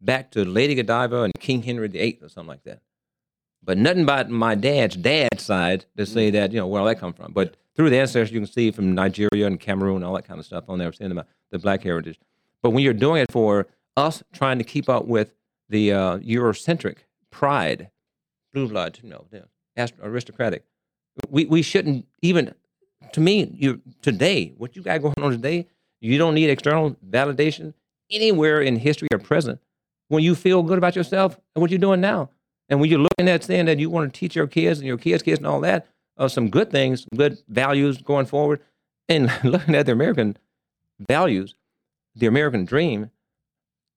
back 0.01 0.31
to 0.31 0.45
Lady 0.45 0.75
Godiva 0.75 1.23
and 1.23 1.33
King 1.39 1.63
Henry 1.63 1.89
VIII 1.89 2.19
or 2.21 2.29
something 2.29 2.47
like 2.47 2.63
that. 2.63 2.79
But 3.63 3.77
nothing 3.77 4.03
about 4.03 4.29
my 4.29 4.55
dad's 4.55 4.95
dad's 4.95 5.43
side 5.43 5.85
to 5.97 6.05
say 6.05 6.31
that 6.31 6.51
you 6.51 6.59
know 6.59 6.67
where 6.67 6.81
all 6.81 6.87
that 6.87 6.99
come 6.99 7.13
from. 7.13 7.33
But 7.33 7.55
through 7.75 7.89
the 7.89 7.99
ancestors, 7.99 8.31
you 8.31 8.39
can 8.39 8.47
see 8.47 8.71
from 8.71 8.95
Nigeria 8.95 9.47
and 9.47 9.59
Cameroon, 9.59 9.97
and 9.97 10.05
all 10.05 10.13
that 10.15 10.27
kind 10.27 10.39
of 10.39 10.45
stuff 10.45 10.65
on 10.67 10.79
there, 10.79 10.91
saying 10.91 11.11
about 11.11 11.27
the 11.51 11.59
black 11.59 11.83
heritage. 11.83 12.19
But 12.61 12.71
when 12.71 12.83
you're 12.83 12.93
doing 12.93 13.21
it 13.21 13.31
for 13.31 13.67
us 13.95 14.23
trying 14.33 14.57
to 14.57 14.63
keep 14.63 14.89
up 14.89 15.05
with 15.05 15.33
the 15.69 15.93
uh, 15.93 16.17
Eurocentric 16.19 16.97
pride, 17.31 17.89
blue 18.53 18.67
blood, 18.67 18.99
you 19.03 19.09
know, 19.09 19.25
aristocratic, 20.01 20.63
we, 21.29 21.45
we 21.45 21.61
shouldn't 21.61 22.05
even, 22.21 22.53
to 23.13 23.21
me, 23.21 23.49
you 23.53 23.81
today, 24.01 24.53
what 24.57 24.75
you 24.75 24.81
got 24.81 25.01
going 25.01 25.15
on 25.17 25.31
today, 25.31 25.67
you 26.01 26.17
don't 26.17 26.33
need 26.33 26.49
external 26.49 26.95
validation 27.07 27.73
anywhere 28.09 28.61
in 28.61 28.77
history 28.77 29.07
or 29.13 29.19
present 29.19 29.59
when 30.07 30.23
you 30.23 30.33
feel 30.35 30.63
good 30.63 30.77
about 30.77 30.95
yourself 30.95 31.39
and 31.55 31.61
what 31.61 31.71
you're 31.71 31.79
doing 31.79 32.01
now. 32.01 32.29
And 32.69 32.79
when 32.79 32.89
you're 32.89 32.99
looking 32.99 33.27
at 33.27 33.43
saying 33.43 33.65
that 33.65 33.79
you 33.79 33.89
want 33.89 34.13
to 34.13 34.19
teach 34.19 34.35
your 34.35 34.47
kids 34.47 34.79
and 34.79 34.87
your 34.87 34.97
kids' 34.97 35.23
kids 35.23 35.39
and 35.39 35.47
all 35.47 35.59
that, 35.61 35.87
uh, 36.17 36.27
some 36.27 36.49
good 36.49 36.69
things, 36.71 37.01
some 37.01 37.17
good 37.17 37.39
values 37.47 37.97
going 37.97 38.25
forward, 38.25 38.61
and 39.07 39.31
looking 39.43 39.75
at 39.75 39.87
the 39.87 39.91
American 39.91 40.37
values, 41.07 41.55
the 42.15 42.27
American 42.27 42.65
dream. 42.65 43.09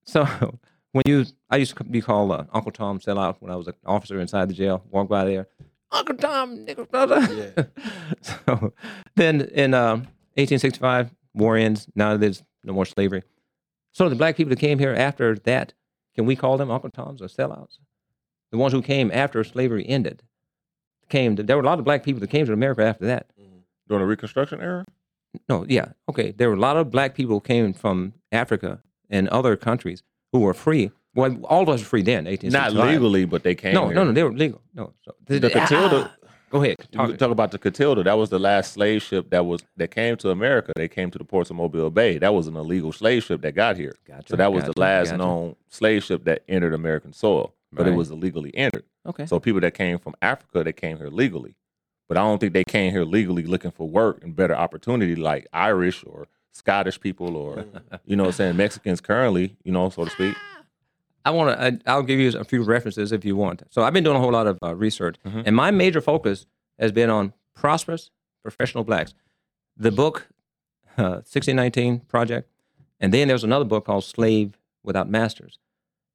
So 0.04 0.24
when 0.92 1.02
you, 1.06 1.26
I 1.50 1.56
used 1.56 1.76
to 1.76 1.84
be 1.84 2.00
called 2.00 2.32
uh, 2.32 2.44
Uncle 2.52 2.72
Tom 2.72 2.98
sellout 2.98 3.36
when 3.40 3.52
I 3.52 3.56
was 3.56 3.66
an 3.66 3.74
officer 3.84 4.18
inside 4.20 4.48
the 4.48 4.54
jail. 4.54 4.82
Walk 4.90 5.08
by 5.08 5.24
there, 5.24 5.48
Uncle 5.92 6.16
Tom, 6.16 6.66
nigga 6.66 6.88
brother. 6.90 7.20
Yeah. 7.56 7.64
so 8.46 8.72
then 9.14 9.42
in 9.42 9.74
um, 9.74 10.00
1865, 10.36 11.14
war 11.34 11.56
ends. 11.56 11.86
Now 11.94 12.16
there's 12.16 12.42
no 12.64 12.72
more 12.72 12.86
slavery. 12.86 13.22
So 13.92 14.08
the 14.08 14.16
black 14.16 14.36
people 14.36 14.50
that 14.50 14.58
came 14.58 14.78
here 14.78 14.94
after 14.94 15.36
that, 15.40 15.74
can 16.14 16.24
we 16.24 16.34
call 16.34 16.56
them 16.56 16.70
Uncle 16.70 16.90
Toms 16.90 17.20
or 17.20 17.26
sellouts? 17.26 17.78
The 18.52 18.58
ones 18.58 18.72
who 18.72 18.82
came 18.82 19.10
after 19.12 19.42
slavery 19.42 19.84
ended 19.88 20.22
came. 21.08 21.34
There 21.34 21.56
were 21.56 21.62
a 21.62 21.66
lot 21.66 21.78
of 21.78 21.84
black 21.84 22.04
people 22.04 22.20
that 22.20 22.28
came 22.30 22.46
to 22.46 22.52
America 22.52 22.84
after 22.84 23.06
that. 23.06 23.26
Mm-hmm. 23.40 23.58
During 23.88 24.02
the 24.02 24.06
Reconstruction 24.06 24.60
era? 24.60 24.84
No, 25.48 25.64
yeah, 25.68 25.86
okay. 26.08 26.32
There 26.32 26.48
were 26.48 26.56
a 26.56 26.60
lot 26.60 26.76
of 26.76 26.90
black 26.90 27.14
people 27.14 27.36
who 27.36 27.40
came 27.40 27.72
from 27.72 28.12
Africa 28.30 28.80
and 29.10 29.28
other 29.30 29.56
countries 29.56 30.02
who 30.30 30.40
were 30.40 30.54
free. 30.54 30.90
Well, 31.14 31.38
all 31.44 31.62
of 31.62 31.68
us 31.68 31.80
were 31.80 31.86
free 31.86 32.02
then, 32.02 32.24
1865. 32.26 32.74
Not 32.74 32.92
legally, 32.92 33.24
but 33.24 33.42
they 33.42 33.54
came 33.54 33.74
No, 33.74 33.86
here. 33.86 33.94
no, 33.94 34.04
no, 34.04 34.12
they 34.12 34.22
were 34.22 34.32
legal. 34.32 34.60
No, 34.74 34.92
so 35.02 35.14
The 35.26 35.46
ah, 35.46 35.66
Clotilda, 35.66 36.10
Go 36.52 36.62
ahead. 36.62 36.76
Talk, 36.92 37.16
talk 37.16 37.30
about 37.30 37.50
the 37.50 37.58
Clotilda. 37.58 38.02
That 38.04 38.18
was 38.18 38.28
the 38.28 38.38
last 38.38 38.74
slave 38.74 39.02
ship 39.02 39.30
that 39.30 39.46
was 39.46 39.62
that 39.78 39.90
came 39.90 40.16
to 40.18 40.28
America. 40.28 40.72
They 40.76 40.86
came 40.86 41.10
to 41.10 41.16
the 41.16 41.24
ports 41.24 41.48
of 41.48 41.56
Mobile 41.56 41.88
Bay. 41.90 42.18
That 42.18 42.34
was 42.34 42.46
an 42.46 42.56
illegal 42.56 42.92
slave 42.92 43.24
ship 43.24 43.40
that 43.40 43.54
got 43.54 43.78
here. 43.78 43.94
Gotcha, 44.06 44.28
So 44.28 44.36
that 44.36 44.52
was 44.52 44.64
gotcha, 44.64 44.72
the 44.74 44.80
last 44.80 45.06
gotcha. 45.06 45.16
known 45.16 45.56
slave 45.70 46.04
ship 46.04 46.24
that 46.24 46.42
entered 46.50 46.74
American 46.74 47.14
soil, 47.14 47.54
but 47.72 47.84
Right. 47.86 47.92
it 47.92 47.96
was 47.96 48.10
illegally 48.10 48.54
entered. 48.56 48.84
Okay. 49.06 49.26
So 49.26 49.40
people 49.40 49.60
that 49.60 49.74
came 49.74 49.98
from 49.98 50.14
Africa, 50.22 50.62
they 50.64 50.72
came 50.72 50.98
here 50.98 51.08
legally. 51.08 51.54
But 52.08 52.18
I 52.18 52.20
don't 52.22 52.38
think 52.38 52.52
they 52.52 52.64
came 52.64 52.92
here 52.92 53.04
legally 53.04 53.44
looking 53.44 53.70
for 53.70 53.88
work 53.88 54.22
and 54.22 54.36
better 54.36 54.54
opportunity 54.54 55.16
like 55.16 55.46
Irish 55.52 56.04
or 56.06 56.26
Scottish 56.52 57.00
people 57.00 57.36
or 57.36 57.64
you 58.04 58.16
know 58.16 58.24
what 58.24 58.28
I'm 58.30 58.32
saying 58.34 58.56
Mexicans 58.56 59.00
currently, 59.00 59.56
you 59.64 59.72
know, 59.72 59.88
so 59.88 60.04
to 60.04 60.10
speak. 60.10 60.36
I 61.24 61.30
want 61.30 61.58
to. 61.58 61.80
I'll 61.90 62.02
give 62.02 62.18
you 62.18 62.36
a 62.38 62.44
few 62.44 62.62
references 62.64 63.12
if 63.12 63.24
you 63.24 63.36
want. 63.36 63.62
So 63.70 63.82
I've 63.82 63.92
been 63.92 64.02
doing 64.04 64.16
a 64.16 64.20
whole 64.20 64.32
lot 64.32 64.46
of 64.48 64.58
uh, 64.62 64.74
research, 64.74 65.16
Mhm. 65.24 65.44
and 65.46 65.54
my 65.56 65.70
major 65.70 66.00
focus 66.00 66.46
has 66.80 66.90
been 66.90 67.08
on 67.10 67.32
prosperous 67.54 68.10
professional 68.42 68.82
blacks. 68.82 69.14
The 69.76 69.92
book, 69.92 70.26
uh, 70.98 71.22
1619 71.24 72.00
Project, 72.00 72.50
and 73.00 73.14
then 73.14 73.28
there's 73.28 73.44
another 73.44 73.64
book 73.64 73.84
called 73.86 74.02
Slave 74.04 74.58
Without 74.82 75.08
Masters. 75.08 75.58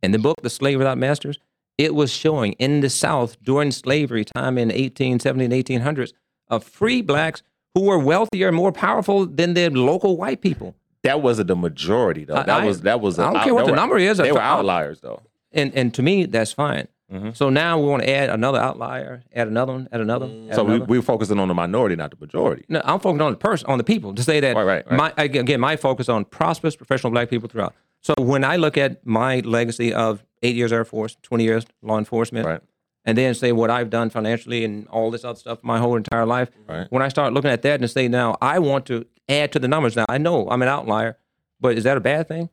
In 0.03 0.11
the 0.11 0.19
book, 0.19 0.35
The 0.43 0.49
Slave 0.49 0.77
Without 0.77 0.97
Masters, 0.97 1.39
it 1.77 1.93
was 1.95 2.11
showing 2.11 2.53
in 2.53 2.81
the 2.81 2.89
South 2.89 3.41
during 3.43 3.71
slavery 3.71 4.25
time 4.25 4.57
in 4.57 4.69
1870 4.69 5.45
and 5.45 5.53
1800s 5.53 6.13
of 6.49 6.63
free 6.63 7.01
blacks 7.01 7.43
who 7.73 7.81
were 7.81 7.99
wealthier 7.99 8.47
and 8.47 8.55
more 8.57 8.71
powerful 8.71 9.25
than 9.25 9.53
the 9.53 9.69
local 9.69 10.17
white 10.17 10.41
people. 10.41 10.75
That 11.03 11.21
wasn't 11.21 11.47
the 11.47 11.55
majority 11.55 12.25
though. 12.25 12.33
That 12.35 12.49
I- 12.49 12.65
was 12.65 12.81
that 12.81 12.99
was. 13.01 13.19
I 13.19 13.25
don't 13.31 13.35
a- 13.41 13.43
care 13.43 13.53
what 13.53 13.65
the 13.65 13.71
were- 13.71 13.75
number 13.77 13.97
is. 13.97 14.17
They 14.17 14.31
were 14.31 14.39
outliers 14.41 14.99
though. 15.01 15.21
and 15.53 15.73
and 15.75 15.93
to 15.93 16.01
me 16.01 16.25
that's 16.25 16.51
fine 16.51 16.87
Mhm. 17.13 17.37
So 17.37 17.49
now 17.49 17.79
we 17.79 17.87
want 17.87 18.03
to 18.03 18.09
add 18.09 18.29
another 18.29 18.59
outlier, 18.59 19.23
add 19.33 19.47
another 19.47 19.71
one, 19.71 19.87
add 19.93 20.01
another 20.01 20.25
one. 20.25 20.47
add 20.49 20.55
So 20.55 20.63
we, 20.65 20.71
another. 20.75 20.85
we're 20.89 21.01
focusing 21.01 21.39
on 21.39 21.47
the 21.47 21.53
minority, 21.53 21.95
not 21.95 22.11
the 22.11 22.17
majority. 22.19 22.65
No, 22.67 22.81
I'm 22.83 22.99
focused 22.99 23.21
on 23.21 23.31
the 23.31 23.37
person, 23.37 23.65
on 23.69 23.77
the 23.77 23.85
people. 23.85 24.13
To 24.13 24.21
say 24.23 24.41
that, 24.41 24.57
Right, 24.57 24.63
right, 24.65 24.85
right. 24.91 24.97
My, 24.97 25.23
again, 25.23 25.61
my 25.61 25.77
focus 25.77 26.09
on 26.09 26.25
prosperous 26.25 26.75
professional 26.75 27.11
black 27.11 27.29
people 27.29 27.47
throughout. 27.47 27.73
So 28.07 28.13
when 28.19 28.45
I 28.45 28.55
look 28.55 28.77
at 28.77 29.05
my 29.05 29.41
legacy 29.41 29.93
of 29.93 30.23
eight 30.41 30.55
years 30.55 30.71
Air 30.71 30.85
Force, 30.85 31.17
20 31.23 31.43
years 31.43 31.65
law 31.81 31.97
enforcement, 31.97 32.45
Right. 32.45 32.61
and 33.03 33.17
then 33.17 33.33
say 33.33 33.51
what 33.51 33.69
I've 33.69 33.89
done 33.89 34.09
financially 34.09 34.63
and 34.63 34.87
all 34.87 35.11
this 35.11 35.25
other 35.25 35.37
stuff 35.37 35.59
my 35.61 35.77
whole 35.77 35.97
entire 35.97 36.25
life. 36.25 36.49
Right. 36.69 36.87
When 36.89 37.01
I 37.01 37.09
start 37.09 37.33
looking 37.33 37.51
at 37.51 37.63
that 37.63 37.81
and 37.81 37.89
say, 37.91 38.07
now 38.07 38.37
I 38.41 38.59
want 38.59 38.85
to 38.85 39.05
add 39.27 39.51
to 39.51 39.59
the 39.59 39.67
numbers. 39.67 39.97
Now 39.97 40.05
I 40.07 40.19
know 40.19 40.49
I'm 40.49 40.61
an 40.61 40.69
outlier, 40.69 41.17
but 41.59 41.77
is 41.77 41.83
that 41.83 41.97
a 41.97 41.99
bad 41.99 42.29
thing? 42.29 42.49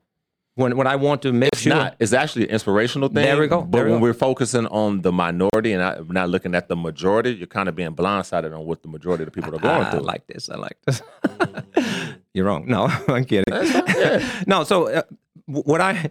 When 0.56 0.76
when 0.76 0.88
I 0.88 0.96
want 0.96 1.22
to 1.22 1.32
make 1.32 1.50
It's 1.52 1.62
sure 1.62 1.74
not. 1.74 1.94
It's 2.00 2.12
actually 2.12 2.46
an 2.48 2.50
inspirational 2.50 3.08
thing. 3.08 3.22
There 3.24 3.38
we 3.38 3.46
go. 3.46 3.62
But 3.62 3.84
we 3.84 3.90
when 3.92 4.00
go. 4.00 4.06
we're 4.06 4.14
focusing 4.28 4.66
on 4.66 5.02
the 5.02 5.12
minority 5.12 5.72
and 5.72 5.80
not, 5.82 6.10
not 6.10 6.28
looking 6.30 6.56
at 6.56 6.66
the 6.66 6.74
majority, 6.76 7.30
you're 7.30 7.46
kind 7.46 7.68
of 7.68 7.76
being 7.76 7.94
blindsided 7.94 8.52
on 8.56 8.66
what 8.66 8.82
the 8.82 8.88
majority 8.88 9.22
of 9.22 9.26
the 9.30 9.32
people 9.32 9.54
are 9.54 9.60
going 9.60 9.82
I 9.86 9.90
through. 9.92 10.00
like 10.00 10.26
this. 10.26 10.48
I 10.50 10.56
like 10.56 10.78
this. 10.84 11.00
You're 12.34 12.46
wrong. 12.46 12.66
No, 12.66 12.86
I'm 13.08 13.24
kidding. 13.24 13.44
yeah. 13.54 14.42
no, 14.48 14.64
so 14.64 14.88
uh, 14.88 15.02
what 15.46 15.80
I, 15.80 16.10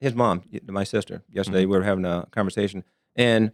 his 0.00 0.14
mom, 0.14 0.42
my 0.66 0.84
sister, 0.84 1.22
yesterday 1.30 1.62
Mm-hmm. 1.62 1.70
we 1.70 1.78
were 1.78 1.84
having 1.84 2.04
a 2.04 2.26
conversation, 2.30 2.84
and 3.14 3.52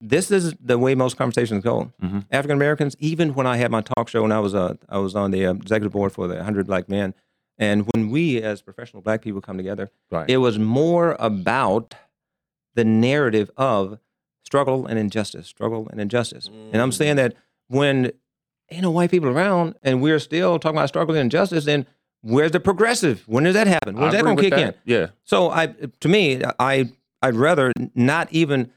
this 0.00 0.30
is 0.30 0.54
the 0.60 0.78
way 0.78 0.94
most 0.94 1.16
conversations 1.16 1.64
go. 1.64 1.92
Mhm. 2.02 2.24
African 2.30 2.56
Americans, 2.56 2.96
even 2.98 3.34
when 3.34 3.46
I 3.46 3.56
had 3.56 3.70
my 3.70 3.80
talk 3.80 4.08
show 4.08 4.24
and 4.24 4.32
I 4.32 4.40
was 4.40 4.54
uh, 4.54 4.74
I 4.88 4.98
was 4.98 5.14
on 5.16 5.30
the 5.30 5.46
uh, 5.46 5.54
executive 5.54 5.92
board 5.92 6.12
for 6.12 6.28
the 6.28 6.34
100 6.36 6.66
Black 6.66 6.88
Men, 6.88 7.14
and 7.58 7.88
when 7.94 8.10
we 8.10 8.42
as 8.42 8.60
professional 8.62 9.02
black 9.02 9.22
people 9.22 9.40
come 9.40 9.56
together, 9.56 9.90
Right. 10.10 10.28
it 10.28 10.36
was 10.38 10.58
more 10.58 11.16
about 11.18 11.94
the 12.74 12.84
narrative 12.84 13.50
of 13.56 13.98
struggle 14.44 14.86
and 14.86 14.98
injustice, 14.98 15.46
struggle 15.46 15.88
and 15.90 15.98
injustice. 16.00 16.48
And 16.72 16.80
I'm 16.80 16.92
saying 16.92 17.16
that 17.16 17.34
when 17.68 18.12
ain't 18.70 18.82
no 18.82 18.90
white 18.90 19.10
people 19.10 19.28
around 19.30 19.74
and 19.82 20.02
we're 20.02 20.18
still 20.20 20.58
talking 20.58 20.76
about 20.76 20.88
struggle 20.88 21.14
and 21.14 21.22
injustice, 21.22 21.64
then 21.64 21.86
where's 22.26 22.50
the 22.50 22.60
progressive? 22.60 23.22
When 23.26 23.44
does 23.44 23.54
that 23.54 23.66
happen? 23.66 23.96
When's 23.96 24.14
I 24.14 24.18
that 24.18 24.24
going 24.24 24.36
to 24.36 24.42
with 24.42 24.52
kick 24.52 24.60
in? 24.60 24.74
Yeah. 24.84 25.08
So 25.24 25.50
I, 25.50 25.66
to 25.66 26.08
me, 26.08 26.42
I, 26.58 26.90
I'd 27.22 27.34
rather 27.34 27.72
not 27.94 28.32
even 28.32 28.70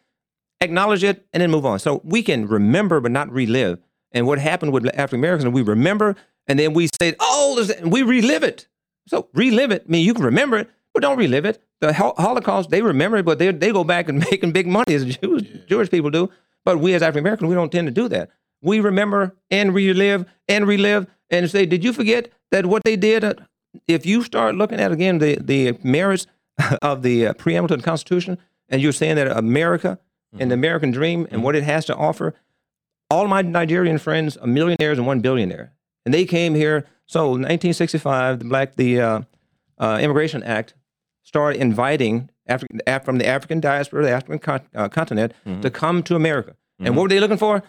acknowledge 0.62 1.04
it 1.04 1.26
and 1.34 1.42
then 1.42 1.52
move 1.52 1.66
on. 1.66 1.80
So 1.80 2.02
we 2.04 2.22
can 2.22 2.48
remember 2.48 3.00
but 3.00 3.12
not 3.12 3.32
relive. 3.32 3.80
And 4.12 4.26
what 4.28 4.40
happened 4.40 4.72
with 4.72 4.88
African 4.88 5.20
Americans, 5.20 5.54
we 5.54 5.62
remember 5.62 6.16
and 6.48 6.58
then 6.58 6.74
we 6.74 6.90
say, 7.00 7.16
oh, 7.20 7.68
we 7.84 8.02
relive 8.02 8.44
it. 8.44 8.68
So 9.08 9.30
relive 9.34 9.72
it. 9.72 9.84
I 9.88 9.92
mean, 9.92 10.06
you 10.06 10.14
can 10.14 10.26
remember 10.26 10.58
it, 10.58 10.70
but 10.94 11.02
don't 11.02 11.18
relive 11.18 11.46
it. 11.46 11.64
The 11.80 11.94
Holocaust, 11.94 12.70
they 12.70 12.82
remember 12.82 13.18
it, 13.18 13.26
but 13.26 13.40
they 13.40 13.52
they 13.52 13.72
go 13.72 13.84
back 13.84 14.10
and 14.10 14.20
making 14.32 14.52
big 14.52 14.68
money 14.68 14.94
as 14.94 15.06
Jews, 15.06 15.44
Jewish 15.68 15.90
people 15.90 16.10
do. 16.10 16.30
But 16.66 16.80
we 16.80 16.94
as 16.94 17.02
African 17.02 17.20
Americans, 17.20 17.50
we 17.50 17.56
don't 17.56 17.72
tend 17.72 17.88
to 17.88 17.92
do 17.92 18.08
that. 18.10 18.30
We 18.62 18.80
remember 18.80 19.36
and 19.50 19.74
relive 19.74 20.26
and 20.48 20.68
relive 20.68 21.08
and 21.30 21.50
say, 21.50 21.66
did 21.66 21.84
you 21.84 21.94
forget 21.94 22.30
that 22.52 22.66
what 22.66 22.84
they 22.84 22.96
did? 22.96 23.24
uh, 23.24 23.34
If 23.88 24.06
you 24.06 24.24
start 24.24 24.56
looking 24.56 24.80
at 24.80 24.92
again 24.92 25.20
the 25.20 25.38
the 25.40 25.78
merits 25.84 26.28
of 26.82 27.02
the 27.04 27.28
uh, 27.28 27.34
preamble 27.34 27.68
to 27.70 27.78
the 27.78 27.84
Constitution, 27.84 28.38
and 28.70 28.82
you're 28.82 28.92
saying 28.92 29.16
that 29.16 29.28
America 29.38 30.00
and 30.40 30.52
the 30.52 30.54
American 30.56 30.92
dream 30.92 31.28
and 31.32 31.44
what 31.44 31.56
it 31.56 31.64
has 31.64 31.86
to 31.86 31.96
offer, 31.96 32.34
all 33.10 33.28
my 33.28 33.42
Nigerian 33.42 33.98
friends 33.98 34.38
are 34.38 34.48
millionaires 34.48 34.98
and 34.98 35.08
one 35.08 35.20
billionaire, 35.22 35.72
and 36.06 36.14
they 36.14 36.26
came 36.26 36.54
here. 36.56 36.86
So, 37.08 37.22
in 37.36 37.42
1965, 37.42 38.40
the 38.40 38.46
black 38.46 38.76
the 38.76 39.02
uh, 39.02 39.22
uh, 39.80 39.98
Immigration 40.02 40.44
Act 40.44 40.76
started 41.24 41.60
inviting 41.62 42.30
African 42.48 42.82
Af- 42.86 43.06
from 43.06 43.18
the 43.18 43.26
African 43.26 43.60
diaspora, 43.60 44.04
the 44.04 44.12
African 44.12 44.40
con- 44.40 44.68
uh, 44.76 44.90
continent, 44.90 45.34
to 45.62 45.70
come 45.72 46.04
to 46.04 46.16
America. 46.16 46.56
And 46.80 46.96
what 46.96 47.04
were 47.04 47.10
they 47.10 47.20
looking 47.20 47.38
for? 47.38 47.64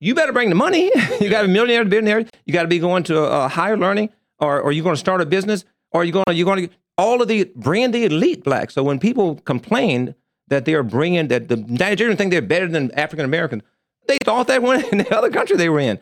You 0.00 0.14
better 0.14 0.32
bring 0.32 0.48
the 0.48 0.54
money. 0.54 0.84
you 1.20 1.28
got 1.28 1.42
to 1.42 1.48
be 1.48 1.52
millionaire, 1.52 1.84
billionaire. 1.84 2.24
You 2.46 2.52
got 2.52 2.62
to 2.62 2.68
be 2.68 2.78
going 2.78 3.02
to 3.04 3.22
uh, 3.22 3.48
higher 3.48 3.76
learning, 3.76 4.10
or 4.38 4.60
or 4.60 4.72
you 4.72 4.82
going 4.82 4.94
to 4.94 5.00
start 5.00 5.20
a 5.20 5.26
business, 5.26 5.64
or 5.92 6.04
you 6.04 6.12
going 6.12 6.24
to 6.28 6.34
you 6.34 6.44
going 6.44 6.68
to 6.68 6.74
all 6.96 7.20
of 7.22 7.28
the 7.28 7.50
bring 7.56 7.90
the 7.90 8.04
elite 8.04 8.44
black. 8.44 8.70
So 8.70 8.82
when 8.82 8.98
people 8.98 9.36
complained 9.36 10.14
that 10.48 10.64
they 10.64 10.74
are 10.74 10.82
bringing 10.82 11.28
that 11.28 11.48
the 11.48 11.56
Nigerians 11.56 12.18
think 12.18 12.30
they're 12.30 12.42
better 12.42 12.68
than 12.68 12.90
African 12.92 13.24
Americans, 13.24 13.62
they 14.06 14.18
thought 14.24 14.46
that 14.48 14.62
when 14.62 14.84
in 14.92 14.98
the 14.98 15.16
other 15.16 15.30
country 15.30 15.56
they 15.56 15.68
were 15.68 15.80
in. 15.80 15.98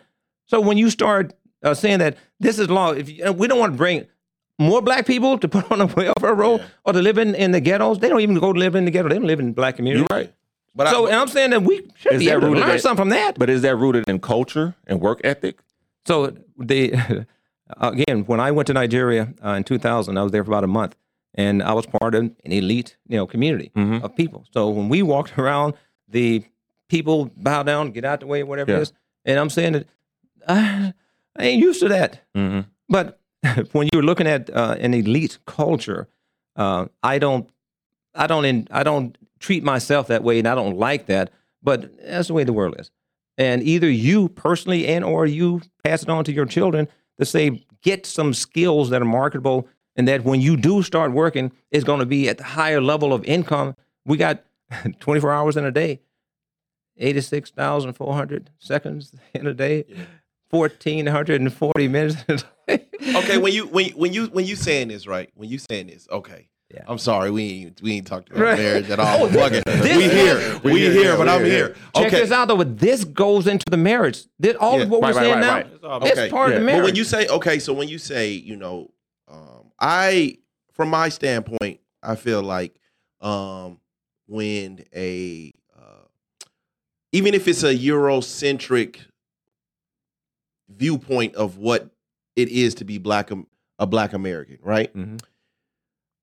So 0.46 0.60
when 0.60 0.78
you 0.78 0.90
start 0.90 1.34
uh, 1.62 1.74
saying 1.74 1.98
that 1.98 2.16
this 2.38 2.58
is 2.58 2.70
law, 2.70 2.92
if 2.92 3.08
you, 3.10 3.32
we 3.32 3.48
don't 3.48 3.58
want 3.58 3.72
to 3.72 3.76
bring 3.76 4.06
more 4.58 4.80
black 4.80 5.06
people 5.06 5.38
to 5.38 5.48
put 5.48 5.70
on 5.72 5.80
a 5.80 5.86
welfare 5.86 6.34
roll 6.34 6.60
or 6.84 6.92
to 6.92 7.02
live 7.02 7.18
in, 7.18 7.34
in 7.34 7.50
the 7.50 7.60
ghettos, 7.60 7.98
they 7.98 8.08
don't 8.08 8.20
even 8.20 8.38
go 8.38 8.52
to 8.52 8.58
live 8.58 8.74
in 8.74 8.84
the 8.84 8.90
ghetto. 8.90 9.08
They 9.08 9.16
don't 9.16 9.26
live 9.26 9.40
in 9.40 9.52
black 9.52 9.76
communities. 9.76 10.06
You're 10.10 10.18
right. 10.18 10.32
But 10.76 10.88
So 10.90 11.06
I, 11.06 11.10
and 11.10 11.16
I'm 11.18 11.28
saying 11.28 11.50
that 11.50 11.62
we 11.62 11.88
should 11.96 12.12
Is 12.12 12.18
be 12.20 12.26
that 12.26 12.32
able 12.36 12.54
to 12.54 12.60
learn 12.60 12.70
in- 12.70 12.78
something 12.78 12.96
from 13.02 13.08
that. 13.08 13.38
But 13.38 13.48
is 13.50 13.62
that 13.62 13.74
rooted 13.76 14.04
in 14.08 14.20
culture 14.20 14.74
and 14.86 15.00
work 15.00 15.20
ethic? 15.24 15.58
So 16.04 16.36
the 16.58 16.92
again, 17.80 18.24
when 18.26 18.40
I 18.40 18.50
went 18.50 18.66
to 18.68 18.74
Nigeria 18.74 19.32
uh, 19.44 19.50
in 19.50 19.64
2000, 19.64 20.16
I 20.18 20.22
was 20.22 20.32
there 20.32 20.44
for 20.44 20.50
about 20.50 20.64
a 20.64 20.68
month, 20.68 20.94
and 21.34 21.62
I 21.62 21.72
was 21.72 21.86
part 21.86 22.14
of 22.14 22.22
an 22.24 22.36
elite, 22.44 22.96
you 23.08 23.16
know, 23.16 23.26
community 23.26 23.72
Mhm. 23.74 24.02
of 24.02 24.14
people. 24.14 24.44
So 24.52 24.68
when 24.68 24.88
we 24.88 25.02
walked 25.02 25.38
around, 25.38 25.74
the 26.08 26.44
people 26.88 27.30
bow 27.36 27.62
down, 27.62 27.90
get 27.90 28.04
out 28.04 28.20
the 28.20 28.26
way, 28.26 28.42
whatever 28.42 28.70
Yeah. 28.70 28.78
it 28.78 28.82
is. 28.82 28.92
And 29.24 29.40
I'm 29.40 29.50
saying 29.50 29.72
that 29.72 29.86
I, 30.46 30.92
I 31.36 31.44
ain't 31.44 31.62
used 31.62 31.80
to 31.80 31.88
that. 31.88 32.20
Mm-hmm. 32.36 32.60
But 32.88 33.18
when 33.72 33.88
you're 33.92 34.02
looking 34.04 34.26
at 34.28 34.48
uh, 34.50 34.76
an 34.78 34.94
elite 34.94 35.38
culture, 35.46 36.06
uh, 36.54 36.86
I 37.02 37.18
don't, 37.18 37.48
I 38.14 38.26
don't, 38.28 38.44
in, 38.44 38.68
I 38.70 38.82
don't 38.84 39.18
treat 39.38 39.62
myself 39.64 40.06
that 40.08 40.22
way, 40.22 40.38
and 40.38 40.48
I 40.48 40.54
don't 40.54 40.76
like 40.76 41.06
that. 41.06 41.30
But 41.62 41.96
that's 42.04 42.28
the 42.28 42.34
way 42.34 42.44
the 42.44 42.52
world 42.52 42.76
is. 42.78 42.90
And 43.38 43.62
either 43.62 43.90
you 43.90 44.28
personally 44.30 44.86
and 44.86 45.04
or 45.04 45.26
you 45.26 45.60
pass 45.84 46.02
it 46.02 46.08
on 46.08 46.24
to 46.24 46.32
your 46.32 46.46
children 46.46 46.88
to 47.18 47.24
say 47.24 47.64
get 47.82 48.06
some 48.06 48.32
skills 48.34 48.90
that 48.90 49.02
are 49.02 49.06
marketable, 49.06 49.68
and 49.96 50.06
that 50.08 50.24
when 50.24 50.40
you 50.40 50.56
do 50.56 50.82
start 50.82 51.12
working, 51.12 51.52
it's 51.70 51.84
going 51.84 52.00
to 52.00 52.06
be 52.06 52.28
at 52.28 52.38
the 52.38 52.44
higher 52.44 52.80
level 52.80 53.12
of 53.12 53.24
income. 53.24 53.74
We 54.04 54.16
got 54.16 54.44
24 55.00 55.32
hours 55.32 55.56
in 55.56 55.64
a 55.64 55.70
day, 55.70 56.00
86,400 56.98 58.50
seconds 58.58 59.14
in 59.34 59.46
a 59.46 59.54
day. 59.54 59.84
1440 60.50 61.88
minutes. 61.88 62.16
in 62.28 62.38
a 62.68 62.78
day. 62.78 62.86
okay, 63.16 63.38
when 63.38 63.52
you 63.52 63.66
when 63.66 63.90
when 63.90 64.12
you 64.12 64.26
when 64.26 64.46
you 64.46 64.56
saying 64.56 64.88
this 64.88 65.06
right, 65.06 65.30
when 65.34 65.48
you 65.48 65.58
saying 65.58 65.88
this, 65.88 66.06
okay. 66.10 66.48
Yeah. 66.74 66.82
I'm 66.88 66.98
sorry, 66.98 67.30
we 67.30 67.42
ain't 67.64 67.80
we 67.82 67.92
ain't 67.92 68.06
talked 68.08 68.28
about 68.30 68.40
Right. 68.42 68.58
marriage 68.58 68.90
at 68.90 68.98
all. 69.00 69.28
Fuck 69.28 69.52
it. 69.52 69.64
this- 69.64 69.96
we 69.96 70.08
here, 70.08 70.60
we, 70.64 70.72
We 70.72 70.80
here, 70.80 70.92
here, 70.92 71.16
but 71.16 71.28
I'm 71.28 71.44
here. 71.44 71.68
here. 71.68 71.76
Check 71.94 72.06
Okay, 72.08 72.20
this 72.22 72.32
out 72.32 72.48
though, 72.48 72.56
but 72.56 72.76
this 72.78 73.04
goes 73.04 73.46
into 73.46 73.64
the 73.70 73.76
marriage. 73.76 74.24
This, 74.40 74.56
all 74.56 74.78
Yeah. 74.78 74.82
of 74.84 74.90
what 74.90 75.02
Right, 75.02 75.14
we're 75.14 75.20
right, 75.20 75.22
saying 75.24 75.34
right, 75.34 75.40
now, 75.40 75.54
right. 75.54 75.66
It's 75.72 75.84
all 75.84 76.04
it's 76.04 76.18
Okay. 76.18 76.30
part 76.30 76.50
of 76.52 76.58
the 76.58 76.60
marriage. 76.66 76.80
But 76.80 76.84
when 76.86 76.94
you 76.96 77.04
say 77.04 77.28
okay, 77.28 77.58
so 77.60 77.72
when 77.72 77.88
you 77.88 77.98
say 77.98 78.30
you 78.32 78.56
know, 78.56 78.90
um, 79.28 79.70
I 79.78 80.38
from 80.72 80.90
my 80.90 81.08
standpoint, 81.08 81.80
I 82.02 82.16
feel 82.16 82.42
like 82.42 82.74
um, 83.20 83.78
when 84.26 84.84
a 84.94 85.52
uh, 85.78 86.04
even 87.12 87.32
if 87.32 87.46
it's 87.46 87.62
a 87.62 87.74
Eurocentric 87.74 88.96
viewpoint 90.68 91.34
of 91.36 91.58
what 91.58 91.90
it 92.34 92.48
is 92.48 92.74
to 92.76 92.84
be 92.84 92.98
black 92.98 93.30
a 93.78 93.86
black 93.86 94.12
American, 94.12 94.58
right? 94.62 94.92
Mhm. 94.94 95.20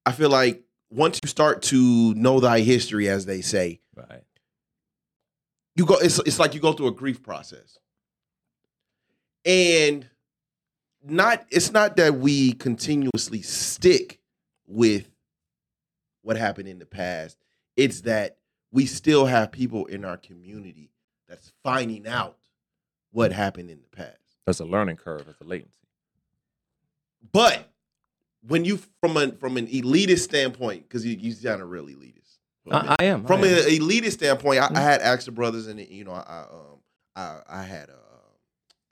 I 0.06 0.12
feel 0.12 0.30
like 0.30 0.64
once 0.90 1.20
you 1.24 1.30
start 1.30 1.62
to 1.64 2.14
know 2.14 2.40
thy 2.40 2.60
history, 2.60 3.10
as 3.10 3.26
they 3.26 3.42
say, 3.42 3.80
right. 3.96 4.24
you 5.76 5.86
go 5.86 5.96
it's 5.96 6.20
it's 6.20 6.40
like 6.40 6.54
you 6.54 6.60
go 6.60 6.74
through 6.74 6.88
a 6.88 6.92
grief 6.92 7.24
process. 7.24 7.78
And 9.46 10.08
not 11.04 11.46
it's 11.50 11.72
not 11.72 11.98
that 11.98 12.16
we 12.16 12.54
continuously 12.54 13.42
stick 13.42 14.20
with 14.68 15.10
what 16.22 16.38
happened 16.38 16.68
in 16.68 16.80
the 16.80 16.86
past. 16.86 17.38
It's 17.76 18.02
that 18.02 18.38
we 18.72 18.86
still 18.86 19.26
have 19.26 19.52
people 19.52 19.86
in 19.86 20.06
our 20.06 20.18
community 20.18 20.92
that's 21.28 21.52
finding 21.64 22.08
out 22.08 22.38
what 23.12 23.32
happened 23.32 23.70
in 23.70 23.80
the 23.82 23.96
past. 23.96 24.18
That's 24.46 24.60
a 24.60 24.66
learning 24.66 24.98
curve. 24.98 25.26
That's 25.26 25.42
a 25.42 25.46
latency. 25.46 25.78
But 27.32 27.73
when 28.48 28.66
you 28.66 28.78
from 29.02 29.18
a 29.18 29.32
from 29.34 29.58
an 29.58 29.68
elitist 29.68 30.20
standpoint, 30.20 30.84
because 30.84 31.06
you 31.06 31.16
you 31.16 31.32
sound 31.32 31.62
a 31.62 31.66
real 31.66 31.86
elitist. 31.88 32.20
I, 32.72 32.96
I 33.00 33.04
am. 33.06 33.26
from 33.26 33.44
I 33.44 33.48
an 33.48 33.58
am. 33.58 33.64
elitist 33.82 34.14
standpoint, 34.14 34.60
I, 34.62 34.66
I 34.66 34.70
Mhm. 34.70 34.76
had 34.76 35.02
the 35.26 35.32
brothers, 35.32 35.68
and 35.68 35.80
you 35.80 36.04
know, 36.04 36.12
I 36.12 36.22
I, 36.22 36.40
um 36.52 36.80
I 37.16 37.40
I 37.48 37.64
had 37.64 37.90
a, 37.90 38.00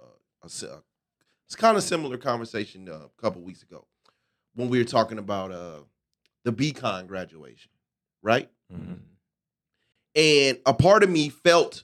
a, 0.03 0.05
a, 0.43 0.45
a 0.45 0.83
it's 1.47 1.55
kind 1.55 1.75
of 1.77 1.83
similar 1.83 2.17
conversation 2.17 2.87
uh, 2.89 2.93
a 3.05 3.21
couple 3.21 3.41
weeks 3.41 3.61
ago 3.63 3.85
when 4.55 4.69
we 4.69 4.77
were 4.77 4.85
talking 4.85 5.17
about 5.17 5.51
uh 5.51 5.79
the 6.43 6.51
BCon 6.51 7.07
graduation, 7.07 7.71
right? 8.21 8.49
Mm-hmm. 8.73 8.93
And 10.15 10.59
a 10.65 10.73
part 10.73 11.03
of 11.03 11.09
me 11.09 11.29
felt 11.29 11.83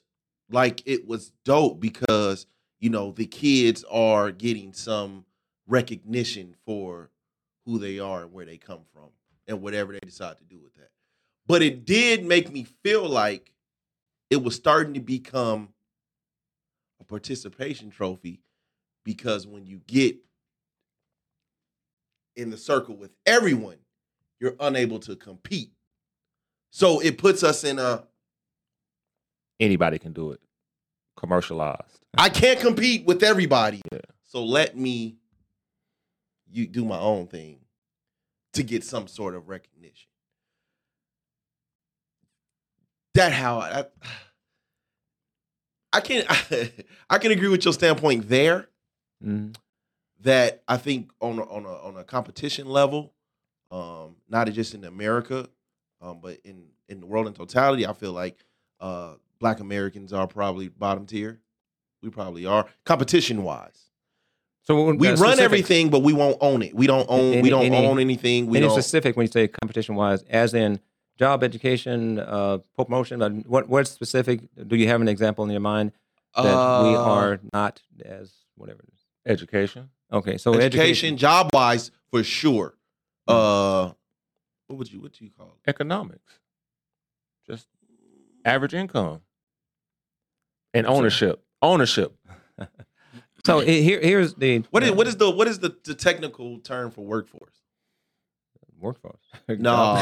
like 0.49 0.81
it 0.85 1.07
was 1.07 1.31
dope 1.45 1.79
because 1.79 2.45
you 2.79 2.89
know 2.89 3.11
the 3.11 3.25
kids 3.25 3.83
are 3.89 4.31
getting 4.31 4.73
some 4.73 5.25
recognition 5.67 6.55
for 6.65 7.09
who 7.67 7.77
they 7.77 7.99
are 7.99 8.23
and 8.23 8.31
where 8.31 8.45
they 8.45 8.57
come 8.57 8.79
from 8.93 9.09
and 9.45 9.61
whatever 9.61 9.91
they 9.91 9.99
decide 9.99 10.37
to 10.37 10.43
do 10.45 10.57
with 10.57 10.73
that. 10.75 10.89
But 11.45 11.61
it 11.61 11.85
did 11.85 12.25
make 12.25 12.51
me 12.51 12.65
feel 12.81 13.07
like 13.07 13.53
it 14.29 14.41
was 14.41 14.55
starting 14.55 14.93
to 14.93 15.01
become 15.01 15.73
a 17.01 17.03
participation 17.03 17.89
trophy 17.89 18.39
because 19.03 19.45
when 19.45 19.65
you 19.65 19.81
get 19.85 20.15
in 22.37 22.49
the 22.49 22.57
circle 22.57 22.95
with 22.95 23.11
everyone, 23.25 23.77
you're 24.39 24.55
unable 24.61 24.99
to 24.99 25.17
compete. 25.17 25.71
So 26.71 27.01
it 27.01 27.17
puts 27.17 27.43
us 27.43 27.63
in 27.65 27.79
a 27.79 28.05
Anybody 29.59 29.99
can 29.99 30.13
do 30.13 30.31
it. 30.31 30.39
Commercialized. 31.17 32.05
I 32.17 32.29
can't 32.29 32.59
compete 32.59 33.05
with 33.05 33.23
everybody. 33.23 33.81
Yeah. 33.91 33.99
So 34.23 34.45
let 34.45 34.77
me 34.77 35.16
you 36.51 36.67
do 36.67 36.85
my 36.85 36.99
own 36.99 37.27
thing 37.27 37.59
to 38.53 38.63
get 38.63 38.83
some 38.83 39.07
sort 39.07 39.35
of 39.35 39.49
recognition. 39.49 40.09
That 43.13 43.31
how 43.31 43.59
I 43.59 43.85
I 45.93 45.99
can 46.01 46.23
I 47.09 47.17
can 47.17 47.31
agree 47.31 47.49
with 47.49 47.63
your 47.65 47.73
standpoint 47.73 48.27
there 48.29 48.69
Mhm. 49.23 49.55
that 50.19 50.61
I 50.67 50.77
think 50.77 51.09
on 51.19 51.39
a, 51.39 51.43
on 51.43 51.65
a 51.65 51.73
on 51.73 51.97
a 51.97 52.03
competition 52.03 52.67
level, 52.67 53.13
um, 53.71 54.17
not 54.29 54.47
just 54.51 54.75
in 54.75 54.83
America, 54.83 55.49
um, 56.01 56.19
but 56.21 56.39
in 56.43 56.67
in 56.87 56.99
the 56.99 57.07
world 57.07 57.25
in 57.27 57.33
totality, 57.33 57.87
I 57.87 57.93
feel 57.93 58.13
like 58.13 58.45
uh, 58.79 59.15
Black 59.39 59.59
Americans 59.59 60.13
are 60.13 60.27
probably 60.27 60.67
bottom 60.67 61.05
tier. 61.07 61.39
We 62.03 62.11
probably 62.11 62.45
are 62.45 62.67
competition 62.85 63.41
wise. 63.43 63.86
So 64.67 64.83
when- 64.83 64.97
We 64.97 65.07
uh, 65.07 65.11
run 65.11 65.17
specific- 65.17 65.43
everything, 65.45 65.89
but 65.89 65.99
we 65.99 66.11
won't 66.11 66.37
own 66.41 66.61
it. 66.61 66.73
We 66.75 66.87
don't 66.87 67.05
own. 67.09 67.33
Any- 67.35 67.41
we 67.41 67.49
don't 67.49 67.65
any- 67.65 67.87
own 67.87 67.99
anything. 67.99 68.47
We 68.47 68.57
any 68.57 68.67
don't. 68.67 68.75
specific 68.75 69.15
when 69.15 69.25
you 69.25 69.31
say 69.31 69.47
competition 69.47 69.95
wise, 69.95 70.23
as 70.23 70.53
in 70.53 70.81
job, 71.17 71.41
education, 71.41 72.19
uh, 72.19 72.57
promotion? 72.75 73.21
uh, 73.21 73.29
What 73.53 73.69
what 73.69 73.87
specific? 73.87 74.41
Do 74.67 74.75
you 74.75 74.87
have 74.89 74.99
an 74.99 75.07
example 75.07 75.45
in 75.45 75.51
your 75.51 75.61
mind 75.61 75.93
that 76.35 76.43
we 76.43 76.49
Uh, 76.95 77.01
are 77.01 77.39
not 77.53 77.81
as 78.03 78.33
whatever? 78.55 78.81
it 78.83 78.89
is? 78.93 79.05
Education. 79.25 79.89
Okay, 80.11 80.37
so 80.37 80.53
education, 80.53 80.79
education. 80.79 81.17
job 81.17 81.49
wise, 81.53 81.91
for 82.11 82.21
sure. 82.23 82.75
Uh, 83.27 83.91
what 84.67 84.77
would 84.79 84.91
you 84.91 84.99
what 84.99 85.13
do 85.13 85.23
you 85.23 85.31
call 85.31 85.47
it? 85.63 85.69
Economics. 85.69 86.39
Just 87.49 87.67
average 88.43 88.73
income. 88.73 89.21
And 90.73 90.85
ownership. 90.85 91.41
Ownership. 91.61 92.13
So 93.47 93.59
he- 93.61 93.81
here 93.81 93.99
here's 94.01 94.33
the 94.35 94.59
What 94.71 94.83
is 94.83 94.91
what 94.91 95.07
is 95.07 95.15
the 95.17 95.29
what 95.31 95.47
is 95.47 95.59
the, 95.59 95.75
the 95.85 95.95
technical 95.95 96.59
term 96.59 96.91
for 96.91 97.05
workforce? 97.05 97.55
workforce? 98.79 99.21
No. 99.47 99.95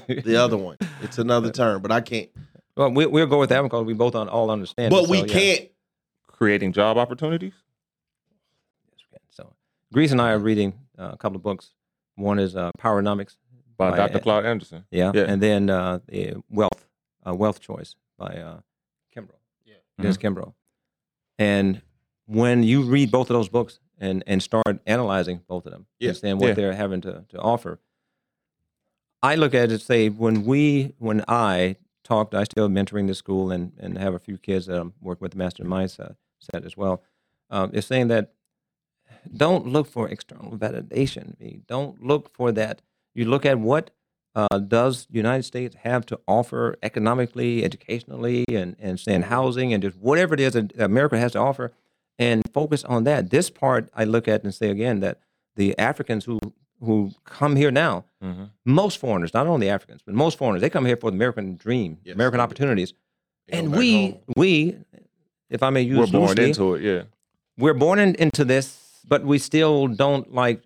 The 0.06 0.36
other 0.36 0.56
one. 0.56 0.76
It's 1.02 1.18
another 1.18 1.50
term, 1.50 1.82
but 1.82 1.90
I 1.90 2.00
can't. 2.00 2.28
well, 2.76 2.90
we, 2.92 3.06
we'll 3.06 3.26
go 3.26 3.38
with 3.38 3.48
that 3.48 3.60
one 3.60 3.68
because 3.68 3.84
we 3.84 3.94
both 3.94 4.14
on, 4.14 4.28
all 4.28 4.50
understand. 4.50 4.92
it, 4.92 4.96
But 4.96 5.08
we 5.08 5.18
so, 5.20 5.24
yeah. 5.26 5.32
can't. 5.32 5.68
Creating 6.28 6.72
job 6.72 6.98
opportunities. 6.98 7.54
So 9.30 9.54
Grease 9.92 10.12
and 10.12 10.20
I 10.20 10.32
are 10.32 10.38
reading 10.38 10.74
uh, 10.98 11.10
a 11.12 11.16
couple 11.16 11.36
of 11.36 11.42
books. 11.42 11.72
One 12.16 12.38
is 12.38 12.54
uh, 12.56 12.70
Powernomics 12.78 13.36
By 13.76 13.90
By, 13.90 13.96
Dr. 13.96 14.18
uh, 14.18 14.20
Claude 14.20 14.44
Anderson. 14.44 14.84
Yeah, 14.90 15.12
Yeah. 15.14 15.24
and 15.28 15.40
then 15.42 15.70
uh, 15.70 16.00
the 16.08 16.34
Wealth, 16.50 16.86
uh, 17.26 17.34
Wealth 17.34 17.60
Choice 17.60 17.94
by 18.18 18.36
uh, 18.36 18.60
Kimbro. 19.16 19.36
Yeah. 19.64 19.76
Dennis 19.98 20.18
Kimbro. 20.18 20.52
And 21.38 21.80
when 22.26 22.62
you 22.62 22.82
read 22.82 23.10
both 23.10 23.30
of 23.30 23.34
those 23.34 23.48
books 23.48 23.78
and 23.98 24.22
and 24.26 24.42
start 24.42 24.80
analyzing 24.86 25.40
both 25.46 25.66
of 25.66 25.72
them, 25.72 25.86
Yeah. 25.98 26.08
understand 26.08 26.40
what 26.40 26.48
Yeah. 26.48 26.54
they're 26.54 26.72
having 26.74 27.00
to, 27.02 27.24
to 27.28 27.38
offer, 27.38 27.78
I 29.22 29.36
look 29.36 29.54
at 29.54 29.70
it 29.70 29.80
say 29.80 30.08
when 30.08 30.44
we 30.44 30.94
when 30.98 31.24
I 31.28 31.76
talked, 32.04 32.34
I 32.34 32.44
still 32.44 32.68
mentoring 32.68 33.06
the 33.06 33.14
school 33.14 33.50
and 33.52 33.72
and 33.78 33.98
have 33.98 34.14
a 34.14 34.18
few 34.18 34.38
kids 34.38 34.66
that 34.66 34.80
I'm 34.80 34.94
working 35.00 35.22
with 35.24 35.32
the 35.32 35.38
master 35.38 35.64
mindset 35.64 36.16
set 36.40 36.64
as 36.64 36.76
well. 36.76 37.02
Um, 37.50 37.70
is 37.74 37.86
saying 37.86 38.08
that 38.08 38.32
don't 39.36 39.66
look 39.66 39.86
for 39.86 40.08
external 40.08 40.56
validation. 40.58 41.34
Don't 41.66 42.02
look 42.02 42.34
for 42.34 42.50
that. 42.52 42.82
You 43.14 43.26
look 43.26 43.44
at 43.46 43.58
what 43.58 43.90
uh, 44.34 44.58
does 44.58 45.06
the 45.10 45.16
United 45.16 45.42
States 45.44 45.76
have 45.82 46.06
to 46.06 46.18
offer 46.26 46.76
economically, 46.82 47.62
educationally, 47.64 48.44
and 48.48 48.74
and 48.80 48.98
saying 48.98 49.22
housing 49.22 49.72
and 49.72 49.82
just 49.82 49.96
whatever 49.98 50.34
it 50.34 50.40
is 50.40 50.54
that 50.54 50.76
America 50.80 51.18
has 51.18 51.32
to 51.32 51.38
offer, 51.38 51.70
and 52.22 52.36
focus 52.58 52.80
on 52.94 53.00
that. 53.04 53.20
This 53.36 53.46
part 53.62 53.82
I 54.00 54.04
look 54.14 54.26
at 54.34 54.38
and 54.44 54.52
say 54.60 54.68
again 54.76 54.96
that 55.04 55.14
the 55.60 55.68
Africans 55.90 56.24
who 56.28 56.38
who 56.86 56.96
come 57.24 57.54
here 57.62 57.70
now, 57.86 58.04
Mm-hmm. 58.24 58.44
most 58.64 58.96
foreigners, 59.04 59.32
not 59.38 59.46
only 59.48 59.68
Africans, 59.76 60.00
but 60.06 60.14
most 60.14 60.38
foreigners, 60.38 60.60
they 60.62 60.70
come 60.76 60.86
here 60.90 60.96
for 61.02 61.10
the 61.10 61.16
American 61.20 61.56
dream, 61.64 61.90
Yes, 62.04 62.14
American 62.14 62.40
opportunities, 62.46 62.90
They 63.48 63.58
and 63.58 63.74
we 63.80 63.90
home. 63.92 64.20
we, 64.42 64.76
if 65.56 65.60
I 65.68 65.70
may 65.70 65.82
use 65.82 65.98
We're 65.98 66.06
born 66.20 66.28
loosely, 66.28 66.48
into 66.50 66.74
it, 66.76 66.82
yeah. 66.90 67.02
we're 67.62 67.74
born 67.86 67.98
in, 68.04 68.14
into 68.26 68.44
this, 68.44 68.64
but 69.12 69.20
we 69.24 69.38
still 69.38 69.88
don't 70.04 70.26
like 70.42 70.58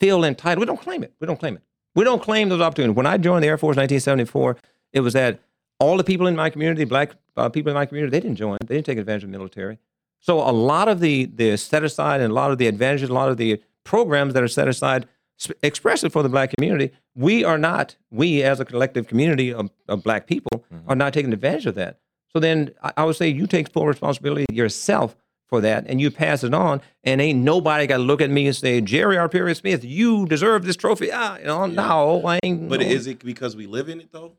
feel 0.00 0.24
entitled. 0.24 0.60
We 0.60 0.66
don't 0.66 0.80
claim 0.80 1.02
it. 1.04 1.12
We 1.20 1.26
don't 1.28 1.38
claim 1.38 1.54
it. 1.56 1.62
We 1.94 2.04
don't 2.04 2.22
claim 2.22 2.48
those 2.48 2.60
opportunities. 2.60 2.96
When 2.96 3.06
I 3.06 3.16
joined 3.18 3.42
the 3.44 3.48
Air 3.48 3.58
Force 3.58 3.76
in 3.76 3.80
1974, 3.82 4.56
it 4.92 5.00
was 5.00 5.12
that 5.14 5.40
all 5.80 5.96
the 5.96 6.04
people 6.04 6.26
in 6.26 6.34
my 6.36 6.50
community, 6.50 6.84
black 6.84 7.08
uh, 7.36 7.48
people 7.48 7.70
in 7.70 7.74
my 7.74 7.86
community, 7.86 8.10
they 8.10 8.20
didn't 8.20 8.36
join. 8.36 8.58
They 8.66 8.74
didn't 8.76 8.86
take 8.86 8.98
advantage 8.98 9.24
of 9.24 9.30
the 9.32 9.38
military. 9.38 9.78
So 10.20 10.38
a 10.38 10.50
lot 10.52 10.88
of 10.88 11.00
the 11.00 11.26
the 11.26 11.56
set 11.56 11.84
aside 11.84 12.20
and 12.20 12.30
a 12.30 12.34
lot 12.34 12.50
of 12.50 12.58
the 12.58 12.66
advantages, 12.66 13.08
a 13.08 13.14
lot 13.14 13.28
of 13.30 13.36
the 13.36 13.60
programs 13.84 14.34
that 14.34 14.42
are 14.42 14.48
set 14.48 14.68
aside 14.68 15.06
sp- 15.40 15.56
expressly 15.62 16.10
for 16.10 16.22
the 16.22 16.28
black 16.28 16.52
community, 16.56 16.90
we 17.14 17.44
are 17.44 17.58
not. 17.58 17.96
We 18.10 18.42
as 18.42 18.60
a 18.60 18.64
collective 18.64 19.06
community 19.08 19.52
of, 19.52 19.70
of 19.88 20.02
black 20.02 20.26
people 20.26 20.64
are 20.86 20.96
not 20.96 21.12
taking 21.14 21.32
advantage 21.32 21.66
of 21.66 21.74
that. 21.76 21.98
So 22.32 22.40
then 22.40 22.72
I, 22.82 22.92
I 22.98 23.04
would 23.04 23.16
say 23.16 23.28
you 23.28 23.46
take 23.46 23.70
full 23.70 23.86
responsibility 23.86 24.44
yourself 24.52 25.16
for 25.48 25.62
that 25.62 25.86
and 25.86 25.98
you 25.98 26.10
pass 26.10 26.44
it 26.44 26.52
on 26.52 26.82
and 27.04 27.22
ain't 27.22 27.38
nobody 27.38 27.86
got 27.86 27.96
to 27.96 28.02
look 28.02 28.20
at 28.20 28.28
me 28.28 28.46
and 28.46 28.54
say 28.54 28.82
jerry 28.82 29.16
arperia 29.16 29.56
smith 29.56 29.82
you 29.82 30.26
deserve 30.26 30.66
this 30.66 30.76
trophy 30.76 31.08
ah 31.10 31.38
you 31.38 31.44
know, 31.44 31.64
no 31.64 32.22
i 32.26 32.38
ain't 32.44 32.68
But 32.68 32.80
no. 32.80 32.86
is 32.86 33.06
it 33.06 33.24
because 33.24 33.56
we 33.56 33.66
live 33.66 33.88
in 33.88 33.98
it 34.02 34.12
though? 34.12 34.32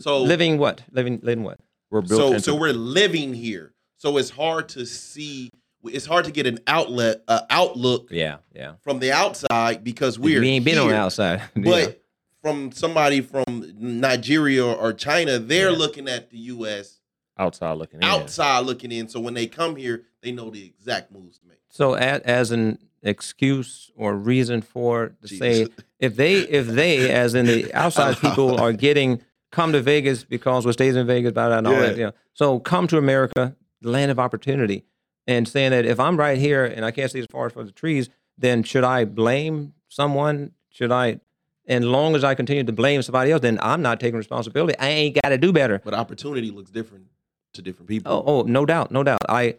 So 0.00 0.22
living 0.22 0.56
what 0.56 0.82
living 0.90 1.20
living 1.22 1.44
what 1.44 1.60
We're 1.90 2.00
built 2.00 2.18
so 2.18 2.26
into 2.28 2.40
so 2.40 2.54
we're 2.54 2.72
living 2.72 3.34
here. 3.34 3.73
So 4.04 4.18
it's 4.18 4.28
hard 4.28 4.68
to 4.70 4.84
see. 4.84 5.48
It's 5.82 6.04
hard 6.04 6.26
to 6.26 6.30
get 6.30 6.46
an 6.46 6.58
outlet, 6.66 7.22
uh, 7.26 7.40
outlook 7.48 8.08
yeah 8.10 8.36
yeah 8.54 8.72
from 8.82 8.98
the 8.98 9.12
outside 9.12 9.82
because 9.82 10.18
we're 10.18 10.40
we 10.40 10.48
ain't 10.50 10.64
been 10.66 10.76
on 10.78 10.88
the 10.88 10.94
outside 10.96 11.40
But 11.56 12.02
from 12.42 12.70
somebody 12.70 13.22
from 13.22 13.44
Nigeria 13.78 14.62
or 14.66 14.92
China, 14.92 15.38
they're 15.38 15.70
Yeah. 15.70 15.76
looking 15.78 16.06
at 16.06 16.28
the 16.30 16.36
U.S. 16.54 17.00
outside 17.38 17.72
looking 17.78 18.00
in. 18.00 18.04
outside 18.04 18.66
looking 18.66 18.92
in. 18.92 19.08
So 19.08 19.20
when 19.20 19.32
they 19.32 19.46
come 19.46 19.74
here, 19.76 20.02
they 20.22 20.32
know 20.32 20.50
the 20.50 20.66
exact 20.66 21.10
moves 21.10 21.38
to 21.38 21.46
make. 21.48 21.60
so 21.70 21.94
as, 21.94 22.20
as 22.22 22.50
an 22.50 22.78
excuse 23.02 23.90
or 23.96 24.14
reason 24.16 24.60
for 24.60 25.14
to 25.22 25.28
say 25.28 25.66
if 25.98 26.14
they 26.16 26.40
if 26.40 26.66
they 26.66 27.10
as 27.10 27.34
in 27.34 27.46
the 27.46 27.72
outside 27.84 28.18
people 28.18 28.58
are 28.60 28.72
getting 28.74 29.22
come 29.50 29.72
to 29.72 29.80
Vegas 29.80 30.24
because 30.24 30.66
what 30.66 30.72
stays 30.74 30.94
in 30.94 31.06
Vegas 31.06 31.32
blah, 31.32 31.48
blah, 31.48 31.56
and 31.58 31.66
all 31.66 31.72
that 31.80 31.92
Yeah. 31.92 31.98
you 32.00 32.04
know 32.08 32.12
so 32.34 32.58
come 32.58 32.86
to 32.88 32.96
America 32.98 33.54
the 33.84 33.90
land 33.90 34.10
of 34.10 34.18
opportunity 34.18 34.84
and 35.26 35.46
saying 35.46 35.70
that 35.70 35.84
if 35.86 36.00
I'm 36.00 36.16
right 36.16 36.38
here 36.38 36.64
and 36.64 36.84
I 36.84 36.90
can't 36.90 37.10
see 37.10 37.20
as 37.20 37.26
far 37.30 37.46
as 37.46 37.52
for 37.52 37.62
the 37.62 37.70
trees 37.70 38.08
then 38.36 38.62
should 38.64 38.82
I 38.84 39.04
blame 39.04 39.74
someone 39.88 40.52
should 40.70 40.90
I 40.90 41.20
and 41.66 41.84
long 41.84 42.16
as 42.16 42.24
I 42.24 42.34
continue 42.34 42.64
to 42.64 42.72
blame 42.72 43.00
somebody 43.02 43.30
else 43.30 43.42
then 43.42 43.58
I'm 43.62 43.82
not 43.82 44.00
taking 44.00 44.16
responsibility 44.16 44.76
I 44.78 44.88
ain't 44.88 45.14
got 45.22 45.28
to 45.28 45.38
do 45.38 45.52
better 45.52 45.80
But 45.84 45.94
opportunity 45.94 46.50
looks 46.50 46.70
different 46.70 47.06
to 47.52 47.62
different 47.62 47.88
people. 47.88 48.10
Oh, 48.12 48.24
oh, 48.26 48.42
no 48.42 48.66
doubt, 48.66 48.90
no 48.90 49.04
doubt. 49.04 49.20
I, 49.28 49.54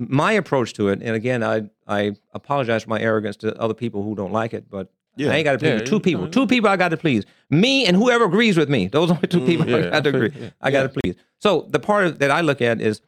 my 0.00 0.32
approach 0.32 0.72
to 0.72 0.88
it, 0.88 1.00
and 1.00 1.14
again, 1.14 1.44
I, 1.44 1.70
I 1.86 2.16
apologize 2.34 2.82
for 2.82 2.90
my 2.90 2.98
arrogance 3.00 3.36
to 3.36 3.56
other 3.60 3.72
people 3.72 4.02
who 4.02 4.16
don't 4.16 4.32
like 4.32 4.52
it, 4.52 4.68
but 4.68 4.90
Yeah. 5.14 5.30
I 5.30 5.36
ain't 5.36 5.44
got 5.44 5.52
to 5.52 5.58
please 5.60 5.68
Yeah, 5.78 5.84
two 5.84 5.94
you- 5.96 6.00
people. 6.00 6.24
you- 6.24 6.30
Two 6.32 6.48
people 6.48 6.68
I 6.68 6.76
got 6.76 6.88
to 6.88 6.96
please. 6.96 7.24
Me 7.50 7.86
and 7.86 7.96
whoever 7.96 8.24
agrees 8.24 8.56
with 8.58 8.68
me. 8.68 8.88
Those 8.88 9.12
are 9.12 9.18
the 9.20 9.28
two 9.28 9.38
Mm, 9.42 9.46
people 9.46 9.72
I 9.76 9.90
got 9.90 10.02
to 10.02 10.08
agree. 10.10 10.32
yeah. 10.40 10.50
I 10.60 10.72
got 10.72 10.82
to 10.82 10.88
please. 11.00 11.14
So 11.38 11.68
the 11.70 11.78
part 11.78 12.18
that 12.18 12.32
I 12.32 12.40
look 12.40 12.60
at 12.60 12.80
is 12.80 13.00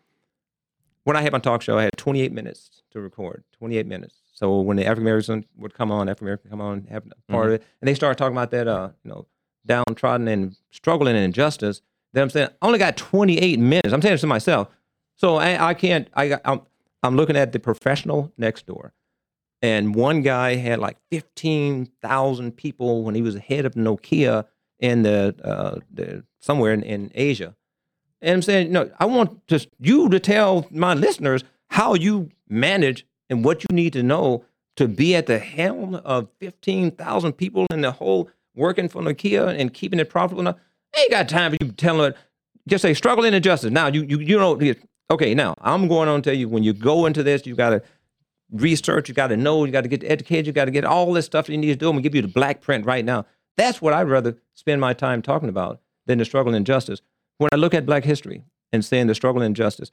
when 1.09 1.17
I 1.17 1.23
had 1.23 1.33
my 1.33 1.39
talk 1.39 1.63
show, 1.63 1.79
I 1.79 1.85
had 1.85 1.97
28 1.97 2.33
minutes 2.33 2.83
to 2.91 3.01
record. 3.01 3.43
28 3.59 3.87
minutes. 3.87 4.17
So 4.35 4.61
when 4.61 4.77
the 4.77 4.85
African 4.85 5.05
American 5.05 5.45
would 5.57 5.73
come 5.73 5.91
on, 5.91 6.07
African 6.09 6.27
American 6.27 6.51
come 6.51 6.61
on, 6.61 6.87
have 6.91 7.05
a 7.05 7.09
Mm-hmm. 7.09 7.33
part 7.35 7.47
of 7.47 7.53
it, 7.55 7.63
and 7.81 7.89
they 7.89 7.95
started 7.95 8.19
talking 8.19 8.37
about 8.37 8.51
that, 8.51 8.69
uh, 8.69 8.91
you 9.03 9.11
know, 9.11 9.27
downtrodden 9.65 10.29
and 10.29 10.55
struggling 10.71 11.17
and 11.17 11.25
injustice. 11.25 11.81
Then 12.13 12.25
I'm 12.25 12.31
saying 12.31 12.49
I 12.61 12.67
only 12.67 12.79
got 12.79 12.97
28 12.99 13.59
minutes. 13.59 13.93
I'm 13.93 14.03
saying 14.03 14.15
this 14.15 14.21
to 14.21 14.27
myself. 14.27 14.69
So 15.17 15.37
I, 15.37 15.71
I 15.71 15.75
can't. 15.75 16.09
I 16.15 16.29
got- 16.29 16.43
I'm 16.45 16.61
I'm 17.03 17.17
looking 17.17 17.37
at 17.37 17.53
the 17.53 17.59
professional 17.59 18.33
next 18.37 18.67
door, 18.67 18.93
and 19.63 19.95
one 19.95 20.21
guy 20.23 20.57
had 20.57 20.79
like 20.79 20.99
15,000 21.11 22.57
people 22.57 23.03
when 23.03 23.15
he 23.15 23.23
was 23.23 23.37
head 23.37 23.65
of 23.65 23.75
Nokia 23.75 24.47
in 24.79 25.03
the, 25.03 25.35
uh, 25.45 25.81
the 25.93 26.25
somewhere 26.41 26.73
in, 26.73 26.83
in 26.83 27.11
Asia. 27.15 27.55
And 28.21 28.35
I'm 28.35 28.43
saying, 28.43 28.73
no, 28.73 28.91
I 28.99 29.05
want 29.05 29.41
you 29.79 30.09
to 30.09 30.21
tell 30.21 30.67
my 30.71 30.95
listeners 30.95 31.45
how 31.71 31.95
you 31.95 32.31
manage 32.49 33.07
and 33.31 33.45
what 33.45 33.63
you 33.63 33.75
need 33.75 33.93
to 33.93 34.03
know 34.03 34.45
to 34.77 34.89
be 34.89 35.15
at 35.15 35.27
the 35.27 35.39
helm 35.39 35.97
of 35.97 36.29
15,000 36.41 37.33
people 37.33 37.67
in 37.71 37.81
the 37.81 37.93
whole 37.93 38.29
working 38.55 38.89
for 38.89 39.03
Nokia 39.03 39.59
and 39.59 39.73
keeping 39.73 40.01
it 40.01 40.11
profitable. 40.11 40.43
Now, 40.43 40.57
ain't 40.97 41.11
got 41.11 41.29
time 41.29 41.53
for 41.53 41.59
you 41.61 41.73
telling 41.73 42.13
it. 42.13 42.17
Just 42.69 42.83
say 42.83 42.95
struggle 42.95 43.25
and 43.25 43.35
injustice. 43.35 43.71
Now 43.71 43.87
you 43.87 44.03
you 44.03 44.19
you 44.19 44.39
know. 44.39 44.61
Okay, 45.11 45.35
now 45.35 45.55
I'm 45.63 45.89
going 45.89 46.09
on 46.09 46.21
to 46.23 46.31
tell 46.31 46.39
you 46.39 46.49
when 46.49 46.63
you 46.63 46.75
go 46.75 47.07
into 47.07 47.23
this, 47.23 47.47
you 47.47 47.55
got 47.55 47.71
to 47.71 47.83
research, 48.53 49.09
you 49.09 49.15
got 49.15 49.29
to 49.29 49.37
know, 49.37 49.65
you 49.65 49.73
got 49.73 49.83
to 49.83 49.89
get 49.89 50.05
educated, 50.05 50.47
you 50.47 50.53
got 50.53 50.67
to 50.67 50.71
get 50.71 50.85
all 50.85 51.13
this 51.13 51.25
stuff 51.25 51.47
that 51.47 51.53
you 51.53 51.59
need 51.59 51.69
to 51.69 51.77
do. 51.77 51.89
I'm 51.89 51.95
gonna 51.95 52.03
give 52.03 52.15
you 52.15 52.23
the 52.23 52.29
black 52.29 52.61
print 52.61 52.85
right 52.85 53.05
now. 53.05 53.25
That's 53.57 53.81
what 53.81 53.95
I'd 53.95 54.09
rather 54.09 54.37
spend 54.55 54.81
my 54.81 54.93
time 54.93 55.23
talking 55.23 55.49
about 55.49 55.81
than 56.07 56.19
the 56.19 56.25
struggle 56.25 56.51
and 56.51 56.57
injustice. 56.57 57.01
When 57.39 57.49
I 57.53 57.57
look 57.57 57.75
at 57.75 57.87
Black 57.87 58.05
history 58.05 58.45
and 58.73 58.85
saying 58.85 59.07
the 59.07 59.15
struggle 59.15 59.43
and 59.43 59.47
injustice, 59.47 59.91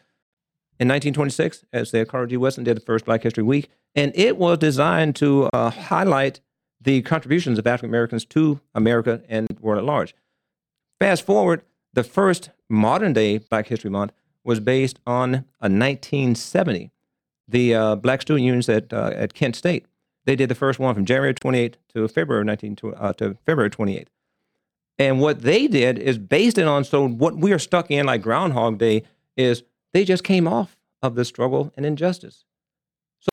in 0.77 0.89
1926, 0.89 1.63
as 1.71 1.91
the 1.91 2.05
Carter 2.05 2.27
G. 2.27 2.37
Woodson 2.37 2.65
did 2.65 2.75
the 2.75 2.81
first 2.81 3.05
Black 3.05 3.23
History 3.23 3.43
Week, 3.43 3.69
and 3.95 4.11
it 4.13 4.37
was 4.37 4.57
designed 4.57 5.15
to 5.17 5.49
uh, 5.53 5.69
highlight 5.69 6.41
the 6.81 7.01
contributions 7.01 7.57
of 7.57 7.65
African 7.65 7.89
Americans 7.89 8.25
to 8.25 8.59
America 8.73 9.21
and 9.29 9.47
world 9.61 9.77
at 9.77 9.85
large. 9.85 10.13
Fast 10.99 11.25
forward, 11.25 11.61
the 11.93 12.03
first 12.03 12.49
modern 12.69 13.13
day 13.13 13.37
Black 13.37 13.67
History 13.67 13.89
Month 13.89 14.11
was 14.43 14.59
based 14.59 14.99
on 15.07 15.33
a 15.61 15.69
1970. 15.69 16.91
The 17.47 17.73
uh, 17.73 17.95
Black 17.95 18.21
Student 18.21 18.45
Unions 18.45 18.67
at 18.67 18.91
uh, 18.91 19.11
at 19.15 19.33
Kent 19.33 19.55
State 19.55 19.85
they 20.25 20.35
did 20.35 20.49
the 20.49 20.55
first 20.55 20.79
one 20.79 20.93
from 20.93 21.05
January 21.05 21.33
28 21.33 21.77
to 21.93 22.07
February 22.07 22.43
19 22.43 22.77
uh, 22.97 23.13
to 23.13 23.37
February 23.45 23.69
28. 23.69 24.09
And 24.97 25.19
what 25.19 25.41
they 25.41 25.67
did 25.67 25.99
is 25.99 26.17
based 26.17 26.57
it 26.57 26.67
on 26.67 26.83
so 26.85 27.07
what 27.07 27.35
we 27.35 27.51
are 27.51 27.59
stuck 27.59 27.91
in 27.91 28.05
like 28.05 28.21
Groundhog 28.21 28.77
Day 28.77 29.03
is 29.35 29.63
they 29.93 30.05
just 30.05 30.23
came 30.23 30.47
off 30.47 30.77
of 31.01 31.15
the 31.15 31.25
struggle 31.25 31.73
and 31.75 31.85
injustice. 31.85 32.45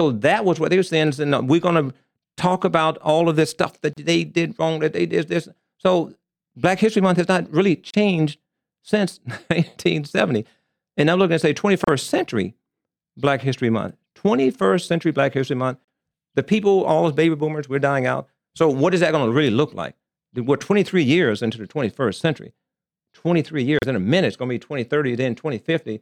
So 0.01 0.11
that 0.11 0.45
was 0.45 0.59
what 0.59 0.71
they 0.71 0.77
were 0.77 0.83
saying. 0.83 1.21
And 1.21 1.49
we're 1.49 1.61
going 1.61 1.91
to 1.91 1.95
talk 2.37 2.65
about 2.65 2.99
all 2.99 3.29
of 3.29 3.37
this 3.37 3.51
stuff 3.51 3.81
that 3.83 3.95
they 3.97 4.25
did 4.25 4.59
wrong, 4.59 4.81
that 4.81 4.93
they 4.93 5.07
did 5.07 5.29
this. 5.29 5.49
So 5.79 6.15
Black 6.57 6.79
History 6.79 7.03
Month 7.03 7.19
has 7.19 7.29
not 7.29 7.53
really 7.53 7.77
changed 7.77 8.41
since 8.83 9.21
1970. 9.25 10.45
And 10.97 11.11
I'm 11.11 11.19
looking 11.19 11.35
to 11.35 11.39
say 11.39 11.55
21st 11.55 12.01
century 12.01 12.55
Black 13.17 13.41
History 13.43 13.71
Month. 13.71 13.97
21st 14.17 14.87
century 14.87 15.13
Black 15.13 15.35
History 15.35 15.57
Month 15.57 15.79
the 16.35 16.43
people, 16.43 16.85
all 16.85 17.05
those 17.05 17.13
baby 17.13 17.35
boomers, 17.35 17.69
we're 17.69 17.79
dying 17.79 18.07
out. 18.07 18.29
So 18.55 18.69
what 18.69 18.95
is 18.95 19.01
that 19.01 19.13
going 19.13 19.27
to 19.27 19.33
really 19.33 19.51
look 19.51 19.75
like? 19.75 19.95
We're 20.35 20.57
23 20.57 21.03
years 21.03 21.43
into 21.43 21.59
the 21.59 21.67
21st 21.67 22.15
century. 22.15 22.53
23 23.15 23.63
years. 23.63 23.81
In 23.87 23.97
a 23.97 24.01
minute, 24.01 24.29
it's 24.29 24.37
going 24.37 24.49
to 24.49 24.55
be 24.55 24.59
2030, 24.59 25.17
then 25.17 25.35
2050. 25.35 26.01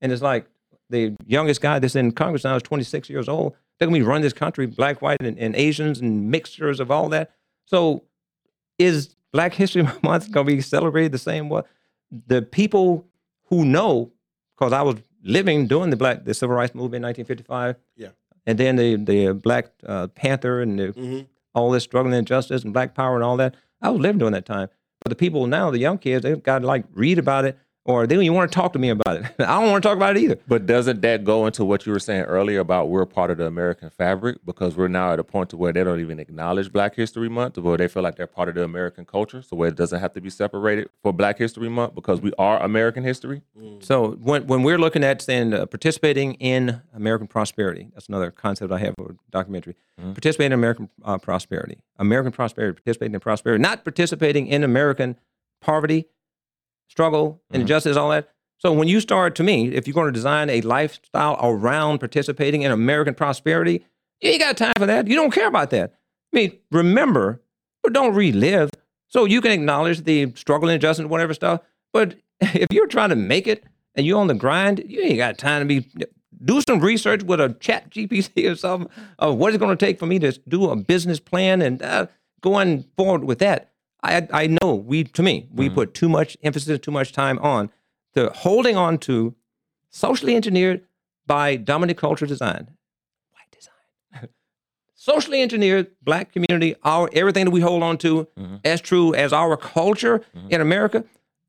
And 0.00 0.12
it's 0.12 0.22
like 0.22 0.46
the 0.88 1.14
youngest 1.26 1.60
guy 1.60 1.78
that's 1.78 1.96
in 1.96 2.12
Congress 2.12 2.44
now 2.44 2.56
is 2.56 2.62
26 2.62 3.10
years 3.10 3.28
old. 3.28 3.54
They're 3.78 3.86
going 3.86 4.00
to 4.00 4.04
be 4.04 4.08
running 4.08 4.22
this 4.22 4.32
country, 4.32 4.66
black, 4.66 5.02
white, 5.02 5.20
and, 5.20 5.38
and 5.38 5.54
Asians 5.54 6.00
and 6.00 6.30
mixtures 6.30 6.80
of 6.80 6.90
all 6.90 7.08
that. 7.10 7.32
So 7.66 8.04
is 8.78 9.14
Black 9.32 9.54
History 9.54 9.82
Month 10.02 10.30
going 10.32 10.46
to 10.46 10.52
be 10.54 10.62
celebrated 10.62 11.12
the 11.12 11.18
same 11.18 11.48
way? 11.48 11.62
The 12.26 12.40
people 12.40 13.06
who 13.46 13.64
know, 13.64 14.12
because 14.56 14.72
I 14.72 14.82
was 14.82 14.96
living 15.22 15.66
during 15.66 15.90
the 15.90 15.96
Black 15.96 16.24
the 16.24 16.32
Civil 16.32 16.56
Rights 16.56 16.74
Movement 16.74 17.04
in 17.04 17.08
1955. 17.08 17.76
Yeah 17.96 18.08
and 18.46 18.58
then 18.58 18.76
the 18.76 18.96
the 18.96 19.32
Black 19.34 19.70
uh, 19.86 20.06
Panther 20.08 20.62
and 20.62 20.78
the, 20.78 20.88
mm-hmm. 20.88 21.20
all 21.54 21.70
this 21.70 21.84
struggle 21.84 22.12
and 22.12 22.18
injustice 22.18 22.64
and 22.64 22.72
Black 22.72 22.94
Power 22.94 23.16
and 23.16 23.24
all 23.24 23.36
that. 23.36 23.56
I 23.82 23.90
was 23.90 24.00
living 24.00 24.18
during 24.18 24.32
that 24.32 24.46
time. 24.46 24.68
But 25.02 25.10
the 25.10 25.16
people 25.16 25.46
now, 25.46 25.70
the 25.70 25.78
young 25.78 25.98
kids, 25.98 26.22
they've 26.22 26.42
got 26.42 26.60
to 26.60 26.66
like 26.66 26.84
read 26.92 27.18
about 27.18 27.44
it 27.44 27.58
or 27.86 28.06
they 28.06 28.16
don't 28.16 28.24
even 28.24 28.36
want 28.36 28.50
to 28.50 28.54
talk 28.54 28.72
to 28.72 28.78
me 28.78 28.88
about 28.88 29.16
it. 29.16 29.24
I 29.38 29.60
don't 29.60 29.70
want 29.70 29.82
to 29.82 29.88
talk 29.88 29.96
about 29.96 30.16
it 30.16 30.22
either. 30.22 30.38
But 30.48 30.66
doesn't 30.66 31.00
that 31.02 31.24
go 31.24 31.46
into 31.46 31.64
what 31.64 31.86
you 31.86 31.92
were 31.92 32.00
saying 32.00 32.22
earlier 32.22 32.60
about 32.60 32.88
we're 32.88 33.06
part 33.06 33.30
of 33.30 33.38
the 33.38 33.46
American 33.46 33.90
fabric 33.90 34.38
because 34.44 34.76
we're 34.76 34.88
now 34.88 35.12
at 35.12 35.20
a 35.20 35.24
point 35.24 35.50
to 35.50 35.56
where 35.56 35.72
they 35.72 35.84
don't 35.84 36.00
even 36.00 36.18
acknowledge 36.18 36.72
Black 36.72 36.96
History 36.96 37.28
Month, 37.28 37.58
where 37.58 37.76
they 37.76 37.88
feel 37.88 38.02
like 38.02 38.16
they're 38.16 38.26
part 38.26 38.48
of 38.48 38.56
the 38.56 38.64
American 38.64 39.04
culture, 39.04 39.40
so 39.40 39.56
where 39.56 39.68
it 39.68 39.76
doesn't 39.76 40.00
have 40.00 40.12
to 40.14 40.20
be 40.20 40.30
separated 40.30 40.90
for 41.02 41.12
Black 41.12 41.38
History 41.38 41.68
Month 41.68 41.94
because 41.94 42.20
we 42.20 42.32
are 42.38 42.60
American 42.62 43.04
history. 43.04 43.42
Mm. 43.58 43.82
So 43.84 44.12
when 44.20 44.46
when 44.46 44.62
we're 44.62 44.78
looking 44.78 45.04
at 45.04 45.22
saying 45.22 45.54
uh, 45.54 45.66
participating 45.66 46.34
in 46.34 46.82
American 46.94 47.28
prosperity, 47.28 47.88
that's 47.94 48.08
another 48.08 48.30
concept 48.30 48.72
I 48.72 48.78
have 48.78 48.94
for 48.96 49.12
a 49.12 49.14
documentary. 49.30 49.76
Mm-hmm. 50.00 50.12
Participating 50.12 50.52
in 50.52 50.58
American 50.58 50.90
uh, 51.04 51.18
prosperity, 51.18 51.78
American 51.98 52.32
prosperity, 52.32 52.74
participating 52.74 53.14
in 53.14 53.20
prosperity, 53.20 53.62
not 53.62 53.84
participating 53.84 54.46
in 54.48 54.64
American 54.64 55.16
poverty 55.60 56.06
struggle 56.96 57.42
and 57.50 57.56
mm-hmm. 57.56 57.60
injustice, 57.62 57.96
all 57.96 58.08
that. 58.08 58.30
So 58.58 58.72
when 58.72 58.88
you 58.88 59.00
start, 59.00 59.34
to 59.34 59.42
me, 59.42 59.68
if 59.68 59.86
you're 59.86 59.94
going 59.94 60.06
to 60.06 60.12
design 60.12 60.48
a 60.48 60.62
lifestyle 60.62 61.38
around 61.42 61.98
participating 61.98 62.62
in 62.62 62.72
American 62.72 63.14
prosperity, 63.14 63.84
you 64.22 64.30
ain't 64.30 64.40
got 64.40 64.56
time 64.56 64.72
for 64.78 64.86
that. 64.86 65.06
You 65.06 65.14
don't 65.14 65.30
care 65.30 65.46
about 65.46 65.68
that. 65.70 65.92
I 66.32 66.36
mean, 66.36 66.58
remember, 66.70 67.42
but 67.82 67.92
don't 67.92 68.14
relive. 68.14 68.70
So 69.08 69.26
you 69.26 69.42
can 69.42 69.52
acknowledge 69.52 70.04
the 70.04 70.32
struggle 70.36 70.70
and 70.70 70.74
injustice, 70.74 71.04
whatever 71.04 71.34
stuff. 71.34 71.60
But 71.92 72.16
if 72.40 72.68
you're 72.72 72.86
trying 72.86 73.10
to 73.10 73.16
make 73.16 73.46
it 73.46 73.64
and 73.94 74.06
you're 74.06 74.18
on 74.18 74.26
the 74.26 74.34
grind, 74.34 74.82
you 74.86 75.02
ain't 75.02 75.18
got 75.18 75.36
time 75.36 75.60
to 75.60 75.66
be 75.66 75.86
do 76.44 76.60
some 76.66 76.80
research 76.80 77.22
with 77.22 77.40
a 77.40 77.54
chat 77.60 77.90
GPT 77.90 78.50
or 78.50 78.54
something 78.56 78.90
of 79.18 79.36
what 79.36 79.52
it's 79.52 79.60
going 79.60 79.76
to 79.76 79.86
take 79.86 79.98
for 79.98 80.06
me 80.06 80.18
to 80.18 80.32
do 80.48 80.70
a 80.70 80.76
business 80.76 81.20
plan 81.20 81.60
and 81.60 81.82
uh, 81.82 82.06
going 82.40 82.84
forward 82.96 83.24
with 83.24 83.38
that. 83.40 83.72
I, 84.02 84.28
I 84.32 84.46
know 84.62 84.74
we, 84.74 85.04
to 85.04 85.22
me, 85.22 85.48
we 85.52 85.66
mm-hmm. 85.66 85.74
put 85.74 85.94
too 85.94 86.08
much 86.08 86.36
emphasis, 86.42 86.78
too 86.78 86.90
much 86.90 87.12
time 87.12 87.38
on 87.38 87.70
the 88.14 88.30
holding 88.30 88.76
on 88.76 88.98
to 88.98 89.34
socially 89.90 90.34
engineered 90.34 90.82
by 91.26 91.56
dominant 91.56 91.98
culture 91.98 92.26
design, 92.26 92.68
white 93.32 93.50
design, 93.52 94.28
socially 94.94 95.42
engineered 95.42 95.90
black 96.02 96.32
community, 96.32 96.74
our 96.82 97.08
everything 97.12 97.44
that 97.44 97.50
we 97.50 97.60
hold 97.60 97.82
on 97.82 97.98
to 97.98 98.26
mm-hmm. 98.38 98.56
as 98.64 98.80
true 98.80 99.14
as 99.14 99.32
our 99.32 99.56
culture 99.56 100.24
mm-hmm. 100.34 100.48
in 100.50 100.60
America. 100.60 101.04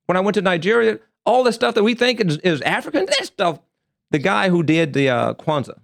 When 0.05 0.17
I 0.17 0.19
went 0.19 0.35
to 0.35 0.41
Nigeria, 0.41 0.99
all 1.25 1.43
the 1.43 1.53
stuff 1.53 1.75
that 1.75 1.83
we 1.83 1.93
think 1.93 2.21
is, 2.21 2.37
is 2.37 2.61
African, 2.61 3.05
that 3.05 3.25
stuff. 3.25 3.59
The 4.11 4.19
guy 4.19 4.47
who 4.49 4.63
did 4.63 4.93
the 4.93 5.09
uh, 5.09 5.33
Kwanzaa, 5.33 5.79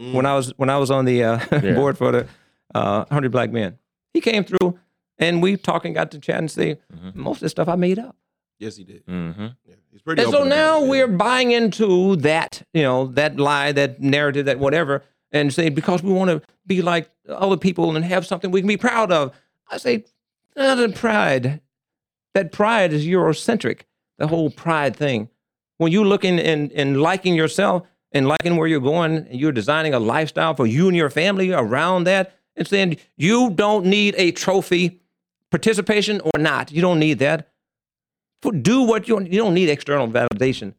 mm. 0.00 0.14
when 0.14 0.24
I 0.24 0.34
was 0.34 0.54
when 0.56 0.70
I 0.70 0.78
was 0.78 0.90
on 0.90 1.04
the 1.04 1.22
uh, 1.22 1.40
yeah. 1.52 1.74
board 1.74 1.98
for 1.98 2.10
the 2.10 2.26
uh, 2.74 3.04
Hundred 3.10 3.32
Black 3.32 3.52
Men, 3.52 3.78
he 4.14 4.22
came 4.22 4.44
through 4.44 4.78
and 5.18 5.42
we 5.42 5.56
talking, 5.56 5.92
got 5.92 6.10
to 6.12 6.18
chat 6.18 6.38
and 6.38 6.50
say, 6.50 6.78
mm-hmm. 6.94 7.20
most 7.20 7.36
of 7.36 7.42
the 7.42 7.48
stuff 7.48 7.68
I 7.68 7.76
made 7.76 7.98
up. 7.98 8.16
Yes, 8.58 8.76
he 8.76 8.84
did. 8.84 9.06
Mm-hmm. 9.06 9.46
Yeah, 9.66 9.74
he's 9.90 10.02
pretty. 10.02 10.22
And 10.22 10.30
so 10.30 10.44
now 10.44 10.82
we're 10.82 11.08
buying 11.08 11.52
into 11.52 12.16
that, 12.16 12.62
you 12.72 12.82
know, 12.82 13.06
that 13.08 13.38
lie, 13.38 13.72
that 13.72 14.00
narrative, 14.00 14.46
that 14.46 14.58
whatever, 14.58 15.02
and 15.32 15.52
saying 15.52 15.74
because 15.74 16.02
we 16.02 16.12
want 16.12 16.30
to 16.30 16.40
be 16.66 16.82
like 16.82 17.10
other 17.28 17.56
people 17.56 17.94
and 17.94 18.04
have 18.04 18.26
something 18.26 18.50
we 18.50 18.60
can 18.60 18.68
be 18.68 18.76
proud 18.76 19.12
of. 19.12 19.34
I 19.70 19.76
say, 19.78 20.04
not 20.56 20.78
a 20.78 20.88
pride. 20.88 21.60
That 22.34 22.52
pride 22.52 22.92
is 22.92 23.06
Eurocentric. 23.06 23.82
The 24.18 24.26
whole 24.26 24.50
pride 24.50 24.96
thing. 24.96 25.28
When 25.76 25.92
you 25.92 26.04
looking 26.04 26.38
and, 26.38 26.72
and 26.72 27.02
liking 27.02 27.34
yourself 27.34 27.86
and 28.12 28.26
liking 28.26 28.56
where 28.56 28.66
you're 28.66 28.80
going, 28.80 29.16
and 29.16 29.38
you're 29.38 29.52
designing 29.52 29.92
a 29.92 29.98
lifestyle 29.98 30.54
for 30.54 30.66
you 30.66 30.88
and 30.88 30.96
your 30.96 31.10
family 31.10 31.52
around 31.52 32.04
that, 32.04 32.32
and 32.56 32.66
saying 32.66 32.96
you 33.18 33.50
don't 33.50 33.84
need 33.84 34.14
a 34.16 34.32
trophy 34.32 35.02
participation 35.50 36.20
or 36.20 36.38
not. 36.38 36.72
You 36.72 36.82
don't 36.82 36.98
need 36.98 37.18
that. 37.20 37.48
Do 38.62 38.82
what 38.82 39.08
you 39.08 39.20
you 39.20 39.38
don't 39.38 39.54
need 39.54 39.68
external 39.68 40.08
validation. 40.08 40.74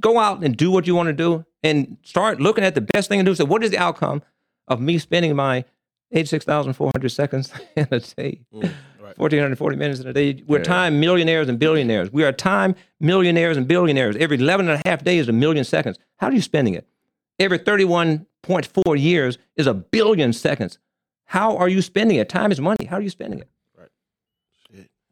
Go 0.00 0.18
out 0.18 0.42
and 0.42 0.56
do 0.56 0.70
what 0.70 0.86
you 0.86 0.94
want 0.94 1.08
to 1.08 1.12
do 1.12 1.44
and 1.62 1.96
start 2.02 2.40
looking 2.40 2.64
at 2.64 2.74
the 2.74 2.80
best 2.80 3.08
thing 3.08 3.18
to 3.20 3.24
do. 3.24 3.34
So, 3.34 3.44
what 3.44 3.62
is 3.62 3.70
the 3.70 3.78
outcome 3.78 4.22
of 4.68 4.80
me 4.80 4.98
spending 4.98 5.36
my 5.36 5.64
86,400 6.12 7.08
seconds 7.10 7.52
in 7.76 7.88
a 7.90 8.00
day? 8.00 8.40
Mm, 8.52 8.62
right. 9.00 9.18
1,440 9.18 9.76
minutes 9.76 10.00
in 10.00 10.06
a 10.06 10.12
day. 10.12 10.42
We're 10.46 10.58
yeah. 10.58 10.64
time 10.64 11.00
millionaires 11.00 11.48
and 11.48 11.58
billionaires. 11.58 12.12
We 12.12 12.24
are 12.24 12.32
time 12.32 12.74
millionaires 13.00 13.56
and 13.56 13.68
billionaires. 13.68 14.16
Every 14.16 14.38
11 14.38 14.68
and 14.68 14.80
a 14.82 14.88
half 14.88 15.04
days 15.04 15.22
is 15.22 15.28
a 15.28 15.32
million 15.32 15.64
seconds. 15.64 15.98
How 16.16 16.28
are 16.28 16.32
you 16.32 16.42
spending 16.42 16.74
it? 16.74 16.86
Every 17.38 17.58
31.4 17.58 19.00
years 19.00 19.38
is 19.56 19.66
a 19.66 19.74
billion 19.74 20.32
seconds. 20.32 20.78
How 21.26 21.56
are 21.56 21.68
you 21.68 21.82
spending 21.82 22.18
it? 22.18 22.28
Time 22.28 22.52
is 22.52 22.60
money. 22.60 22.84
How 22.84 22.96
are 22.96 23.02
you 23.02 23.10
spending 23.10 23.40
it? 23.40 23.48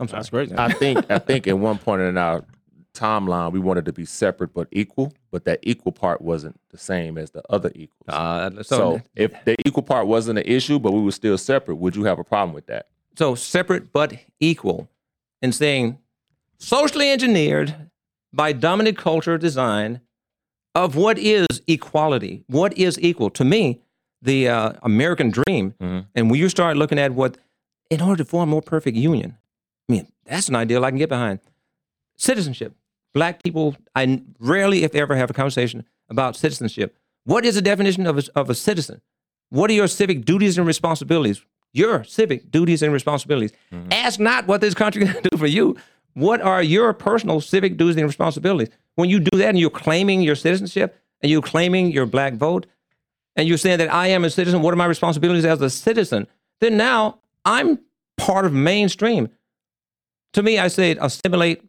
I'm 0.01 0.09
sorry. 0.09 0.19
That's 0.19 0.31
great. 0.31 0.53
I 0.59 0.71
think 0.71 1.11
I 1.11 1.19
think 1.19 1.47
at 1.47 1.59
one 1.59 1.79
point 1.79 2.03
in 2.03 2.19
our 2.19 2.45
timeline 2.93 3.53
we 3.53 3.61
wanted 3.61 3.85
to 3.85 3.93
be 3.93 4.05
separate 4.05 4.53
but 4.53 4.67
equal, 4.73 5.13
but 5.31 5.45
that 5.45 5.61
equal 5.63 5.93
part 5.93 6.21
wasn't 6.21 6.59
the 6.71 6.79
same 6.79 7.17
as 7.19 7.31
the 7.31 7.43
other 7.49 7.71
equals. 7.75 8.09
Uh, 8.09 8.51
so, 8.63 8.63
so 8.63 9.03
if 9.15 9.33
the 9.45 9.55
equal 9.65 9.83
part 9.83 10.07
wasn't 10.09 10.39
an 10.39 10.45
issue, 10.45 10.79
but 10.79 10.93
we 10.93 11.01
were 11.01 11.13
still 11.13 11.39
separate, 11.39 11.77
would 11.77 11.95
you 11.95 12.05
have 12.05 12.19
a 12.19 12.25
problem 12.25 12.53
with 12.53 12.67
that? 12.67 12.89
So 13.17 13.35
separate 13.35 13.93
but 13.93 14.15
equal, 14.41 14.89
and 15.43 15.55
saying 15.55 15.99
socially 16.59 17.11
engineered 17.11 17.75
by 18.33 18.53
dominant 18.53 18.97
culture 18.97 19.39
design 19.39 20.01
of 20.75 20.97
what 20.97 21.19
is 21.19 21.47
equality, 21.67 22.45
what 22.47 22.77
is 22.79 22.99
equal 23.01 23.31
to 23.31 23.45
me, 23.45 23.81
the 24.23 24.49
uh, 24.49 24.73
American 24.83 25.31
dream. 25.31 25.75
Mm-hmm. 25.81 26.01
And 26.15 26.31
when 26.31 26.39
you 26.39 26.49
start 26.49 26.77
looking 26.77 26.99
at 26.99 27.13
what, 27.13 27.39
in 27.89 28.01
order 28.01 28.23
to 28.23 28.29
form 28.29 28.49
a 28.49 28.53
more 28.53 28.63
perfect 28.63 28.97
union, 28.97 29.37
I 29.91 29.93
mean, 29.93 30.07
that's 30.25 30.49
an 30.49 30.55
ideal 30.55 30.85
I 30.85 30.91
can 30.91 30.99
get 30.99 31.09
behind. 31.09 31.41
Citizenship. 32.17 32.77
Black 33.13 33.43
people, 33.43 33.75
I 33.97 34.23
rarely, 34.39 34.85
if 34.85 34.95
ever, 34.95 35.17
have 35.17 35.31
a 35.31 35.33
conversation 35.33 35.85
about 36.09 36.37
citizenship. 36.37 36.97
What 37.25 37.45
is 37.45 37.57
the 37.57 37.63
definition 37.63 38.07
of 38.07 38.19
a, 38.19 38.23
of 38.37 38.49
a 38.49 38.55
citizen? 38.55 39.01
What 39.49 39.69
are 39.69 39.73
your 39.73 39.89
civic 39.89 40.25
duties 40.25 40.59
and 40.59 40.67
responsibilities? 40.67 41.45
Your 41.73 42.05
civic 42.05 42.53
duties 42.53 42.83
and 42.83 42.93
responsibilities. 42.93 43.51
Mm-hmm. 43.73 43.93
Ask 43.93 44.21
not 44.21 44.47
what 44.47 44.61
this 44.61 44.75
country 44.75 45.07
can 45.07 45.23
do 45.25 45.37
for 45.37 45.49
you. 45.49 45.77
what 46.15 46.41
are 46.41 46.63
your 46.63 46.93
personal 46.93 47.41
civic 47.41 47.77
duties 47.77 47.97
and 47.97 48.07
responsibilities? 48.07 48.73
When 48.95 49.11
you 49.11 49.19
do 49.19 49.39
that 49.39 49.49
and 49.49 49.59
you're 49.59 49.71
claiming 49.71 50.23
your 50.23 50.37
citizenship 50.37 50.97
and 51.21 51.33
you're 51.33 51.43
claiming 51.43 51.91
your 51.91 52.07
black 52.07 52.35
vote 52.35 52.67
and 53.35 53.49
you're 53.49 53.59
saying 53.59 53.79
that 53.79 53.93
I 53.93 54.07
am 54.09 54.25
a 54.25 54.31
citizen, 54.31 54.63
what 54.63 54.73
are 54.73 54.77
my 54.77 54.87
responsibilities 54.87 55.45
as 55.45 55.61
a 55.61 55.71
citizen? 55.71 56.29
Then 56.61 56.77
now 56.77 57.19
I'm 57.45 57.81
part 58.17 58.45
of 58.45 58.53
mainstream. 58.53 59.31
To 60.35 60.43
me, 60.43 60.59
I 60.59 60.69
say 60.69 60.97
assimilate, 61.01 61.63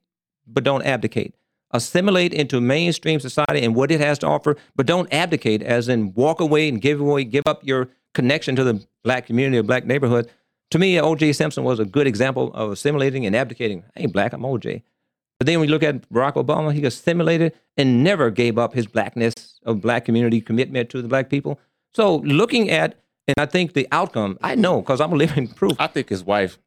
but 0.47 0.64
don't 0.64 0.86
abdicate. 0.86 1.36
Assimilate 1.72 2.34
into 2.34 2.59
mainstream 2.59 3.20
society 3.20 3.64
and 3.64 3.76
what 3.76 3.91
it 3.91 4.01
has 4.01 4.20
to 4.20 4.28
offer, 4.28 4.57
but 4.76 4.86
don't 4.86 5.12
abdicate, 5.14 5.62
as 5.62 5.88
in 5.88 6.14
walk 6.14 6.39
away 6.39 6.68
and 6.68 6.82
give 6.82 6.99
away, 6.99 7.24
give 7.24 7.43
up 7.45 7.66
your 7.66 7.89
connection 8.14 8.55
to 8.57 8.64
the 8.64 8.86
black 9.03 9.26
community 9.26 9.57
or 9.57 9.64
black 9.64 9.86
neighborhood. 9.86 10.30
To 10.72 10.80
me, 10.80 10.99
O.J. 10.99 11.34
Simpson 11.34 11.64
was 11.64 11.80
a 11.80 11.86
good 11.86 12.07
example 12.07 12.53
of 12.53 12.72
assimilating 12.72 13.26
and 13.26 13.36
abdicating. 13.36 13.84
I 13.95 14.01
ain't 14.01 14.14
black, 14.14 14.34
I'm 14.34 14.45
O.J. 14.45 14.84
But 15.39 15.47
then 15.47 15.59
when 15.59 15.70
you 15.70 15.74
look 15.74 15.84
at 15.84 16.07
Barack 16.09 16.34
Obama, 16.34 16.74
he 16.74 16.86
assimilated 16.86 17.53
and 17.76 18.03
never 18.03 18.30
gave 18.30 18.57
up 18.57 18.74
his 18.74 18.86
blackness 18.86 19.59
of 19.66 19.82
black 19.82 20.05
community 20.05 20.39
commitment 20.39 20.89
to 20.91 21.01
the 21.01 21.07
black 21.07 21.30
people. 21.30 21.59
So 21.93 22.18
looking 22.18 22.70
at, 22.70 22.95
and 23.28 23.36
I 23.38 23.47
think 23.47 23.74
the 23.74 23.88
outcome, 23.91 24.38
I 24.41 24.55
know 24.55 24.82
because 24.82 25.01
I'm 25.01 25.12
living 25.12 25.47
proof. 25.47 25.76
I 25.80 25.88
think 25.88 26.09
his 26.09 26.24
wife 26.24 26.59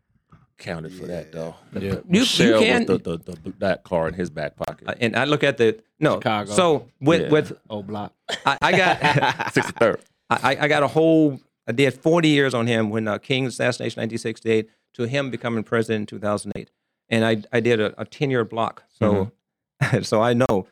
counted 0.59 0.93
for 0.93 1.07
that 1.07 1.33
though. 1.33 1.55
Yeah. 1.73 1.81
You, 2.09 2.23
you 2.23 2.59
can, 2.59 2.87
was 2.87 3.03
the, 3.03 3.19
the, 3.19 3.33
the, 3.43 3.55
that 3.59 3.85
car 3.85 4.09
in 4.09 4.15
his 4.15 4.31
back 4.31 4.57
pocket. 4.57 4.97
and 5.01 5.17
I 5.17 5.25
look 5.25 5.43
at 5.43 5.57
the 5.57 5.81
no. 6.01 6.17
Chicago. 6.17 6.53
So 6.53 6.89
with 7.01 7.23
Yeah. 7.23 7.29
with 7.31 7.53
Old 7.69 7.87
block. 7.87 8.13
I, 8.47 8.59
I 8.61 8.73
got 8.77 9.01
63rd. 9.01 10.01
I, 10.31 10.57
I 10.61 10.69
got 10.69 10.83
a 10.83 10.89
whole, 10.89 11.41
I 11.67 11.73
did 11.73 11.95
40 11.95 12.29
years 12.29 12.55
on 12.55 12.67
him 12.67 12.91
when 12.91 13.07
uh, 13.09 13.19
King's 13.19 13.55
assassination 13.55 14.01
1968 14.01 14.69
to 14.95 15.05
him 15.05 15.31
becoming 15.31 15.65
president 15.65 16.03
in 16.03 16.19
2008. 16.19 16.71
And 17.11 17.25
I, 17.25 17.43
I 17.53 17.61
did 17.61 17.81
a, 17.81 18.01
a 18.01 18.05
10 18.05 18.31
year 18.31 18.45
block. 18.45 18.85
So, 18.89 19.33
so 20.03 20.23
I 20.23 20.33
know 20.33 20.67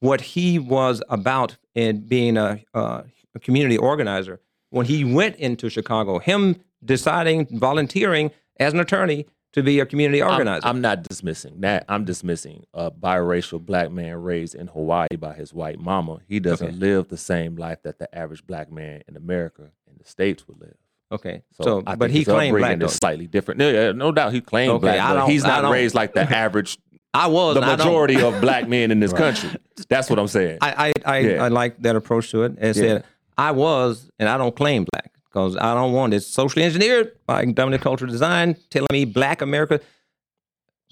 what 0.00 0.20
he 0.20 0.58
was 0.58 1.02
about 1.08 1.56
in 1.74 2.00
being 2.00 2.36
a, 2.36 2.60
uh, 2.74 3.02
a 3.34 3.40
community 3.40 3.76
organizer. 3.76 4.40
When 4.70 4.86
he 4.86 5.04
went 5.04 5.36
into 5.36 5.68
Chicago, 5.68 6.18
him 6.18 6.56
deciding, 6.84 7.46
volunteering 7.58 8.30
as 8.58 8.72
an 8.72 8.80
attorney 8.80 9.26
to 9.52 9.62
be 9.62 9.78
a 9.80 9.86
community 9.86 10.22
I'm, 10.22 10.30
organizer. 10.32 10.66
I'm 10.66 10.80
not 10.80 11.02
dismissing 11.04 11.60
that. 11.60 11.84
I'm 11.88 12.04
dismissing 12.04 12.64
a 12.74 12.90
biracial 12.90 13.60
black 13.64 13.90
man 13.92 14.16
raised 14.16 14.54
in 14.54 14.66
Hawaii 14.66 15.16
by 15.18 15.34
his 15.34 15.54
white 15.54 15.78
mama. 15.78 16.18
He 16.26 16.40
doesn't 16.40 16.66
Okay. 16.68 16.76
live 16.76 17.08
the 17.08 17.16
same 17.16 17.54
life 17.56 17.82
that 17.84 17.98
the 17.98 18.12
average 18.16 18.44
black 18.46 18.72
man 18.72 19.02
in 19.06 19.16
America 19.16 19.70
in 19.88 19.96
the 19.98 20.04
states 20.04 20.46
would 20.48 20.60
live. 20.60 20.74
okay. 21.12 21.42
So, 21.52 21.62
So, 21.62 21.82
but 21.96 22.10
he 22.10 22.24
claimed 22.24 22.56
black. 22.58 22.82
is 22.82 22.94
slightly 22.94 23.28
different. 23.28 23.58
No, 23.58 23.70
yeah, 23.70 23.92
no 23.92 24.10
doubt 24.10 24.32
he 24.32 24.40
claimed 24.40 24.72
Okay, 24.72 24.80
black, 24.80 24.98
I 25.00 25.12
but 25.14 25.20
don't- 25.20 25.30
he's 25.30 25.44
not 25.44 25.70
raised 25.70 25.94
like 25.94 26.14
the 26.14 26.22
average, 26.36 26.76
I 27.12 27.28
was. 27.28 27.54
the 27.54 27.60
and 27.62 27.70
I 27.70 27.76
don't- 27.76 27.86
majority 27.86 28.20
of 28.20 28.40
black 28.40 28.68
men 28.76 28.90
in 28.90 28.98
this 28.98 29.12
country. 29.12 29.50
That's 29.88 30.10
what 30.10 30.18
I'm 30.18 30.26
saying. 30.26 30.58
I 30.62 30.88
I 30.88 30.92
I, 31.06 31.18
Yeah. 31.18 31.44
I 31.44 31.48
like 31.48 31.80
that 31.82 31.94
approach 31.94 32.32
to 32.32 32.42
it. 32.42 32.54
And 32.58 32.74
said 32.74 33.04
I 33.38 33.52
was, 33.52 34.10
and 34.18 34.28
I 34.28 34.36
don't 34.36 34.56
claim 34.56 34.84
black 34.92 35.12
because 35.34 35.56
I 35.56 35.74
don't 35.74 35.92
want 35.92 36.14
it 36.14 36.20
socially 36.20 36.64
engineered 36.64 37.10
by 37.26 37.44
dominant 37.44 37.82
cultural 37.82 38.08
design 38.08 38.56
telling 38.70 38.86
me 38.92 39.04
black 39.04 39.42
America. 39.42 39.80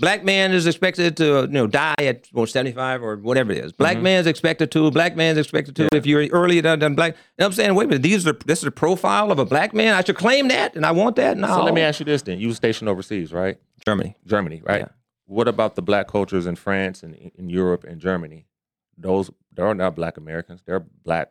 Black 0.00 0.24
man 0.24 0.50
is 0.52 0.66
expected 0.66 1.16
to, 1.18 1.42
you 1.42 1.46
know, 1.46 1.68
die 1.68 1.94
at 2.00 2.26
well, 2.32 2.44
75 2.46 3.04
or 3.04 3.16
whatever 3.18 3.52
it 3.52 3.58
is. 3.58 3.72
Black 3.72 3.94
Mm-hmm. 3.98 4.02
man's 4.02 4.26
expected 4.26 4.72
to. 4.72 4.90
Black 4.90 5.14
man's 5.14 5.38
expected 5.38 5.76
to. 5.76 5.88
If 5.92 6.06
you're 6.06 6.26
earlier 6.32 6.60
than, 6.60 6.80
than 6.80 6.94
black, 6.96 7.14
and 7.38 7.46
I'm 7.46 7.52
saying, 7.52 7.72
wait 7.76 7.84
a 7.84 7.88
minute, 7.88 8.02
these 8.02 8.26
are 8.26 8.32
this 8.32 8.60
is 8.60 8.64
a 8.64 8.72
profile 8.72 9.30
of 9.30 9.38
a 9.38 9.44
black 9.44 9.72
man. 9.72 9.94
I 9.94 10.02
should 10.02 10.16
claim 10.16 10.48
that, 10.48 10.74
and 10.74 10.84
I 10.84 10.90
want 10.90 11.14
that. 11.16 11.36
No, 11.36 11.46
so 11.46 11.62
let 11.62 11.74
me 11.74 11.82
ask 11.82 12.00
you 12.00 12.06
this 12.06 12.22
then. 12.22 12.40
You 12.40 12.48
were 12.48 12.54
stationed 12.54 12.88
overseas, 12.88 13.32
right? 13.32 13.58
Germany. 13.86 14.16
Germany, 14.26 14.60
right? 14.64 14.80
Yeah. 14.80 14.88
What 15.26 15.46
about 15.46 15.76
the 15.76 15.82
black 15.82 16.08
cultures 16.08 16.46
in 16.46 16.56
France 16.56 17.04
and 17.04 17.14
in 17.14 17.48
Europe 17.48 17.84
and 17.84 18.00
Germany? 18.00 18.46
Those 18.98 19.30
they're 19.52 19.72
not 19.74 19.94
black 19.94 20.16
Americans. 20.16 20.62
They're 20.66 20.80
black 20.80 21.28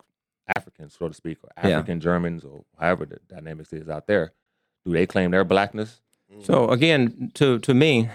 Africans, 0.56 0.95
so 0.97 1.08
to 1.08 1.14
speak, 1.14 1.38
or 1.43 1.49
Yeah. 1.58 1.78
African 1.78 1.99
Germans, 1.99 2.43
or 2.43 2.64
however 2.80 3.06
the 3.06 3.20
dynamics 3.28 3.72
is 3.74 3.88
out 3.89 4.08
there. 4.08 4.34
Do 4.86 4.91
they 4.93 5.06
claim 5.06 5.32
their 5.32 5.43
blackness? 5.43 6.02
So 6.43 6.70
again, 6.70 7.32
to 7.36 7.60
to 7.60 7.74
me, 7.74 8.10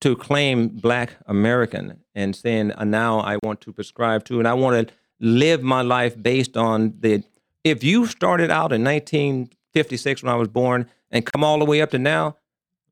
to 0.00 0.16
claim 0.16 0.68
Black 0.68 1.16
American 1.26 2.00
and 2.14 2.34
saying 2.34 2.72
uh, 2.72 2.84
now 2.84 3.20
I 3.20 3.38
want 3.42 3.60
to 3.62 3.72
prescribe 3.72 4.24
to, 4.24 4.38
and 4.40 4.48
I 4.48 4.54
want 4.54 4.88
to 4.88 4.94
live 5.20 5.62
my 5.62 5.82
life 5.82 6.20
based 6.20 6.56
on 6.56 6.94
the. 7.00 7.22
If 7.62 7.84
you 7.84 8.06
started 8.06 8.50
out 8.50 8.72
in 8.72 8.82
1956 8.84 10.22
when 10.22 10.32
I 10.32 10.36
was 10.36 10.48
born 10.48 10.88
and 11.10 11.24
come 11.26 11.44
all 11.44 11.58
the 11.58 11.64
way 11.64 11.80
up 11.82 11.90
to 11.90 11.98
now, 11.98 12.36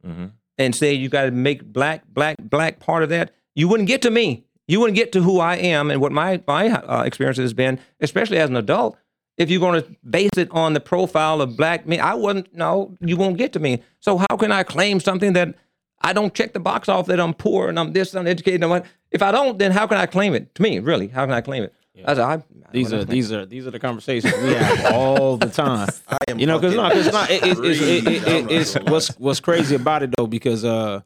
Mm-hmm. 0.07 0.27
and 0.59 0.75
say 0.77 0.93
you 0.95 1.09
got 1.09 1.25
to 1.25 1.33
make 1.33 1.65
black, 1.65 2.05
black, 2.07 2.37
black 2.39 2.79
part 2.79 3.03
of 3.03 3.09
that, 3.09 3.33
you 3.57 3.67
wouldn't 3.67 3.89
get 3.89 4.01
to 4.03 4.11
me. 4.11 4.45
You 4.69 4.79
wouldn't 4.81 4.97
get 4.97 5.13
to 5.13 5.23
who 5.23 5.41
I 5.41 5.57
am 5.57 5.91
and 5.91 6.01
what 6.01 6.13
my 6.13 6.41
my 6.47 6.69
uh, 6.71 7.03
experience 7.03 7.39
has 7.39 7.53
been, 7.55 7.81
especially 8.01 8.39
as 8.39 8.49
an 8.51 8.57
adult. 8.57 8.97
If 9.37 9.51
you're 9.51 9.61
going 9.61 9.83
to 9.83 9.89
base 10.09 10.31
it 10.37 10.51
on 10.51 10.75
the 10.75 10.81
profile 10.81 11.41
of 11.41 11.57
black 11.57 11.87
me, 11.87 11.99
I 11.99 12.15
wouldn't. 12.15 12.55
No, 12.55 12.95
you 13.01 13.17
won't 13.17 13.39
get 13.39 13.53
to 13.55 13.61
me. 13.61 13.83
So 14.01 14.19
how 14.19 14.37
can 14.37 14.53
I 14.53 14.63
claim 14.63 15.01
something 15.01 15.33
that 15.33 15.55
I 16.03 16.13
don't 16.13 16.35
check 16.35 16.53
the 16.53 16.61
box 16.61 16.89
off 16.89 17.07
that 17.07 17.19
I'm 17.19 17.35
poor 17.35 17.69
and 17.69 17.79
I'm 17.79 17.93
this, 17.93 18.15
I'm 18.15 18.27
educated, 18.27 18.63
and 18.63 18.71
what? 18.71 18.85
If 19.11 19.23
I 19.23 19.33
don't, 19.33 19.59
then 19.59 19.73
how 19.73 19.87
can 19.87 19.97
I 19.97 20.07
claim 20.07 20.35
it? 20.35 20.55
To 20.57 20.63
me, 20.63 20.79
really, 20.81 21.09
how 21.09 21.25
can 21.25 21.33
I 21.35 21.41
claim 21.41 21.63
it? 21.65 21.73
I 22.05 22.15
said, 22.15 22.19
I, 22.21 22.43
These 22.71 22.93
are 22.93 23.05
these 23.05 23.33
are 23.33 23.45
these 23.47 23.67
are 23.67 23.71
the 23.73 23.79
conversations 23.81 24.33
we 24.43 24.55
have 24.55 24.93
all 24.95 25.37
the 25.37 25.49
time. 25.65 25.89
I 26.09 26.17
am 26.29 26.39
You 26.39 26.47
know, 26.47 26.59
because 26.59 26.75
no, 26.77 26.83
fucking 26.83 26.99
because 26.99 27.13
not. 27.13 27.31
It, 27.31 27.43
it, 27.43 27.59
it's- 27.65 27.81
it, 27.81 27.81
it, 27.81 27.97
intrigued. 28.07 28.29
It, 28.29 28.43
not 28.43 28.53
it's 28.53 28.75
what's 28.91 29.09
what's 29.19 29.41
crazy 29.41 29.75
about 29.75 30.03
it 30.05 30.15
though, 30.17 30.27
because 30.27 30.65
uh, 30.65 31.01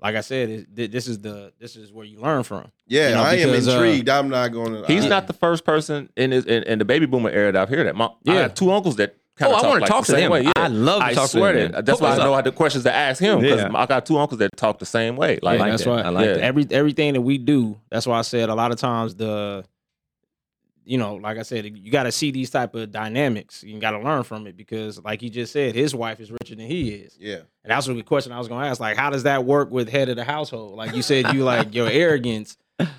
like 0.00 0.14
I 0.16 0.20
said, 0.20 0.66
it, 0.76 0.92
this 0.92 1.08
is 1.08 1.18
the 1.20 1.52
this 1.58 1.76
is 1.76 1.92
where 1.92 2.04
you 2.04 2.20
learn 2.20 2.42
from. 2.44 2.70
Yeah, 2.86 3.08
You 3.10 3.14
know, 3.16 3.22
I 3.22 3.34
am 3.34 3.48
because, 3.50 3.68
uh, 3.68 3.72
intrigued. 3.72 4.08
I'm 4.08 4.28
not 4.28 4.48
going 4.52 4.72
to. 4.72 4.86
He's 4.86 5.06
not 5.06 5.26
the 5.26 5.32
first 5.32 5.64
person 5.64 6.08
in 6.16 6.30
his 6.30 6.44
in, 6.46 6.62
in 6.64 6.78
the 6.78 6.84
baby 6.84 7.06
boomer 7.06 7.30
era 7.30 7.52
that 7.52 7.60
I've 7.62 7.68
heard 7.68 7.86
that. 7.86 7.96
My, 7.96 8.06
I 8.06 8.10
Yeah. 8.24 8.34
got 8.48 8.56
two 8.56 8.70
uncles 8.72 8.96
that. 8.96 9.14
Kind 9.36 9.52
Oh, 9.52 9.54
of 9.54 9.58
I 9.58 9.62
talk 9.62 9.68
wanna 9.70 9.80
like 9.82 9.88
talk 9.90 10.04
to 10.06 10.10
same 10.10 10.20
them. 10.22 10.30
Way. 10.32 10.42
Yeah. 10.42 10.52
I 10.56 10.66
love 10.66 10.98
to 11.00 11.06
I 11.06 11.14
talk 11.14 11.30
to 11.30 11.38
swear 11.38 11.52
them. 11.52 11.70
that- 11.70 11.86
That's 11.86 12.00
why 12.00 12.10
I 12.12 12.16
know 12.16 12.32
up. 12.34 12.38
how 12.38 12.50
the 12.50 12.50
questions 12.50 12.82
to 12.82 12.92
ask 12.92 13.22
him 13.22 13.38
because 13.40 13.60
Yeah. 13.60 13.70
I 13.72 13.86
got 13.86 14.04
two 14.04 14.18
uncles 14.18 14.40
that 14.40 14.50
talk 14.56 14.80
the 14.80 14.84
same 14.84 15.14
way. 15.14 15.38
Like, 15.40 15.58
Yeah, 15.58 15.62
like 15.62 15.70
that's 15.70 15.84
that. 15.84 15.90
why 15.90 16.00
I 16.02 16.08
like 16.08 16.26
Yeah. 16.26 16.32
that. 16.34 16.40
every 16.42 16.66
everything 16.72 17.12
that 17.12 17.20
we 17.20 17.38
do. 17.38 17.76
That's 17.88 18.04
why 18.04 18.18
I 18.18 18.22
said 18.22 18.48
a 18.48 18.54
lot 18.56 18.72
of 18.72 18.78
times 18.78 19.14
the, 19.14 19.64
you 20.88 20.96
know, 20.96 21.16
like 21.16 21.36
I 21.36 21.42
said, 21.42 21.66
you 21.66 21.92
got 21.92 22.04
to 22.04 22.12
see 22.12 22.30
these 22.30 22.48
type 22.48 22.74
of 22.74 22.90
dynamics. 22.90 23.62
You 23.62 23.78
got 23.78 23.90
to 23.90 23.98
learn 23.98 24.22
from 24.22 24.46
it 24.46 24.56
because, 24.56 24.98
like 25.04 25.20
he 25.20 25.28
just 25.28 25.52
said, 25.52 25.74
his 25.74 25.94
wife 25.94 26.18
is 26.18 26.30
richer 26.30 26.54
than 26.54 26.66
he 26.66 26.88
is. 26.88 27.14
Yeah. 27.20 27.40
And 27.62 27.70
that's 27.70 27.86
what 27.86 27.98
the 27.98 28.02
question 28.02 28.32
I 28.32 28.38
was 28.38 28.48
to 28.48 28.54
ask. 28.54 28.80
Like, 28.80 28.96
how 28.96 29.10
does 29.10 29.24
that 29.24 29.44
work 29.44 29.70
with 29.70 29.90
head 29.90 30.08
of 30.08 30.16
the 30.16 30.24
household? 30.24 30.78
Like 30.78 30.96
you 30.96 31.02
said, 31.02 31.34
you 31.34 31.44
like 31.44 31.74
your 31.74 31.88
arrogance, 31.92 32.56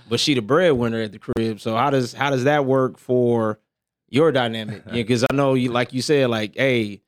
but 0.07 0.19
she 0.19 0.35
the 0.35 0.41
breadwinner 0.43 1.01
at 1.01 1.13
the 1.13 1.17
crib. 1.17 1.59
So 1.59 1.75
how 1.75 1.89
does 1.89 2.13
how 2.13 2.29
does 2.29 2.43
that 2.43 2.63
work 2.63 2.99
for 2.99 3.59
your 4.07 4.31
dynamic? 4.31 4.85
Because 4.91 5.25
I 5.27 5.33
know 5.33 5.55
you, 5.55 5.71
like 5.71 5.91
you 5.91 6.03
said, 6.03 6.29
like, 6.29 6.55
hey, 6.55 7.01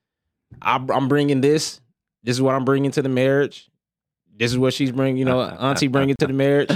I, 0.63 0.83
I'm 0.89 1.07
bringing 1.07 1.41
this. 1.41 1.79
This 2.23 2.37
is 2.37 2.41
what 2.41 2.55
I'm 2.55 2.65
bringing 2.65 2.89
to 2.89 3.03
the 3.03 3.09
marriage. 3.09 3.69
This 4.35 4.51
is 4.51 4.57
what 4.57 4.73
she's 4.73 4.91
bringing. 4.91 5.17
You 5.17 5.25
know, 5.25 5.41
auntie 5.41 5.89
bringing 5.89 6.15
to 6.21 6.25
the 6.25 6.33
marriage. 6.33 6.71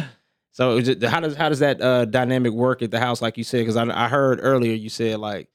So 0.56 0.82
how 1.10 1.20
does 1.20 1.36
how 1.36 1.50
does 1.50 1.60
that 1.60 1.82
uh, 1.82 2.06
dynamic 2.06 2.54
work 2.54 2.82
at 2.82 2.90
the 2.90 2.98
house? 2.98 3.22
Like 3.22 3.38
you 3.38 3.44
said, 3.44 3.60
because 3.60 3.76
I, 3.76 4.06
I 4.06 4.08
heard 4.08 4.40
earlier 4.42 4.74
you 4.74 4.88
said 4.88 5.20
like 5.20 5.50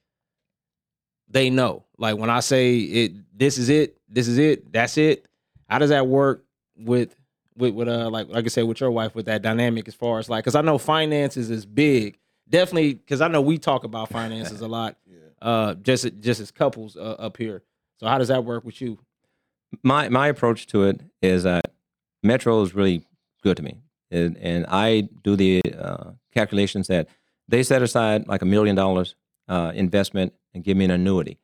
they 1.27 1.49
know. 1.49 1.87
Like 1.97 2.19
when 2.19 2.29
I 2.29 2.41
say 2.41 2.77
it, 2.77 3.13
this 3.35 3.57
is 3.57 3.71
it, 3.71 3.97
this 4.11 4.29
is 4.29 4.37
it, 4.37 4.71
that's 4.71 4.99
it. 4.99 5.27
How 5.71 5.79
does 5.79 5.89
that 5.89 6.07
work 6.07 6.45
with 6.77 7.17
with 7.57 7.73
with 7.73 7.89
uh 7.89 8.11
like 8.11 8.29
like 8.29 8.45
I 8.45 8.49
said 8.49 8.65
with 8.65 8.81
your 8.81 8.91
wife 8.91 9.15
with 9.15 9.25
that 9.25 9.41
dynamic 9.41 9.89
as 9.89 9.95
far 9.95 10.19
as 10.19 10.29
like 10.29 10.45
because 10.45 10.55
I 10.55 10.61
know 10.61 10.77
finances 10.77 11.49
is 11.49 11.65
big, 11.65 12.19
definitely 12.47 12.93
because 12.93 13.23
I 13.23 13.29
know 13.29 13.41
we 13.41 13.57
talk 13.57 13.85
about 13.85 14.09
finances 14.11 14.61
a 14.61 14.69
lot, 14.69 14.99
uh 15.41 15.77
just 15.77 16.11
just 16.21 16.43
as 16.43 16.51
couples 16.51 16.99
uh, 16.99 17.17
up 17.19 17.39
here. 17.39 17.63
So 18.01 18.07
how 18.07 18.19
does 18.19 18.29
that 18.29 18.45
work 18.45 18.65
with 18.67 18.83
you? 18.83 18.99
my 19.83 20.11
my 20.11 20.29
approach 20.29 20.67
to 20.67 20.83
it 20.85 21.01
is 21.23 21.45
that 21.45 21.73
Metro 22.23 22.61
is 22.61 22.75
really 22.75 23.07
good 23.43 23.57
to 23.57 23.63
me, 23.63 23.81
and, 24.11 24.37
and 24.39 24.67
I 24.69 25.09
do 25.23 25.37
the 25.37 25.63
uh, 25.79 26.11
calculations 26.33 26.89
that 26.89 27.09
they 27.49 27.63
set 27.63 27.83
aside 27.83 28.27
like 28.29 28.43
a 28.43 28.47
million 28.47 28.77
dollars 28.77 29.15
uh, 29.49 29.73
investment 29.75 30.33
and 30.55 30.65
give 30.65 30.77
me 30.77 30.85
an 30.85 30.91
annuity. 30.91 31.39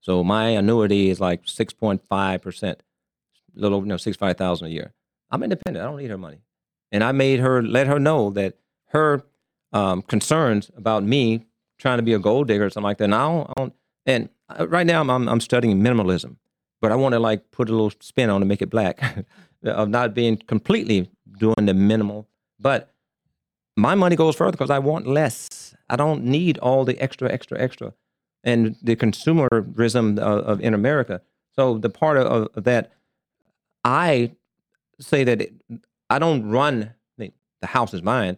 So 0.00 0.24
my 0.24 0.48
annuity 0.50 1.10
is 1.10 1.20
like 1.20 1.42
six 1.44 1.72
point 1.72 2.02
five 2.06 2.42
percent, 2.42 2.82
little 3.54 3.78
over, 3.78 3.86
you 3.86 3.90
know 3.90 3.96
six 3.96 4.16
five 4.16 4.36
thousand 4.36 4.68
a 4.68 4.70
year. 4.70 4.92
I'm 5.30 5.42
independent. 5.42 5.84
I 5.84 5.88
don't 5.88 5.98
need 5.98 6.10
her 6.10 6.18
money, 6.18 6.40
and 6.90 7.04
I 7.04 7.12
made 7.12 7.40
her 7.40 7.62
let 7.62 7.86
her 7.86 7.98
know 7.98 8.30
that 8.30 8.54
her 8.88 9.22
um, 9.72 10.02
concerns 10.02 10.70
about 10.76 11.04
me 11.04 11.44
trying 11.78 11.98
to 11.98 12.02
be 12.02 12.12
a 12.12 12.18
gold 12.18 12.48
digger 12.48 12.66
or 12.66 12.70
something 12.70 12.84
like 12.84 12.98
that. 12.98 13.04
And 13.04 13.14
I 13.14 13.52
don't, 13.56 13.74
and 14.06 14.28
right 14.66 14.86
now 14.86 15.02
I'm 15.02 15.28
I'm 15.28 15.40
studying 15.40 15.80
minimalism 15.80 16.36
but 16.80 16.92
I 16.92 16.96
want 16.96 17.12
to 17.12 17.18
like 17.18 17.50
put 17.50 17.68
a 17.68 17.72
little 17.72 17.92
spin 18.00 18.30
on 18.30 18.40
to 18.40 18.46
make 18.46 18.62
it 18.62 18.70
black, 18.70 19.00
of 19.64 19.88
not 19.88 20.14
being 20.14 20.36
completely 20.36 21.10
doing 21.40 21.66
the 21.66 21.74
minimal. 21.74 22.28
But 22.60 22.92
my 23.76 23.96
money 23.96 24.14
goes 24.14 24.36
further 24.36 24.52
because 24.52 24.70
I 24.70 24.78
want 24.78 25.06
less. 25.06 25.74
I 25.88 25.96
don't 25.96 26.24
need 26.24 26.58
all 26.58 26.84
the 26.84 26.96
extra, 27.00 27.32
extra, 27.32 27.60
extra, 27.60 27.92
and 28.44 28.76
the 28.82 28.94
consumerism 28.94 30.18
of, 30.18 30.44
of 30.44 30.60
in 30.60 30.74
America. 30.74 31.22
So 31.56 31.78
the 31.78 31.90
part 31.90 32.16
of, 32.16 32.48
of 32.54 32.64
that, 32.64 32.92
I 33.84 34.32
say 35.00 35.24
that 35.24 35.40
it, 35.40 35.54
I 36.08 36.18
don't 36.18 36.48
run 36.48 36.94
the, 37.18 37.32
the 37.60 37.66
house 37.66 37.92
is 37.94 38.02
mine, 38.02 38.36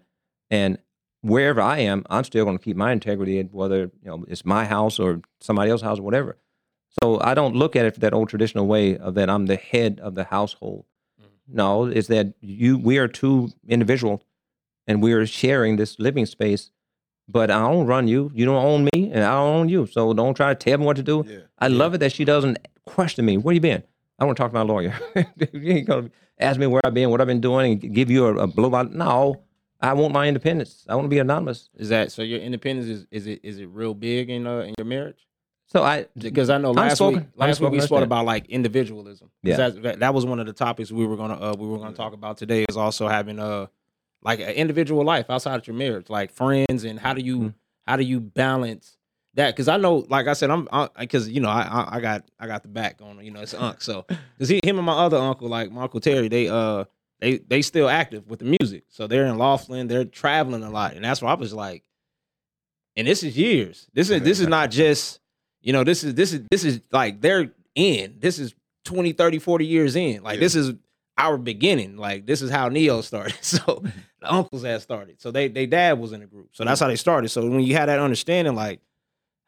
and 0.50 0.78
wherever 1.22 1.60
I 1.60 1.78
am, 1.78 2.04
I'm 2.08 2.24
still 2.24 2.44
going 2.44 2.58
to 2.58 2.64
keep 2.64 2.76
my 2.76 2.92
integrity, 2.92 3.42
whether 3.42 3.80
you 3.80 3.90
know 4.04 4.24
it's 4.28 4.44
my 4.44 4.64
house 4.64 4.98
or 4.98 5.20
somebody 5.40 5.70
else's 5.70 5.84
house 5.84 5.98
or 5.98 6.02
whatever. 6.02 6.36
So 7.02 7.20
I 7.20 7.34
don't 7.34 7.56
look 7.56 7.74
at 7.74 7.86
it 7.86 8.00
that 8.00 8.12
old 8.12 8.28
traditional 8.28 8.66
way 8.66 8.96
of 8.98 9.14
that 9.14 9.30
I'm 9.30 9.46
the 9.46 9.56
head 9.56 9.98
of 10.00 10.14
the 10.14 10.24
household. 10.24 10.84
No, 11.52 11.86
it's 11.86 12.08
that 12.08 12.34
you 12.40 12.78
we 12.78 12.98
are 12.98 13.08
two 13.08 13.50
individuals, 13.68 14.22
and 14.86 15.02
we 15.02 15.12
are 15.12 15.26
sharing 15.26 15.76
this 15.76 15.98
living 15.98 16.26
space. 16.26 16.70
But 17.28 17.50
I 17.50 17.60
don't 17.60 17.86
run 17.86 18.08
you. 18.08 18.30
You 18.34 18.44
don't 18.44 18.64
own 18.64 18.88
me, 18.92 19.10
and 19.12 19.22
I 19.22 19.30
don't 19.30 19.56
own 19.56 19.68
you. 19.68 19.86
So 19.86 20.12
don't 20.12 20.34
try 20.34 20.52
to 20.52 20.54
tell 20.54 20.78
me 20.78 20.84
what 20.84 20.96
to 20.96 21.02
do. 21.02 21.24
Yeah. 21.26 21.38
I 21.58 21.68
love 21.68 21.94
it 21.94 21.98
that 21.98 22.12
she 22.12 22.24
doesn't 22.24 22.58
question 22.84 23.24
me. 23.24 23.38
Where 23.38 23.54
you 23.54 23.60
been? 23.60 23.82
I 24.18 24.24
want 24.24 24.36
to 24.36 24.42
talk 24.42 24.50
to 24.50 24.54
my 24.54 24.62
lawyer. 24.62 24.94
you 25.52 25.72
ain't 25.72 25.86
gonna 25.86 26.10
ask 26.38 26.58
me 26.58 26.66
where 26.66 26.80
I've 26.84 26.94
been, 26.94 27.10
what 27.10 27.20
I've 27.20 27.26
been 27.26 27.40
doing, 27.40 27.72
and 27.72 27.94
give 27.94 28.10
you 28.10 28.26
a, 28.26 28.34
a 28.34 28.46
blow 28.46 28.70
by. 28.70 28.82
No, 28.84 29.42
I 29.80 29.92
want 29.94 30.12
my 30.12 30.28
independence. 30.28 30.84
I 30.88 30.94
want 30.94 31.06
to 31.06 31.08
be 31.08 31.18
anonymous. 31.18 31.70
Is 31.76 31.88
that 31.88 32.12
so? 32.12 32.22
Your 32.22 32.40
independence 32.40 32.88
is 32.88 33.06
is 33.10 33.26
it 33.26 33.40
is 33.42 33.58
it 33.58 33.68
real 33.68 33.94
big 33.94 34.30
in 34.30 34.46
uh, 34.46 34.60
in 34.60 34.74
your 34.78 34.86
marriage? 34.86 35.26
So 35.72 35.82
I 35.82 36.06
Because 36.16 36.50
I 36.50 36.58
know 36.58 36.72
last 36.72 36.96
spoken. 36.96 37.20
week 37.20 37.28
last 37.36 37.60
week 37.60 37.72
we 37.72 37.80
spoke 37.80 38.04
about 38.04 38.26
like 38.26 38.46
individualism. 38.48 39.30
Yeah. 39.42 39.56
that's- 39.56 39.82
that, 39.82 40.00
that 40.00 40.14
was 40.14 40.26
one 40.26 40.38
of 40.38 40.46
the 40.46 40.52
topics 40.52 40.92
we 40.92 41.06
were 41.06 41.16
gonna 41.16 41.34
uh, 41.40 41.54
we 41.58 41.66
were 41.66 41.78
gonna 41.78 41.96
talk 41.96 42.12
about 42.12 42.36
today. 42.36 42.64
Is 42.68 42.76
also 42.76 43.08
having 43.08 43.38
a 43.38 43.70
like 44.22 44.38
an 44.40 44.50
individual 44.50 45.02
life 45.04 45.30
outside 45.30 45.56
of 45.58 45.66
your 45.66 45.74
marriage, 45.74 46.08
like 46.10 46.30
friends, 46.30 46.84
and 46.84 46.98
how 46.98 47.14
do 47.14 47.22
you 47.22 47.38
Mhm. 47.38 47.54
how 47.86 47.96
do 47.96 48.04
you 48.04 48.20
balance 48.20 48.96
that? 49.34 49.50
Because 49.56 49.66
I 49.68 49.78
know, 49.78 50.04
like 50.10 50.26
I 50.28 50.34
said, 50.34 50.50
I'm 50.50 50.68
I 50.70 50.88
because 50.98 51.28
you 51.30 51.40
know 51.40 51.48
I, 51.48 51.62
I 51.62 51.96
I 51.96 52.00
got 52.00 52.24
I 52.38 52.46
got 52.46 52.62
the 52.62 52.68
back 52.68 53.00
on 53.02 53.24
you 53.24 53.30
know 53.30 53.40
it's 53.40 53.54
Unc 53.54 53.80
so 53.80 54.04
because 54.36 54.48
he 54.50 54.60
him 54.62 54.76
and 54.76 54.84
my 54.86 54.92
other 54.92 55.16
uncle 55.16 55.48
like 55.48 55.72
my 55.72 55.82
uncle 55.82 56.00
Terry 56.00 56.28
they 56.28 56.48
uh 56.48 56.84
they 57.20 57.38
they 57.38 57.62
still 57.62 57.88
active 57.88 58.26
with 58.28 58.40
the 58.40 58.56
music 58.60 58.84
so 58.88 59.06
they're 59.06 59.24
in 59.26 59.38
Laughlin 59.38 59.88
they're 59.88 60.04
traveling 60.04 60.62
a 60.64 60.70
lot 60.70 60.92
and 60.94 61.02
that's 61.04 61.22
why 61.22 61.30
I 61.30 61.34
was 61.34 61.54
like 61.54 61.82
and 62.96 63.06
this 63.06 63.22
is 63.22 63.38
years 63.38 63.86
this 63.94 64.10
is 64.10 64.20
this 64.22 64.38
is 64.40 64.48
not 64.48 64.70
just 64.70 65.18
you 65.62 65.72
know 65.72 65.84
this 65.84 66.04
is 66.04 66.14
this 66.14 66.32
is 66.32 66.40
this 66.50 66.64
is 66.64 66.80
like 66.90 67.20
they're 67.20 67.50
in. 67.74 68.16
This 68.18 68.38
is 68.38 68.54
20 68.84 69.12
30 69.12 69.38
40 69.38 69.66
years 69.66 69.96
in. 69.96 70.22
Like 70.22 70.34
Yeah. 70.36 70.40
this 70.40 70.54
is 70.54 70.74
our 71.18 71.38
beginning. 71.38 71.96
Like 71.96 72.26
this 72.26 72.42
is 72.42 72.50
how 72.50 72.68
neo 72.68 73.00
started. 73.00 73.34
So 73.42 73.82
the 74.20 74.32
uncles 74.32 74.62
had 74.64 74.82
started. 74.82 75.20
So 75.20 75.30
they 75.30 75.48
they 75.48 75.66
dad 75.66 75.98
was 75.98 76.12
in 76.12 76.20
the 76.20 76.26
group. 76.26 76.48
So 76.52 76.64
that's 76.64 76.80
how 76.80 76.88
they 76.88 76.96
started. 76.96 77.28
So 77.30 77.48
when 77.48 77.60
you 77.60 77.74
had 77.74 77.86
that 77.88 77.98
understanding 77.98 78.54
like 78.54 78.80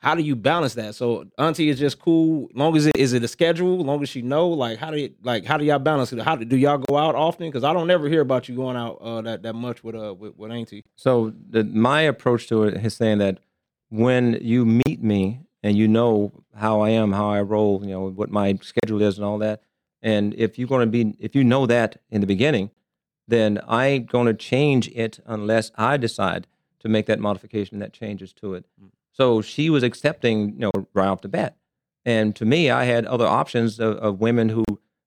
how 0.01 0.15
do 0.15 0.23
you 0.23 0.37
balance 0.37 0.75
that? 0.75 0.95
So 0.95 1.25
auntie 1.39 1.71
is 1.71 1.79
just 1.79 1.99
cool. 1.99 2.49
Long 2.55 2.77
as 2.77 2.85
it 2.87 2.95
is 2.97 3.15
it 3.15 3.25
a 3.25 3.29
schedule? 3.29 3.79
Long 3.79 4.03
as 4.03 4.09
she 4.11 4.21
know 4.21 4.49
like 4.49 4.79
how 4.79 4.91
do 4.91 4.99
you 4.99 5.15
like 5.23 5.45
how 5.47 5.57
do 5.57 5.65
y'all 5.65 5.79
balance 5.79 6.13
it? 6.13 6.19
How 6.21 6.37
do, 6.37 6.45
do 6.45 6.57
y'all 6.57 6.79
go 6.79 6.97
out 6.99 7.15
often? 7.15 7.49
Because 7.49 7.65
i 7.65 7.73
don't 7.73 7.87
never 7.87 8.09
hear 8.09 8.21
about 8.21 8.49
you 8.49 8.55
going 8.55 8.77
out 8.77 8.99
uh 9.01 9.21
that, 9.23 9.43
that 9.43 9.55
much 9.55 9.83
with 9.83 9.95
uh 9.97 10.15
with, 10.15 10.37
with 10.37 10.51
auntie. 10.53 10.85
So 10.97 11.33
the, 11.51 11.65
my 11.65 12.03
approach 12.03 12.47
to 12.49 12.65
it 12.65 12.85
is 12.85 12.95
saying 12.95 13.19
that 13.19 13.39
when 13.89 14.39
you 14.43 14.67
meet 14.67 15.03
me 15.03 15.41
and 15.65 15.79
you 15.79 15.89
know 15.89 16.31
how 16.55 16.81
I 16.83 16.91
am, 16.91 17.13
how 17.13 17.31
I 17.31 17.41
roll, 17.41 17.81
you 17.83 17.91
know 17.95 18.11
what 18.11 18.31
my 18.31 18.59
schedule 18.63 19.01
is 19.03 19.17
and 19.17 19.25
all 19.25 19.39
that, 19.39 19.63
and 20.03 20.35
if 20.35 20.59
you're 20.59 20.69
going 20.69 20.87
to 20.87 21.05
be, 21.05 21.17
if 21.19 21.35
you 21.35 21.43
know 21.43 21.65
that 21.67 21.91
in 22.11 22.21
the 22.21 22.27
beginning, 22.27 22.71
then 23.27 23.59
I 23.67 23.87
ain't 23.87 24.11
going 24.11 24.27
to 24.27 24.35
change 24.35 24.89
it 24.89 25.19
unless 25.25 25.73
I 25.77 25.97
decide 25.97 26.47
to 26.81 26.89
make 26.89 27.07
that 27.07 27.19
modification, 27.19 27.79
that 27.79 27.95
changes 27.95 28.35
to 28.35 28.53
it. 28.55 28.67
So 29.11 29.41
she 29.41 29.71
was 29.71 29.83
accepting, 29.83 30.51
you 30.51 30.59
know, 30.67 30.73
right 30.93 31.09
off 31.09 31.23
the 31.23 31.29
bat, 31.29 31.57
and 32.05 32.37
to 32.37 32.45
me, 32.45 32.71
I 32.71 32.85
had 32.85 33.07
other 33.07 33.27
options 33.27 33.81
of, 33.81 33.97
of 33.97 34.21
women 34.21 34.51
who 34.51 34.65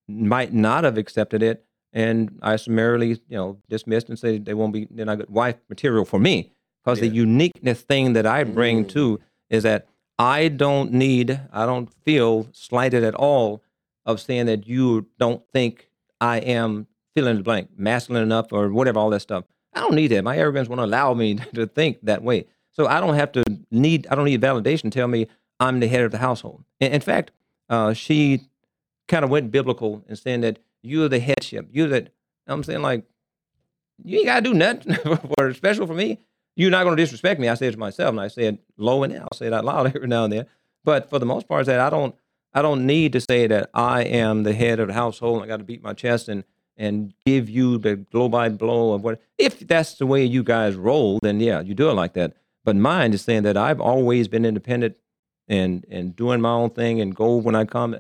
might 0.07 0.53
not 0.53 0.83
have 0.83 0.97
accepted 0.97 1.43
it, 1.43 1.63
and 1.93 2.39
I 2.41 2.55
summarily, 2.55 3.09
you 3.09 3.37
know, 3.37 3.57
dismissed 3.69 4.09
and 4.09 4.17
said 4.17 4.45
they 4.45 4.55
won't 4.55 4.73
be, 4.73 4.87
they're 4.89 5.05
not 5.05 5.19
good 5.19 5.29
wife 5.29 5.57
material 5.69 6.05
for 6.05 6.19
me. 6.19 6.51
Because 6.83 7.01
the 7.01 7.07
uniqueness 7.09 7.81
thing 7.81 8.13
that 8.13 8.25
I 8.25 8.43
bring 8.45 8.85
Mm. 8.85 8.89
to 8.89 9.19
is 9.49 9.63
that 9.63 9.87
I 10.19 10.47
don't 10.47 10.91
need, 10.93 11.39
I 11.51 11.65
don't 11.65 11.93
feel 12.03 12.47
slighted 12.51 13.03
at 13.03 13.15
all 13.15 13.63
of 14.05 14.19
saying 14.19 14.47
that 14.47 14.67
you 14.67 15.07
don't 15.19 15.43
think 15.53 15.89
I 16.19 16.37
am 16.39 16.87
the 17.15 17.41
blank, 17.43 17.69
masculine 17.75 18.23
enough 18.23 18.47
or 18.51 18.69
whatever, 18.69 18.99
all 18.99 19.09
that 19.09 19.21
stuff. 19.21 19.43
I 19.73 19.81
don't 19.81 19.95
need 19.95 20.07
that. 20.07 20.23
My 20.23 20.37
arrogance 20.37 20.69
won't 20.69 20.81
allow 20.81 21.13
me 21.13 21.35
to 21.53 21.67
think 21.67 21.99
that 22.03 22.23
way. 22.23 22.45
So 22.71 22.87
I 22.87 22.99
don't 22.99 23.15
have 23.15 23.31
to 23.33 23.43
need, 23.71 24.07
I 24.09 24.15
don't 24.15 24.25
need 24.25 24.41
validation 24.41 24.83
to 24.83 24.89
tell 24.91 25.07
me 25.07 25.27
I'm 25.59 25.79
the 25.79 25.87
head 25.87 26.03
of 26.03 26.11
the 26.11 26.19
household. 26.19 26.63
In, 26.79 26.93
in 26.93 27.01
fact, 27.01 27.31
uh, 27.69 27.93
she 27.93 28.41
kind 29.07 29.23
of 29.25 29.31
went 29.31 29.51
biblical 29.51 30.03
in 30.07 30.15
saying 30.15 30.41
that 30.41 30.59
you're 30.83 31.09
the 31.09 31.19
headship. 31.19 31.67
You're 31.71 31.87
that, 31.89 32.09
I'm 32.45 32.63
saying 32.63 32.81
like, 32.81 33.03
you 34.03 34.19
ain't 34.19 34.27
got 34.27 34.35
to 34.35 34.41
do 34.41 34.53
nothing 34.53 34.95
for 35.37 35.53
special 35.53 35.87
for 35.87 35.95
me. 35.95 36.19
You're 36.57 36.71
not 36.71 36.83
going 36.83 36.97
to 36.97 37.01
disrespect 37.01 37.39
me. 37.39 37.47
I 37.49 37.53
say 37.55 37.67
it 37.67 37.71
to 37.71 37.77
myself, 37.77 38.09
and 38.09 38.19
I 38.19 38.27
say 38.29 38.45
it 38.47 38.59
low 38.77 39.03
and 39.03 39.13
now. 39.13 39.27
I'll 39.31 39.37
say 39.37 39.47
it 39.47 39.53
out 39.53 39.63
loud 39.63 39.85
every 39.95 40.07
now 40.07 40.23
and 40.25 40.33
then. 40.33 40.45
But 40.83 41.09
for 41.09 41.19
the 41.19 41.25
most 41.25 41.47
part, 41.47 41.61
is 41.61 41.67
that 41.67 41.79
I 41.79 41.89
don't, 41.89 42.15
I 42.53 42.61
don't 42.61 42.85
need 42.85 43.13
to 43.13 43.21
say 43.21 43.47
that 43.47 43.69
I 43.73 44.01
am 44.03 44.43
the 44.43 44.53
head 44.53 44.79
of 44.79 44.87
the 44.87 44.93
household. 44.93 45.35
And 45.35 45.43
I 45.43 45.47
got 45.47 45.57
to 45.57 45.63
beat 45.63 45.81
my 45.83 45.93
chest 45.93 46.27
and 46.29 46.43
and 46.79 47.13
give 47.25 47.49
you 47.49 47.77
the 47.79 47.95
blow 47.95 48.29
by 48.29 48.49
blow 48.49 48.93
of 48.93 49.03
what. 49.03 49.21
If 49.37 49.59
that's 49.67 49.95
the 49.95 50.05
way 50.05 50.23
you 50.25 50.43
guys 50.43 50.75
roll, 50.75 51.19
then 51.21 51.39
yeah, 51.39 51.61
you 51.61 51.73
do 51.75 51.89
it 51.89 51.93
like 51.93 52.13
that. 52.13 52.33
But 52.65 52.75
mine 52.75 53.13
is 53.13 53.21
saying 53.21 53.43
that 53.43 53.55
I've 53.57 53.79
always 53.81 54.27
been 54.27 54.43
independent 54.45 54.95
and 55.47 55.85
and 55.89 56.15
doing 56.15 56.41
my 56.41 56.51
own 56.51 56.71
thing 56.71 56.99
and 57.01 57.15
go 57.15 57.35
when 57.37 57.55
I 57.55 57.65
come. 57.65 57.97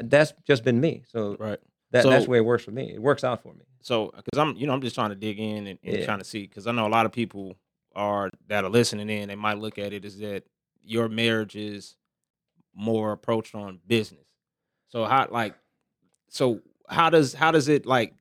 That's 0.00 0.32
just 0.46 0.64
been 0.64 0.80
me. 0.80 1.02
So 1.08 1.36
right 1.38 1.58
that, 1.92 2.02
So- 2.02 2.10
that's 2.10 2.24
the 2.24 2.30
way 2.30 2.38
it 2.38 2.44
works 2.44 2.64
for 2.64 2.72
me. 2.72 2.92
It 2.92 3.00
works 3.02 3.22
out 3.24 3.42
for 3.42 3.52
me. 3.54 3.64
so 3.80 4.10
because 4.16 4.38
i'm 4.38 4.56
you 4.56 4.66
know 4.66 4.72
i'm 4.72 4.80
just 4.80 4.94
trying 4.96 5.10
to 5.10 5.14
dig 5.14 5.38
in 5.38 5.66
and, 5.68 5.78
and 5.84 5.98
Yeah. 5.98 6.04
trying 6.04 6.18
to 6.18 6.24
see 6.24 6.42
because 6.42 6.66
i 6.66 6.72
know 6.72 6.86
a 6.86 6.94
lot 6.98 7.06
of 7.06 7.12
people 7.12 7.54
are 7.96 8.30
that 8.48 8.62
are 8.64 8.70
listening 8.70 9.10
in 9.10 9.28
they 9.28 9.34
might 9.34 9.58
look 9.58 9.78
at 9.78 9.92
it 9.92 10.04
as 10.04 10.18
that 10.18 10.44
your 10.84 11.08
marriage 11.08 11.56
is 11.56 11.96
more 12.74 13.10
approached 13.12 13.54
on 13.54 13.80
business 13.86 14.26
so 14.88 15.04
how 15.04 15.26
like 15.30 15.54
so 16.30 16.60
how 16.88 17.10
does 17.10 17.34
how 17.34 17.50
does 17.50 17.68
it 17.68 17.86
like 17.86 18.14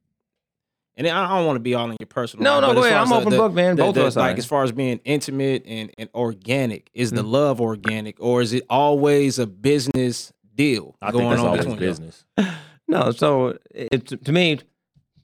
and 0.97 1.05
I 1.07 1.27
don't 1.37 1.45
want 1.45 1.57
to 1.57 1.59
be 1.59 1.75
all 1.75 1.91
in 1.91 1.97
your 1.99 2.07
personal. 2.07 2.41
No, 2.45 2.53
life, 2.53 2.61
no, 2.69 2.73
go 2.81 2.87
ahead. 2.87 2.95
I'm 2.95 3.07
as 3.07 3.11
open 3.11 3.31
the- 3.31 3.37
book, 3.37 3.53
man. 3.53 3.75
the- 3.75 3.83
Both 3.83 3.95
the- 3.95 4.01
of 4.03 4.07
us 4.07 4.15
like 4.15 4.37
as 4.37 4.45
far 4.45 4.63
as 4.63 4.71
being 4.71 5.01
intimate 5.03 5.63
and, 5.65 5.91
and 5.97 6.09
organic, 6.15 6.89
is 6.93 7.11
the 7.11 7.21
Mhm. 7.21 7.31
love 7.31 7.59
organic, 7.59 8.15
or 8.21 8.41
is 8.41 8.53
it 8.53 8.63
always 8.69 9.37
a 9.37 9.45
business 9.45 10.31
deal 10.55 10.95
I 11.01 11.11
going 11.11 11.23
think 11.23 11.29
that's 11.31 11.41
on 11.41 11.47
always 11.47 11.59
between 11.65 11.79
business. 11.79 12.23
No, 12.87 13.11
so 13.11 13.57
it 13.71 14.05
to 14.23 14.31
me, 14.31 14.59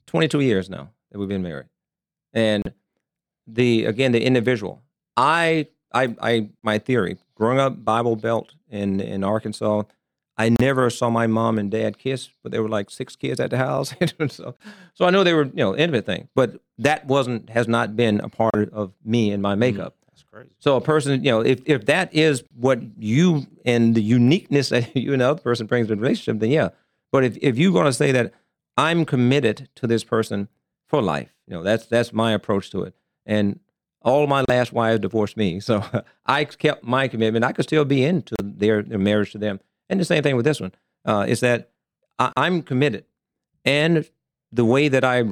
22 0.08 0.40
years 0.40 0.68
now 0.68 0.90
that 1.10 1.18
we've 1.18 1.28
been 1.30 1.42
married, 1.42 1.68
and 2.34 2.62
the 3.46 3.84
again 3.84 4.12
the 4.12 4.24
individual. 4.24 4.82
I 5.16 5.68
I 5.92 6.14
I 6.20 6.48
my 6.62 6.78
theory 6.78 7.18
growing 7.34 7.58
up 7.58 7.84
Bible 7.84 8.16
Belt 8.16 8.54
in 8.70 9.00
in 9.00 9.24
Arkansas, 9.24 9.82
I 10.38 10.50
never 10.60 10.88
saw 10.90 11.10
my 11.10 11.26
mom 11.26 11.58
and 11.58 11.70
dad 11.70 11.98
kiss, 11.98 12.30
but 12.42 12.52
there 12.52 12.62
were 12.62 12.68
like 12.68 12.90
six 12.90 13.16
kids 13.16 13.38
at 13.38 13.50
the 13.50 13.58
house, 13.58 13.94
so 14.28 14.54
so 14.94 15.04
I 15.04 15.10
know 15.10 15.24
they 15.24 15.34
were 15.34 15.44
you 15.44 15.52
know 15.56 15.76
intimate 15.76 16.06
thing, 16.06 16.28
but 16.34 16.60
that 16.78 17.06
wasn't 17.06 17.50
has 17.50 17.68
not 17.68 17.96
been 17.96 18.20
a 18.20 18.28
part 18.28 18.72
of 18.72 18.92
me 19.04 19.30
and 19.30 19.42
my 19.42 19.54
mm, 19.54 19.58
makeup. 19.58 19.94
That's 20.08 20.22
crazy. 20.22 20.50
So 20.58 20.76
a 20.76 20.80
person, 20.80 21.22
you 21.22 21.30
know, 21.30 21.40
if, 21.40 21.60
if 21.66 21.86
that 21.86 22.14
is 22.14 22.44
what 22.54 22.80
you 22.98 23.46
and 23.64 23.94
the 23.94 24.02
uniqueness 24.02 24.68
that 24.70 24.96
you 24.96 25.12
and 25.12 25.20
the 25.20 25.30
other 25.30 25.42
person 25.42 25.66
brings 25.66 25.88
to 25.88 25.94
the 25.94 26.00
relationship, 26.00 26.40
then 26.40 26.50
yeah. 26.50 26.70
But 27.10 27.24
if, 27.24 27.36
if 27.42 27.58
you're 27.58 27.72
going 27.72 27.84
to 27.84 27.92
say 27.92 28.10
that 28.12 28.32
I'm 28.78 29.04
committed 29.04 29.68
to 29.76 29.86
this 29.86 30.02
person 30.02 30.48
for 30.88 31.02
life, 31.02 31.34
you 31.46 31.54
know, 31.54 31.62
that's 31.62 31.86
that's 31.86 32.12
my 32.12 32.32
approach 32.32 32.70
to 32.70 32.82
it. 32.84 32.94
And 33.26 33.60
all 34.02 34.26
my 34.26 34.44
last 34.48 34.72
wives 34.72 35.00
divorced 35.00 35.36
me, 35.36 35.60
so 35.60 35.84
I 36.26 36.44
kept 36.44 36.84
my 36.84 37.08
commitment. 37.08 37.44
I 37.44 37.52
could 37.52 37.64
still 37.64 37.84
be 37.84 38.04
into 38.04 38.34
their, 38.42 38.82
their 38.82 38.98
marriage 38.98 39.32
to 39.32 39.38
them. 39.38 39.60
And 39.88 40.00
the 40.00 40.04
same 40.04 40.22
thing 40.22 40.36
with 40.36 40.44
this 40.44 40.60
one 40.60 40.72
uh, 41.04 41.26
is 41.28 41.40
that 41.40 41.70
I, 42.18 42.32
I'm 42.36 42.62
committed, 42.62 43.04
and 43.64 44.08
the 44.50 44.64
way 44.64 44.88
that 44.88 45.04
I 45.04 45.24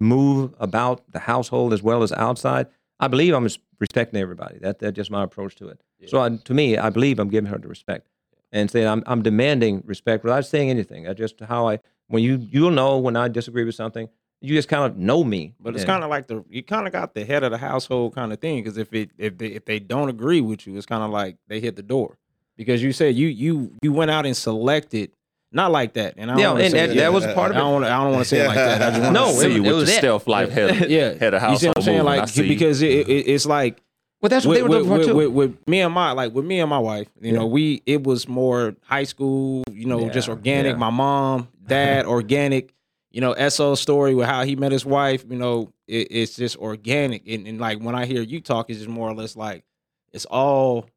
move 0.00 0.54
about 0.58 1.10
the 1.12 1.20
household 1.20 1.72
as 1.72 1.82
well 1.82 2.02
as 2.02 2.12
outside, 2.12 2.66
I 2.98 3.08
believe 3.08 3.34
I'm 3.34 3.48
respecting 3.78 4.20
everybody. 4.20 4.58
That 4.58 4.78
that's 4.80 4.96
just 4.96 5.10
my 5.10 5.22
approach 5.22 5.56
to 5.56 5.68
it. 5.68 5.80
So 6.08 6.20
I, 6.20 6.36
to 6.36 6.54
me, 6.54 6.76
I 6.76 6.90
believe 6.90 7.18
I'm 7.18 7.28
giving 7.28 7.50
her 7.50 7.58
the 7.58 7.68
respect, 7.68 8.08
and 8.50 8.70
saying 8.70 8.86
I'm 8.86 9.02
I'm 9.06 9.22
demanding 9.22 9.82
respect 9.86 10.24
without 10.24 10.44
saying 10.46 10.70
anything. 10.70 11.08
I 11.08 11.12
just 11.12 11.40
how 11.40 11.68
I 11.68 11.78
when 12.08 12.22
you 12.22 12.46
you'll 12.50 12.70
know 12.70 12.98
when 12.98 13.16
I 13.16 13.28
disagree 13.28 13.64
with 13.64 13.74
something. 13.74 14.08
You 14.42 14.54
just 14.54 14.68
kind 14.68 14.84
of 14.84 14.96
know 14.98 15.22
me. 15.24 15.54
But 15.60 15.74
it's 15.74 15.82
And- 15.82 15.88
kind 15.88 16.04
of 16.04 16.10
like 16.10 16.26
the 16.26 16.44
you 16.50 16.62
kind 16.62 16.86
of 16.86 16.92
got 16.92 17.14
the 17.14 17.24
head 17.24 17.42
of 17.44 17.50
the 17.52 17.58
household 17.58 18.14
kind 18.14 18.32
of 18.32 18.40
thing 18.40 18.62
because 18.62 18.76
if 18.78 18.92
it 18.92 19.10
if 19.18 19.38
they 19.38 19.46
if 19.48 19.64
they 19.64 19.78
don't 19.78 20.08
agree 20.08 20.40
with 20.40 20.66
you, 20.66 20.76
it's 20.76 20.86
kind 20.86 21.02
of 21.02 21.10
like 21.10 21.36
they 21.48 21.60
hit 21.60 21.76
the 21.76 21.82
door 21.82 22.18
because 22.56 22.82
you 22.82 22.92
said 22.92 23.14
you 23.14 23.28
you 23.28 23.72
you 23.82 23.92
went 23.92 24.10
out 24.10 24.26
and 24.26 24.36
selected 24.36 25.10
not 25.54 25.70
like 25.70 25.92
that, 25.94 26.14
and 26.16 26.30
I 26.30 26.34
don't 26.34 26.40
yeah, 26.42 26.50
wanna 26.52 26.64
and 26.64 26.70
say 26.72 26.86
that, 26.86 26.96
that 26.96 27.12
was 27.12 27.26
part 27.26 27.50
of 27.50 27.56
it. 27.56 27.60
don't 27.60 27.72
want 27.74 27.84
I 27.84 28.02
don't 28.02 28.12
want 28.12 28.22
to 28.24 28.28
say 28.28 28.40
it 28.44 28.46
like 28.48 28.56
that. 28.56 28.80
I 28.82 28.90
just 28.90 29.02
want 29.02 29.12
No, 29.14 29.24
to 29.26 29.30
it 29.30 29.32
see 29.40 29.46
was- 29.48 29.56
you 29.56 29.62
it 29.64 29.66
with 29.66 29.74
was 29.76 29.88
the 29.88 29.92
it. 29.94 29.98
stealth 29.98 30.26
life 30.26 30.50
head, 30.50 30.90
yeah, 30.90 31.12
head 31.12 31.34
of 31.34 31.42
you 31.42 31.58
see 31.58 31.68
what 31.68 31.76
I'm 31.78 31.82
household 31.82 31.84
saying? 31.84 32.00
I 32.00 32.02
Like 32.02 32.28
see 32.28 32.48
because 32.48 32.80
it, 32.82 33.08
it, 33.08 33.28
it's 33.28 33.44
like 33.46 33.82
Well, 34.22 34.30
that's 34.30 34.46
what 34.46 34.52
with, 34.52 34.58
they 34.58 34.62
were 34.62 34.68
with, 34.68 34.88
looking 34.88 34.88
for 34.88 34.98
with, 34.98 35.26
too. 35.26 35.30
with, 35.30 35.50
with 35.58 35.68
me 35.68 35.80
and 35.82 35.92
my 35.92 36.12
like 36.12 36.32
with 36.32 36.46
me 36.46 36.58
and 36.60 36.70
my 36.70 36.78
wife, 36.78 37.08
you 37.20 37.32
know, 37.32 37.46
we 37.46 37.82
it 37.86 38.02
was 38.02 38.26
more 38.26 38.74
high 38.84 39.04
school, 39.04 39.62
you 39.70 39.84
know, 39.84 40.08
just 40.08 40.28
organic. 40.30 40.72
yeah. 40.72 40.78
My 40.78 40.90
mom, 40.90 41.48
dad, 41.66 42.06
organic. 42.16 42.72
You 43.12 43.20
know, 43.20 43.34
So's 43.48 43.80
story 43.80 44.14
with 44.14 44.26
how 44.26 44.44
he 44.44 44.56
met 44.56 44.72
his 44.72 44.86
wife, 44.86 45.24
you 45.28 45.36
know, 45.36 45.72
it, 45.86 46.08
it's 46.10 46.36
just 46.36 46.56
organic. 46.56 47.28
And, 47.28 47.46
and 47.46 47.60
like 47.60 47.78
when 47.78 47.94
I 47.94 48.06
hear 48.06 48.22
you 48.22 48.40
talk, 48.40 48.70
it's 48.70 48.78
just 48.78 48.90
more 48.90 49.08
or 49.08 49.14
less 49.14 49.36
like 49.36 49.64
it's 50.12 50.24
all 50.24 50.88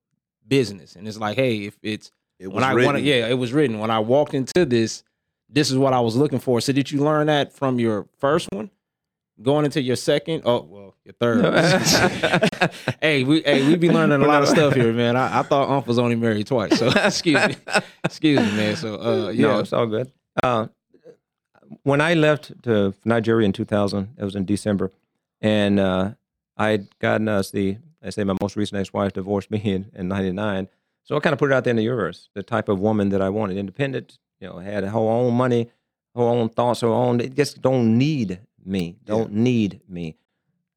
business. 0.47 0.95
And 0.95 1.07
it's 1.07 1.17
like, 1.17 1.35
hey, 1.35 1.65
if 1.65 1.77
it's 1.83 2.11
It 2.39 2.47
was 2.47 2.55
when 2.55 2.63
I 2.63 2.73
want 2.73 2.85
wanted, 2.85 3.03
yeah, 3.03 3.27
it 3.27 3.37
was 3.37 3.51
written. 3.51 3.79
When 3.79 3.91
I 3.91 3.99
walked 3.99 4.33
into 4.33 4.65
this, 4.65 5.03
this 5.49 5.69
is 5.69 5.77
what 5.77 5.93
I 5.93 5.99
was 5.99 6.15
looking 6.15 6.39
for. 6.39 6.61
So 6.61 6.71
did 6.71 6.89
you 6.89 7.03
learn 7.03 7.27
that 7.27 7.53
from 7.53 7.79
your 7.79 8.07
first 8.17 8.47
one? 8.51 8.71
Going 9.41 9.65
into 9.65 9.81
your 9.81 9.97
second? 9.97 10.43
Oh, 10.45 10.61
well, 10.61 10.95
your 11.03 11.13
third. 11.19 11.43
hey, 13.01 13.25
we 13.25 13.41
hey, 13.41 13.67
we 13.67 13.75
be 13.75 13.91
learning 13.91 14.21
a 14.21 14.25
lot 14.25 14.41
of 14.41 14.47
stuff 14.47 14.73
here, 14.73 14.93
man. 14.93 15.17
I, 15.17 15.39
I 15.39 15.41
thought 15.43 15.67
Unc 15.67 15.85
was 15.87 15.99
only 15.99 16.15
married 16.15 16.47
twice. 16.47 16.79
So 16.79 16.87
excuse 16.95 17.45
me. 17.45 17.55
Excuse 18.05 18.39
me, 18.39 18.55
man. 18.55 18.75
So 18.77 18.95
uh 18.95 19.29
yeah. 19.31 19.47
No, 19.47 19.59
it's 19.59 19.73
all 19.73 19.87
good. 19.87 20.09
Uh, 20.41 20.67
when 21.83 22.01
I 22.01 22.13
left 22.13 22.63
to 22.63 22.93
Nigeria 23.03 23.45
in 23.45 23.53
2000, 23.53 24.15
it 24.17 24.23
was 24.23 24.35
in 24.35 24.45
December, 24.45 24.91
and 25.41 25.79
uh, 25.79 26.11
I'd 26.57 26.97
gotten 26.99 27.27
us 27.27 27.51
the, 27.51 27.77
I 28.03 28.09
say 28.09 28.23
my 28.23 28.35
most 28.41 28.55
recent 28.55 28.79
ex-wife 28.79 29.13
divorced 29.13 29.51
me 29.51 29.59
in, 29.59 29.91
in 29.93 30.07
99. 30.07 30.67
So 31.03 31.15
I 31.15 31.19
kind 31.19 31.33
of 31.33 31.39
put 31.39 31.51
it 31.51 31.53
out 31.53 31.63
there 31.63 31.71
in 31.71 31.77
the 31.77 31.83
universe, 31.83 32.29
the 32.33 32.43
type 32.43 32.67
of 32.69 32.79
woman 32.79 33.09
that 33.09 33.21
I 33.21 33.29
wanted, 33.29 33.57
independent, 33.57 34.17
you 34.39 34.47
know, 34.47 34.57
had 34.57 34.83
her 34.83 34.97
own 34.97 35.33
money, 35.35 35.69
her 36.15 36.21
own 36.21 36.49
thoughts, 36.49 36.81
her 36.81 36.87
own, 36.87 37.19
it 37.19 37.35
just 37.35 37.61
don't 37.61 37.97
need 37.97 38.39
me, 38.65 38.95
don't 39.05 39.31
need 39.31 39.81
me. 39.87 40.15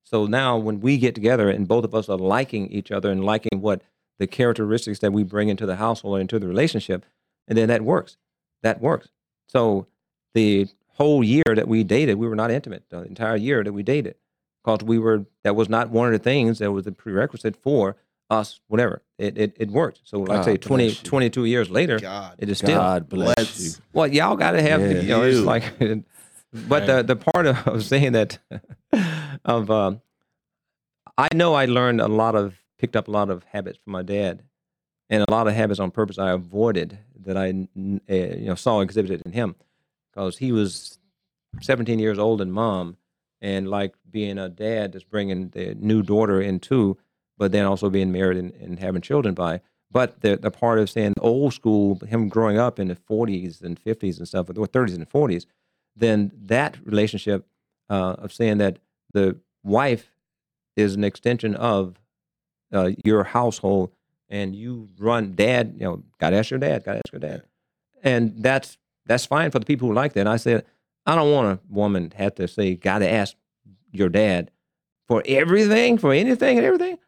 So 0.04 0.26
now 0.26 0.56
when 0.56 0.80
we 0.80 0.98
get 0.98 1.14
together 1.14 1.50
and 1.50 1.68
both 1.68 1.84
of 1.84 1.94
us 1.94 2.08
are 2.08 2.16
liking 2.16 2.68
each 2.68 2.90
other 2.90 3.10
and 3.10 3.24
liking 3.24 3.60
what 3.60 3.82
the 4.18 4.26
characteristics 4.26 4.98
that 5.00 5.12
we 5.12 5.22
bring 5.22 5.48
into 5.48 5.66
the 5.66 5.76
household 5.76 6.18
or 6.18 6.20
into 6.20 6.38
the 6.38 6.48
relationship, 6.48 7.04
and 7.46 7.56
then 7.56 7.68
that 7.68 7.82
works. 7.82 8.16
That 8.62 8.80
works. 8.80 9.08
So 9.48 9.86
the 10.34 10.68
whole 10.98 11.22
year 11.24 11.44
that 11.54 11.66
we 11.68 11.84
dated, 11.84 12.16
we 12.18 12.28
were 12.28 12.36
not 12.36 12.50
intimate. 12.50 12.84
The 12.90 13.02
entire 13.02 13.36
year 13.36 13.64
that 13.64 13.72
we 13.72 13.82
dated, 13.82 14.16
because 14.64 14.84
we 14.84 14.98
were 14.98 15.24
that 15.44 15.56
was 15.56 15.68
not 15.68 15.90
one 15.90 16.06
of 16.08 16.12
the 16.12 16.18
things 16.18 16.58
that 16.58 16.70
was 16.72 16.86
a 16.86 16.92
prerequisite 16.92 17.56
for 17.56 17.96
us. 18.30 18.60
Whatever 18.68 19.02
it 19.18 19.38
it, 19.38 19.56
it 19.58 19.70
worked. 19.70 20.00
So 20.04 20.18
like 20.20 20.40
I 20.40 20.44
say, 20.44 20.52
God 20.52 20.62
20, 20.62 20.94
22 20.96 21.44
years 21.46 21.70
later, 21.70 21.98
God. 21.98 22.34
it 22.38 22.48
is 22.48 22.58
still. 22.58 22.76
God 22.76 23.08
bless 23.08 23.36
Let's- 23.38 23.78
you. 23.78 23.82
Well, 23.92 24.06
y'all 24.08 24.36
got 24.36 24.52
to 24.52 24.62
have, 24.62 24.80
Yeah. 24.80 25.00
you 25.00 25.08
know, 25.08 25.22
it's 25.22 25.38
like, 25.38 25.64
but 26.52 26.86
the 26.86 27.02
the 27.02 27.16
part 27.16 27.46
of, 27.46 27.56
of 27.66 27.84
saying 27.84 28.12
that, 28.12 28.38
of, 29.44 29.70
um, 29.70 30.00
I 31.16 31.28
know 31.34 31.54
I 31.54 31.64
learned 31.66 32.00
a 32.00 32.08
lot 32.08 32.34
of, 32.34 32.54
picked 32.78 32.96
up 32.96 33.08
a 33.08 33.10
lot 33.10 33.28
of 33.30 33.44
habits 33.44 33.78
from 33.82 33.92
my 33.92 34.02
dad, 34.02 34.42
and 35.10 35.24
a 35.26 35.30
lot 35.30 35.48
of 35.48 35.54
habits 35.54 35.80
on 35.80 35.90
purpose 35.90 36.18
I 36.18 36.30
avoided 36.30 36.98
that 37.24 37.36
I 37.36 37.48
uh, 37.48 37.52
you 38.14 38.46
know, 38.46 38.54
saw 38.54 38.80
exhibited 38.80 39.22
in 39.26 39.32
him, 39.32 39.56
because 40.18 40.38
he 40.38 40.50
was 40.50 40.98
17 41.62 42.00
years 42.00 42.18
old 42.18 42.40
and 42.40 42.52
mom, 42.52 42.96
and 43.40 43.68
like 43.68 43.94
being 44.10 44.36
a 44.36 44.48
dad 44.48 44.92
that's 44.92 45.04
bringing 45.04 45.50
the 45.50 45.76
new 45.76 46.02
daughter 46.02 46.40
in 46.40 46.58
too, 46.58 46.98
but 47.36 47.52
then 47.52 47.64
also 47.64 47.88
being 47.88 48.10
married 48.10 48.36
and, 48.36 48.52
and 48.54 48.80
having 48.80 49.00
children 49.00 49.32
by. 49.32 49.60
But 49.92 50.20
the 50.20 50.36
the 50.36 50.50
part 50.50 50.80
of 50.80 50.90
saying 50.90 51.14
old 51.20 51.54
school, 51.54 52.00
him 52.00 52.28
growing 52.28 52.58
up 52.58 52.80
in 52.80 52.88
the 52.88 52.96
40s 52.96 53.62
and 53.62 53.80
50s 53.80 54.18
and 54.18 54.26
stuff, 54.26 54.50
or 54.50 54.66
30s 54.66 54.96
and 54.96 55.08
40s, 55.08 55.46
then 55.94 56.32
that 56.46 56.76
relationship 56.84 57.46
uh, 57.88 58.16
of 58.18 58.32
saying 58.32 58.58
that 58.58 58.80
the 59.14 59.38
wife 59.62 60.10
is 60.76 60.96
an 60.96 61.04
extension 61.04 61.54
of 61.54 61.94
uh, 62.72 62.90
your 63.04 63.22
household, 63.22 63.92
and 64.28 64.54
you 64.54 64.88
run 64.98 65.36
dad. 65.36 65.76
You 65.78 65.84
know, 65.84 66.02
got 66.18 66.30
to 66.30 66.38
ask 66.38 66.50
your 66.50 66.58
dad. 66.58 66.82
Got 66.82 66.94
to 66.94 66.98
ask 66.98 67.12
your 67.12 67.20
dad, 67.20 67.42
and 68.02 68.34
that's 68.42 68.78
that's 69.08 69.26
fine 69.26 69.50
for 69.50 69.58
the 69.58 69.66
people 69.66 69.88
who 69.88 69.94
like 69.94 70.12
that. 70.12 70.20
And 70.20 70.28
I 70.28 70.36
said, 70.36 70.64
I 71.06 71.16
don't 71.16 71.32
want 71.32 71.58
a 71.58 71.60
woman 71.68 72.12
have 72.16 72.34
to 72.36 72.46
say, 72.46 72.74
got 72.74 72.98
to 72.98 73.10
ask 73.10 73.34
your 73.90 74.08
dad 74.08 74.50
for 75.06 75.22
everything, 75.26 75.98
for 75.98 76.12
anything 76.12 76.58
and 76.58 76.66
everything. 76.66 76.98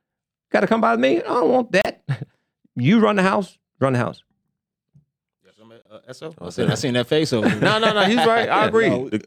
Got 0.50 0.60
to 0.60 0.66
come 0.66 0.80
by 0.80 0.96
me. 0.96 1.18
I 1.18 1.22
don't 1.28 1.50
want 1.50 1.72
that. 1.72 2.02
You 2.76 3.00
run 3.00 3.16
the 3.16 3.22
house. 3.22 3.58
Run 3.78 3.92
the 3.92 3.98
house. 3.98 4.22
Uh, 5.90 6.12
SO? 6.12 6.32
I, 6.40 6.50
seen, 6.50 6.70
I 6.70 6.74
seen 6.76 6.94
that 6.94 7.08
face 7.08 7.32
over 7.32 7.48
there. 7.48 7.60
No, 7.60 7.78
no, 7.78 7.92
no. 7.92 8.04
He's 8.04 8.24
right. 8.24 8.48
I 8.48 8.66
agree. 8.66 8.88
No. 8.88 9.08
The, 9.08 9.20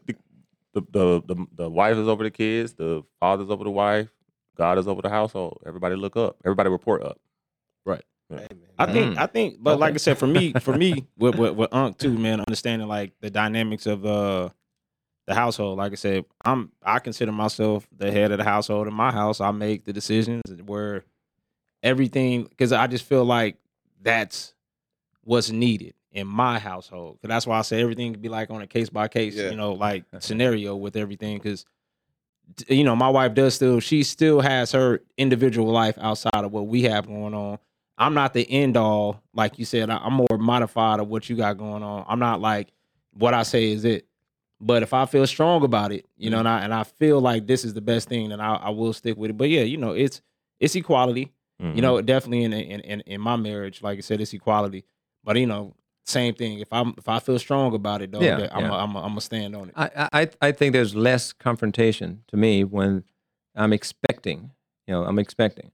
the, 0.72 0.80
the, 0.90 1.22
the, 1.26 1.46
the 1.56 1.70
wife 1.70 1.96
is 1.96 2.08
over 2.08 2.24
the 2.24 2.30
kids. 2.30 2.72
The 2.72 3.04
father's 3.20 3.50
over 3.50 3.62
the 3.62 3.70
wife. 3.70 4.08
God 4.56 4.78
is 4.78 4.88
over 4.88 5.02
the 5.02 5.10
household. 5.10 5.60
Everybody 5.66 5.94
look 5.94 6.16
up. 6.16 6.36
Everybody 6.44 6.70
report 6.70 7.02
up. 7.02 7.20
I 8.78 8.86
think 8.92 9.14
Mm. 9.14 9.18
I 9.18 9.26
think, 9.26 9.56
but 9.62 9.78
like 9.78 9.94
I 9.94 9.98
said, 9.98 10.18
for 10.18 10.26
me, 10.26 10.52
for 10.54 10.76
me, 10.76 11.06
with, 11.16 11.36
with 11.36 11.54
with 11.54 11.72
Unc 11.72 11.96
too, 11.98 12.16
man, 12.18 12.40
understanding 12.40 12.88
like 12.88 13.12
the 13.20 13.30
dynamics 13.30 13.86
of 13.86 14.04
uh 14.04 14.48
the 15.26 15.34
household. 15.34 15.78
Like 15.78 15.92
I 15.92 15.94
said, 15.94 16.24
I'm 16.44 16.72
I 16.82 16.98
consider 16.98 17.32
myself 17.32 17.86
the 17.96 18.10
head 18.10 18.32
of 18.32 18.38
the 18.38 18.44
household 18.44 18.88
in 18.88 18.94
my 18.94 19.10
house. 19.12 19.40
I 19.40 19.50
make 19.52 19.84
the 19.84 19.92
decisions 19.92 20.42
where 20.66 21.04
everything 21.82 22.44
because 22.44 22.72
I 22.72 22.86
just 22.86 23.04
feel 23.04 23.24
like 23.24 23.56
that's 24.02 24.54
what's 25.22 25.50
needed 25.50 25.94
in 26.12 26.26
my 26.26 26.58
household. 26.58 27.18
'Cause 27.20 27.28
that's 27.28 27.46
why 27.46 27.58
I 27.58 27.62
say 27.62 27.80
everything 27.80 28.12
can 28.12 28.22
be 28.22 28.28
like 28.28 28.50
on 28.50 28.60
a 28.62 28.66
case 28.66 28.88
by 28.90 29.08
case, 29.08 29.34
Yeah. 29.34 29.50
you 29.50 29.56
know, 29.56 29.72
like 29.72 30.04
scenario 30.20 30.76
with 30.76 30.96
everything. 30.96 31.38
Because 31.38 31.64
you 32.68 32.84
know, 32.84 32.94
my 32.94 33.08
wife 33.08 33.34
does 33.34 33.54
still 33.54 33.80
she 33.80 34.02
still 34.02 34.40
has 34.40 34.72
her 34.72 35.00
individual 35.16 35.72
life 35.72 35.96
outside 36.00 36.44
of 36.44 36.52
what 36.52 36.66
we 36.66 36.82
have 36.82 37.06
going 37.06 37.34
on. 37.34 37.58
I'm 37.96 38.14
not 38.14 38.32
the 38.34 38.50
end 38.50 38.76
all, 38.76 39.22
like 39.34 39.58
you 39.58 39.64
said. 39.64 39.88
I- 39.90 39.98
I'm 39.98 40.14
more 40.14 40.38
modified 40.38 41.00
of 41.00 41.08
what 41.08 41.28
you 41.30 41.36
got 41.36 41.58
going 41.58 41.82
on. 41.82 42.04
I'm 42.08 42.18
not 42.18 42.40
like 42.40 42.72
what 43.12 43.34
I 43.34 43.42
say 43.44 43.70
is 43.72 43.84
it. 43.84 44.06
But 44.60 44.82
if 44.82 44.94
I 44.94 45.04
feel 45.06 45.26
strong 45.26 45.62
about 45.62 45.92
it, 45.92 46.06
you 46.16 46.30
know, 46.30 46.38
and 46.38 46.48
I 46.48 46.60
and 46.64 46.72
I 46.72 46.84
feel 46.84 47.20
like 47.20 47.46
this 47.46 47.64
is 47.64 47.74
the 47.74 47.80
best 47.80 48.08
thing, 48.08 48.30
then 48.30 48.40
I, 48.40 48.54
I 48.54 48.70
will 48.70 48.92
stick 48.92 49.16
with 49.16 49.30
it. 49.30 49.34
But 49.36 49.48
yeah, 49.50 49.62
you 49.62 49.76
know, 49.76 49.92
it's 49.92 50.22
it's 50.58 50.74
equality. 50.74 51.32
Mm-hmm. 51.60 51.76
You 51.76 51.82
know, 51.82 52.00
definitely 52.00 52.44
in, 52.44 52.52
in 52.52 52.80
in 52.80 53.00
in 53.02 53.20
my 53.20 53.36
marriage, 53.36 53.82
like 53.82 53.98
I 53.98 54.00
said, 54.00 54.20
it's 54.20 54.32
equality. 54.32 54.84
But 55.22 55.36
you 55.36 55.46
know, 55.46 55.74
same 56.06 56.34
thing. 56.34 56.60
If 56.60 56.72
I'm 56.72 56.94
if 56.96 57.08
I 57.08 57.18
feel 57.18 57.38
strong 57.38 57.74
about 57.74 58.00
it, 58.00 58.12
though, 58.12 58.20
Yeah, 58.20 58.48
I'm 58.52 58.64
yeah. 58.64 58.70
a, 58.70 58.74
I'm 58.74 58.94
a, 58.94 58.98
I'm 59.02 59.08
gonna 59.10 59.20
stand 59.20 59.54
on 59.54 59.68
it. 59.68 59.74
I, 59.76 60.08
I 60.12 60.28
I 60.40 60.52
think 60.52 60.72
there's 60.72 60.94
less 60.94 61.32
confrontation 61.32 62.22
to 62.28 62.36
me 62.36 62.64
when 62.64 63.04
I'm 63.54 63.72
expecting. 63.72 64.52
You 64.86 64.94
know, 64.94 65.04
I'm 65.04 65.18
expecting. 65.18 65.72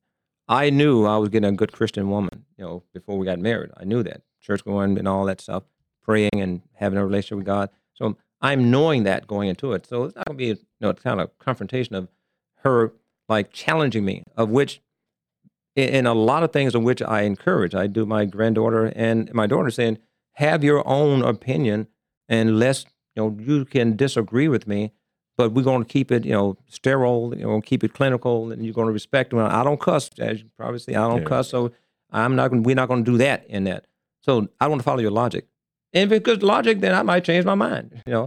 I 0.51 0.69
knew 0.69 1.07
I 1.07 1.17
was 1.17 1.29
getting 1.29 1.49
a 1.49 1.57
good 1.57 1.71
Christian 1.71 2.11
woman. 2.11 2.45
You 2.59 2.65
know, 2.65 2.83
before 2.93 3.17
we 3.17 3.25
got 3.25 3.39
married, 3.39 3.71
I 3.77 3.85
knew 3.85 4.03
that 4.03 4.23
church 4.41 4.65
going 4.65 4.99
and 4.99 5.07
all 5.07 5.25
that 5.27 5.41
stuff, 5.41 5.63
praying 6.03 6.31
and 6.35 6.61
having 6.75 6.99
a 6.99 7.07
relationship 7.07 7.39
with 7.39 7.47
God. 7.47 7.71
So 7.95 8.17
I'm 8.41 8.69
knowing 8.69 9.05
that 9.05 9.29
going 9.29 9.49
into 9.49 9.73
it. 9.75 9.87
So 9.87 10.05
it's 10.05 10.17
not 10.17 10.27
gonna 10.27 10.37
be 10.37 10.47
you 10.47 10.59
know 10.81 10.93
kind 10.93 11.21
of 11.21 11.39
confrontation 11.39 11.95
of 11.95 12.09
her 12.63 12.93
like 13.29 13.53
challenging 13.53 14.05
me, 14.05 14.25
of 14.37 14.51
which 14.51 14.83
in, 15.77 16.05
a 16.05 16.15
lot 16.15 16.43
of 16.43 16.53
things 16.53 16.75
of 16.75 16.83
which 16.83 17.01
I 17.01 17.23
encourage. 17.23 17.77
I 17.77 17.87
do 17.87 18.05
my 18.05 18.25
granddaughter 18.25 18.93
and 18.97 19.33
my 19.33 19.47
daughter 19.47 19.71
saying, 19.71 19.99
have 20.33 20.65
your 20.65 20.87
own 20.87 21.23
opinion 21.23 21.87
and 22.29 22.59
let's 22.59 22.87
you 23.15 23.23
know 23.23 23.37
you 23.39 23.65
can 23.65 23.95
disagree 23.95 24.49
with 24.49 24.67
me 24.67 24.93
but 25.41 25.53
we're 25.55 25.69
going 25.73 25.83
to 25.87 25.93
keep 25.97 26.09
it 26.17 26.23
you 26.31 26.33
know 26.39 26.47
sterile 26.79 27.25
you 27.41 27.45
know 27.47 27.61
keep 27.71 27.83
it 27.87 27.93
clinical 27.99 28.51
and 28.53 28.59
you're 28.65 28.75
going 28.81 28.87
to 28.93 28.93
respect 29.03 29.33
me. 29.33 29.41
I 29.41 29.63
don't 29.65 29.81
cuss 29.89 30.05
as 30.19 30.35
you 30.43 30.49
probably 30.61 30.79
see 30.87 30.95
i 31.03 31.05
don't 31.11 31.23
Yeah. 31.23 31.33
cuss 31.33 31.47
so 31.55 31.61
i'm 32.21 32.35
not 32.39 32.49
we're 32.67 32.81
not 32.83 32.89
going 32.89 33.05
to 33.05 33.11
do 33.13 33.19
that 33.27 33.39
in 33.57 33.63
that. 33.71 33.83
So 34.27 34.33
i 34.61 34.65
don't 34.65 34.71
want 34.73 34.81
to 34.83 34.89
follow 34.91 35.01
your 35.07 35.17
logic. 35.25 35.45
And 35.95 36.03
if 36.07 36.11
it's 36.17 36.25
good 36.31 36.43
logic 36.55 36.81
then 36.85 36.95
i 37.01 37.03
might 37.11 37.25
change 37.31 37.45
my 37.53 37.59
mind 37.67 37.87
you 38.07 38.13
know? 38.17 38.27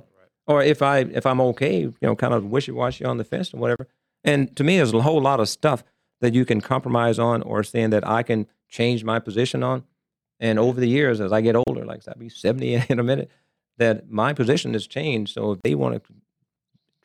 Or 0.51 0.57
if 0.73 0.79
i 0.81 0.97
if 1.19 1.25
i'm 1.29 1.41
okay 1.51 1.75
you 1.81 1.93
know 2.07 2.15
kind 2.23 2.33
of 2.37 2.41
wishy-washy 2.55 3.03
on 3.11 3.17
the 3.17 3.23
fence 3.31 3.53
or 3.53 3.57
whatever. 3.63 3.83
And 4.23 4.39
to 4.57 4.63
me 4.67 4.73
there's 4.77 4.93
a 4.93 5.01
whole 5.09 5.21
lot 5.29 5.39
of 5.43 5.47
stuff 5.59 5.79
that 6.21 6.33
you 6.37 6.43
can 6.49 6.59
compromise 6.73 7.17
on 7.29 7.37
or 7.49 7.57
saying 7.63 7.91
that 7.95 8.03
i 8.17 8.21
can 8.29 8.47
change 8.69 9.03
my 9.03 9.19
position 9.19 9.61
on. 9.71 9.83
And 10.39 10.57
over 10.59 10.79
the 10.79 10.87
years, 10.97 11.21
as 11.21 11.31
I 11.31 11.39
get 11.41 11.55
older, 11.55 11.85
like 11.85 12.01
I'll 12.07 12.15
be 12.27 12.27
70 12.27 12.73
in 12.93 12.99
a 12.99 13.03
minute, 13.03 13.29
that 13.77 14.09
my 14.09 14.33
position 14.33 14.73
has 14.73 14.85
changed. 14.87 15.33
So 15.33 15.51
if 15.53 15.59
they 15.63 15.75
want 15.75 15.93
to 16.03 16.13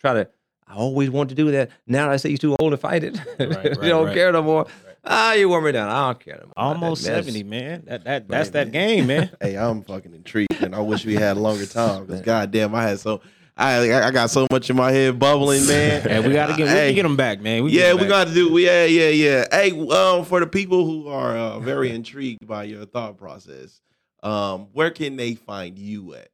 try 0.00 0.14
to, 0.14 0.28
I 0.66 0.74
always 0.74 1.10
want 1.10 1.28
to 1.30 1.34
do 1.34 1.50
that. 1.52 1.70
Now 1.86 2.10
I 2.10 2.16
say 2.16 2.28
you're 2.30 2.38
too 2.38 2.56
old 2.60 2.72
to 2.72 2.76
fight 2.76 3.04
it, 3.04 3.16
right, 3.38 3.64
you 3.64 3.74
don't 3.88 4.06
right. 4.06 4.14
care 4.14 4.32
no 4.32 4.42
more. 4.42 4.66
Ah, 5.04 5.32
you 5.32 5.48
wore 5.48 5.62
me 5.62 5.72
down. 5.72 5.88
I 5.88 6.08
don't 6.08 6.20
care 6.20 6.34
no 6.34 6.46
more. 6.46 6.52
about 6.56 6.80
that 6.80 6.84
Almost 6.84 7.04
seventy, 7.04 7.42
man. 7.42 7.84
That 7.86 8.04
that 8.04 8.28
that's 8.28 8.48
Right, 8.48 8.52
that 8.52 8.72
game, 8.72 9.06
man. 9.06 9.30
Hey, 9.40 9.56
I'm 9.56 9.82
fucking 9.82 10.12
intrigued, 10.12 10.60
and 10.60 10.74
I 10.74 10.80
wish 10.80 11.04
we 11.06 11.14
had 11.14 11.36
a 11.36 11.40
longer 11.40 11.66
time. 11.80 12.04
Because 12.04 12.20
goddamn, 12.22 12.74
I 12.74 12.82
had 12.82 13.00
so 13.00 13.22
I 13.56 13.92
I 13.92 14.10
got 14.10 14.28
so 14.30 14.46
much 14.50 14.68
in 14.68 14.76
my 14.76 14.90
head 14.92 15.18
bubbling, 15.18 15.66
man. 15.66 16.02
Hey, 16.02 16.20
we 16.26 16.32
gotta 16.34 16.54
get 16.54 16.64
we 16.64 16.68
Hey. 16.70 16.86
can 16.88 16.94
get 16.96 17.02
them 17.04 17.16
back, 17.16 17.40
man. 17.40 17.64
We 17.64 17.70
yeah, 17.72 17.94
we 17.94 18.00
back. 18.00 18.08
got 18.08 18.26
to 18.28 18.34
do. 18.34 18.58
Yeah, 18.58 18.84
yeah, 18.84 19.08
yeah. 19.08 19.44
Hey, 19.50 19.70
um, 19.88 20.24
for 20.24 20.40
the 20.40 20.46
people 20.46 20.84
who 20.84 21.08
are 21.08 21.36
uh, 21.36 21.58
very 21.60 21.90
intrigued 21.90 22.46
by 22.46 22.64
your 22.64 22.84
thought 22.84 23.16
process, 23.16 23.80
um, 24.22 24.66
where 24.72 24.90
can 24.90 25.16
they 25.16 25.34
find 25.34 25.78
you 25.78 26.14
at? 26.14 26.28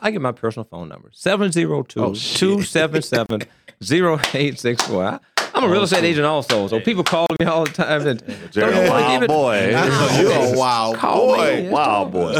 I, 0.00 0.10
give 0.10 0.22
my 0.22 0.32
personal 0.32 0.64
phone 0.64 0.88
number 0.88 1.10
702 1.12 2.00
Oh, 2.00 2.14
shit. 2.14 2.38
277 2.38 3.42
0864. 3.82 5.04
I- 5.04 5.18
I'm 5.54 5.64
a 5.64 5.68
real 5.68 5.80
Oh, 5.80 5.84
estate 5.84 6.04
agent 6.04 6.24
also. 6.24 6.66
So 6.66 6.80
people 6.80 7.04
call 7.04 7.26
me 7.38 7.44
all 7.44 7.64
the 7.64 7.72
time. 7.72 8.06
And 8.06 8.22
Jerry, 8.50 8.72
don't 8.72 8.84
know 8.86 8.90
what 8.90 9.20
to 9.20 9.26
wild 9.26 9.28
boy. 9.28 9.68
You're 10.18 10.54
a 10.54 10.58
wild 10.58 11.00
boy. 11.00 11.68
Wild 11.70 12.12
boy. 12.12 12.32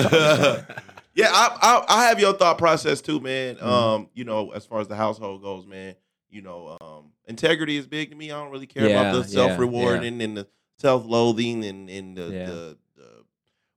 Yeah, 1.15 1.29
I, 1.31 1.59
I 1.61 1.85
I 1.99 2.05
have 2.05 2.19
your 2.21 2.33
thought 2.33 2.57
process 2.57 3.03
too, 3.03 3.21
man. 3.21 3.57
Mm-hmm. 3.57 3.69
Um, 3.69 4.09
you 4.15 4.25
know, 4.25 4.53
as 4.53 4.65
far 4.65 4.81
as 4.81 4.89
the 4.89 4.97
household 4.97 5.43
goes, 5.43 5.67
man, 5.67 5.95
you 6.31 6.41
know, 6.41 6.79
um, 6.81 7.11
integrity 7.27 7.77
is 7.77 7.87
big 7.87 8.09
to 8.11 8.17
me. 8.17 8.31
I 8.33 8.43
don't 8.43 8.51
really 8.51 8.67
care 8.67 8.89
Yeah, 8.89 9.11
about 9.11 9.23
the 9.23 9.29
self 9.29 9.59
rewarding 9.59 10.23
and 10.23 10.35
the 10.39 10.47
self 10.79 11.05
loathing 11.05 11.65
and 11.67 11.91
and 11.91 12.17
Yeah. 12.17 12.25
the, 12.47 12.53
the 12.53 12.79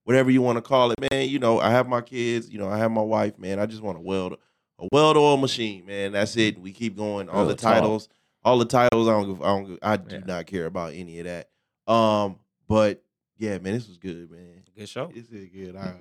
whatever 0.06 0.32
you 0.32 0.41
want 0.41 0.56
to 0.58 0.62
call 0.62 0.91
it, 0.91 1.12
man. 1.12 1.28
You 1.30 1.38
know, 1.39 1.60
I 1.60 1.70
have 1.72 1.88
my 1.88 1.99
kids. 2.01 2.49
You 2.49 2.58
know, 2.58 2.70
I 2.70 2.78
have 2.78 2.89
my 2.91 3.01
wife, 3.01 3.38
man. 3.38 3.60
I 3.60 3.66
just 3.66 3.82
want 3.84 3.97
to 3.97 4.01
weld 4.01 4.38
a 4.80 4.88
weld 4.91 5.18
oil 5.18 5.38
machine, 5.38 5.86
man. 5.86 6.14
That's 6.14 6.36
it. 6.38 6.58
We 6.60 6.72
keep 6.72 6.95
going. 6.97 7.28
All 7.30 7.41
Real 7.41 7.49
the 7.49 7.56
titles, 7.56 8.08
all 8.43 8.58
the 8.58 8.66
titles. 8.66 9.08
I 9.08 9.12
don't. 9.12 9.28
give- 9.28 9.41
I 9.43 9.45
don't. 9.58 9.80
I 9.82 9.97
do 9.97 10.16
Yeah. 10.16 10.22
not 10.26 10.45
care 10.47 10.66
about 10.66 10.93
any 10.93 11.20
of 11.20 11.26
that. 11.26 11.49
Um, 11.91 12.38
but 12.68 13.03
yeah, 13.38 13.58
man, 13.60 13.74
this 13.74 13.88
was 13.88 13.97
good, 13.97 14.32
man. 14.32 14.64
Good 14.78 14.89
show. 14.89 15.08
This 15.14 15.30
is 15.30 15.49
good. 15.49 15.76
I, 15.76 15.93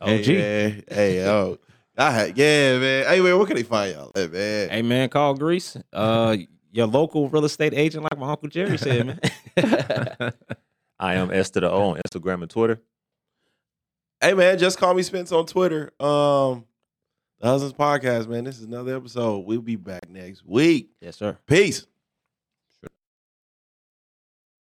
OG. 0.00 0.08
Hey, 0.24 0.36
man. 0.36 0.82
Hey, 0.88 1.24
oh. 1.28 1.58
I 1.98 2.10
had, 2.10 2.36
yeah, 2.38 2.78
man. 2.78 3.06
Hey, 3.06 3.20
man, 3.20 3.38
where 3.38 3.46
can 3.46 3.56
they 3.56 3.62
find 3.62 3.94
y'all 3.94 4.12
at, 4.14 4.30
man? 4.30 4.68
Hey 4.68 4.82
man, 4.82 5.08
call 5.08 5.34
Grease. 5.34 5.76
Uh, 5.92 6.36
your 6.70 6.86
local 6.86 7.28
real 7.30 7.46
estate 7.46 7.72
agent, 7.72 8.02
like 8.04 8.18
my 8.18 8.30
uncle 8.30 8.48
Jerry 8.50 8.76
said, 8.76 9.06
man. 9.06 9.18
I 10.98 11.14
am 11.14 11.30
S 11.32 11.50
to 11.50 11.60
the 11.60 11.70
O 11.70 11.90
on 11.90 12.00
Instagram 12.06 12.42
and 12.42 12.50
Twitter. 12.50 12.80
Hey, 14.26 14.34
man, 14.34 14.58
just 14.58 14.76
call 14.76 14.92
me 14.92 15.04
Spence 15.04 15.30
on 15.30 15.46
Twitter. 15.46 15.92
Um, 16.00 16.64
the 17.38 17.46
Husbands 17.46 17.76
Podcast, 17.78 18.26
man. 18.26 18.42
This 18.42 18.58
is 18.58 18.64
another 18.64 18.96
episode. 18.96 19.46
We'll 19.46 19.60
be 19.60 19.76
back 19.76 20.10
next 20.10 20.44
week. 20.44 20.90
yes, 21.00 21.14
sir. 21.14 21.38
Peace. 21.46 21.86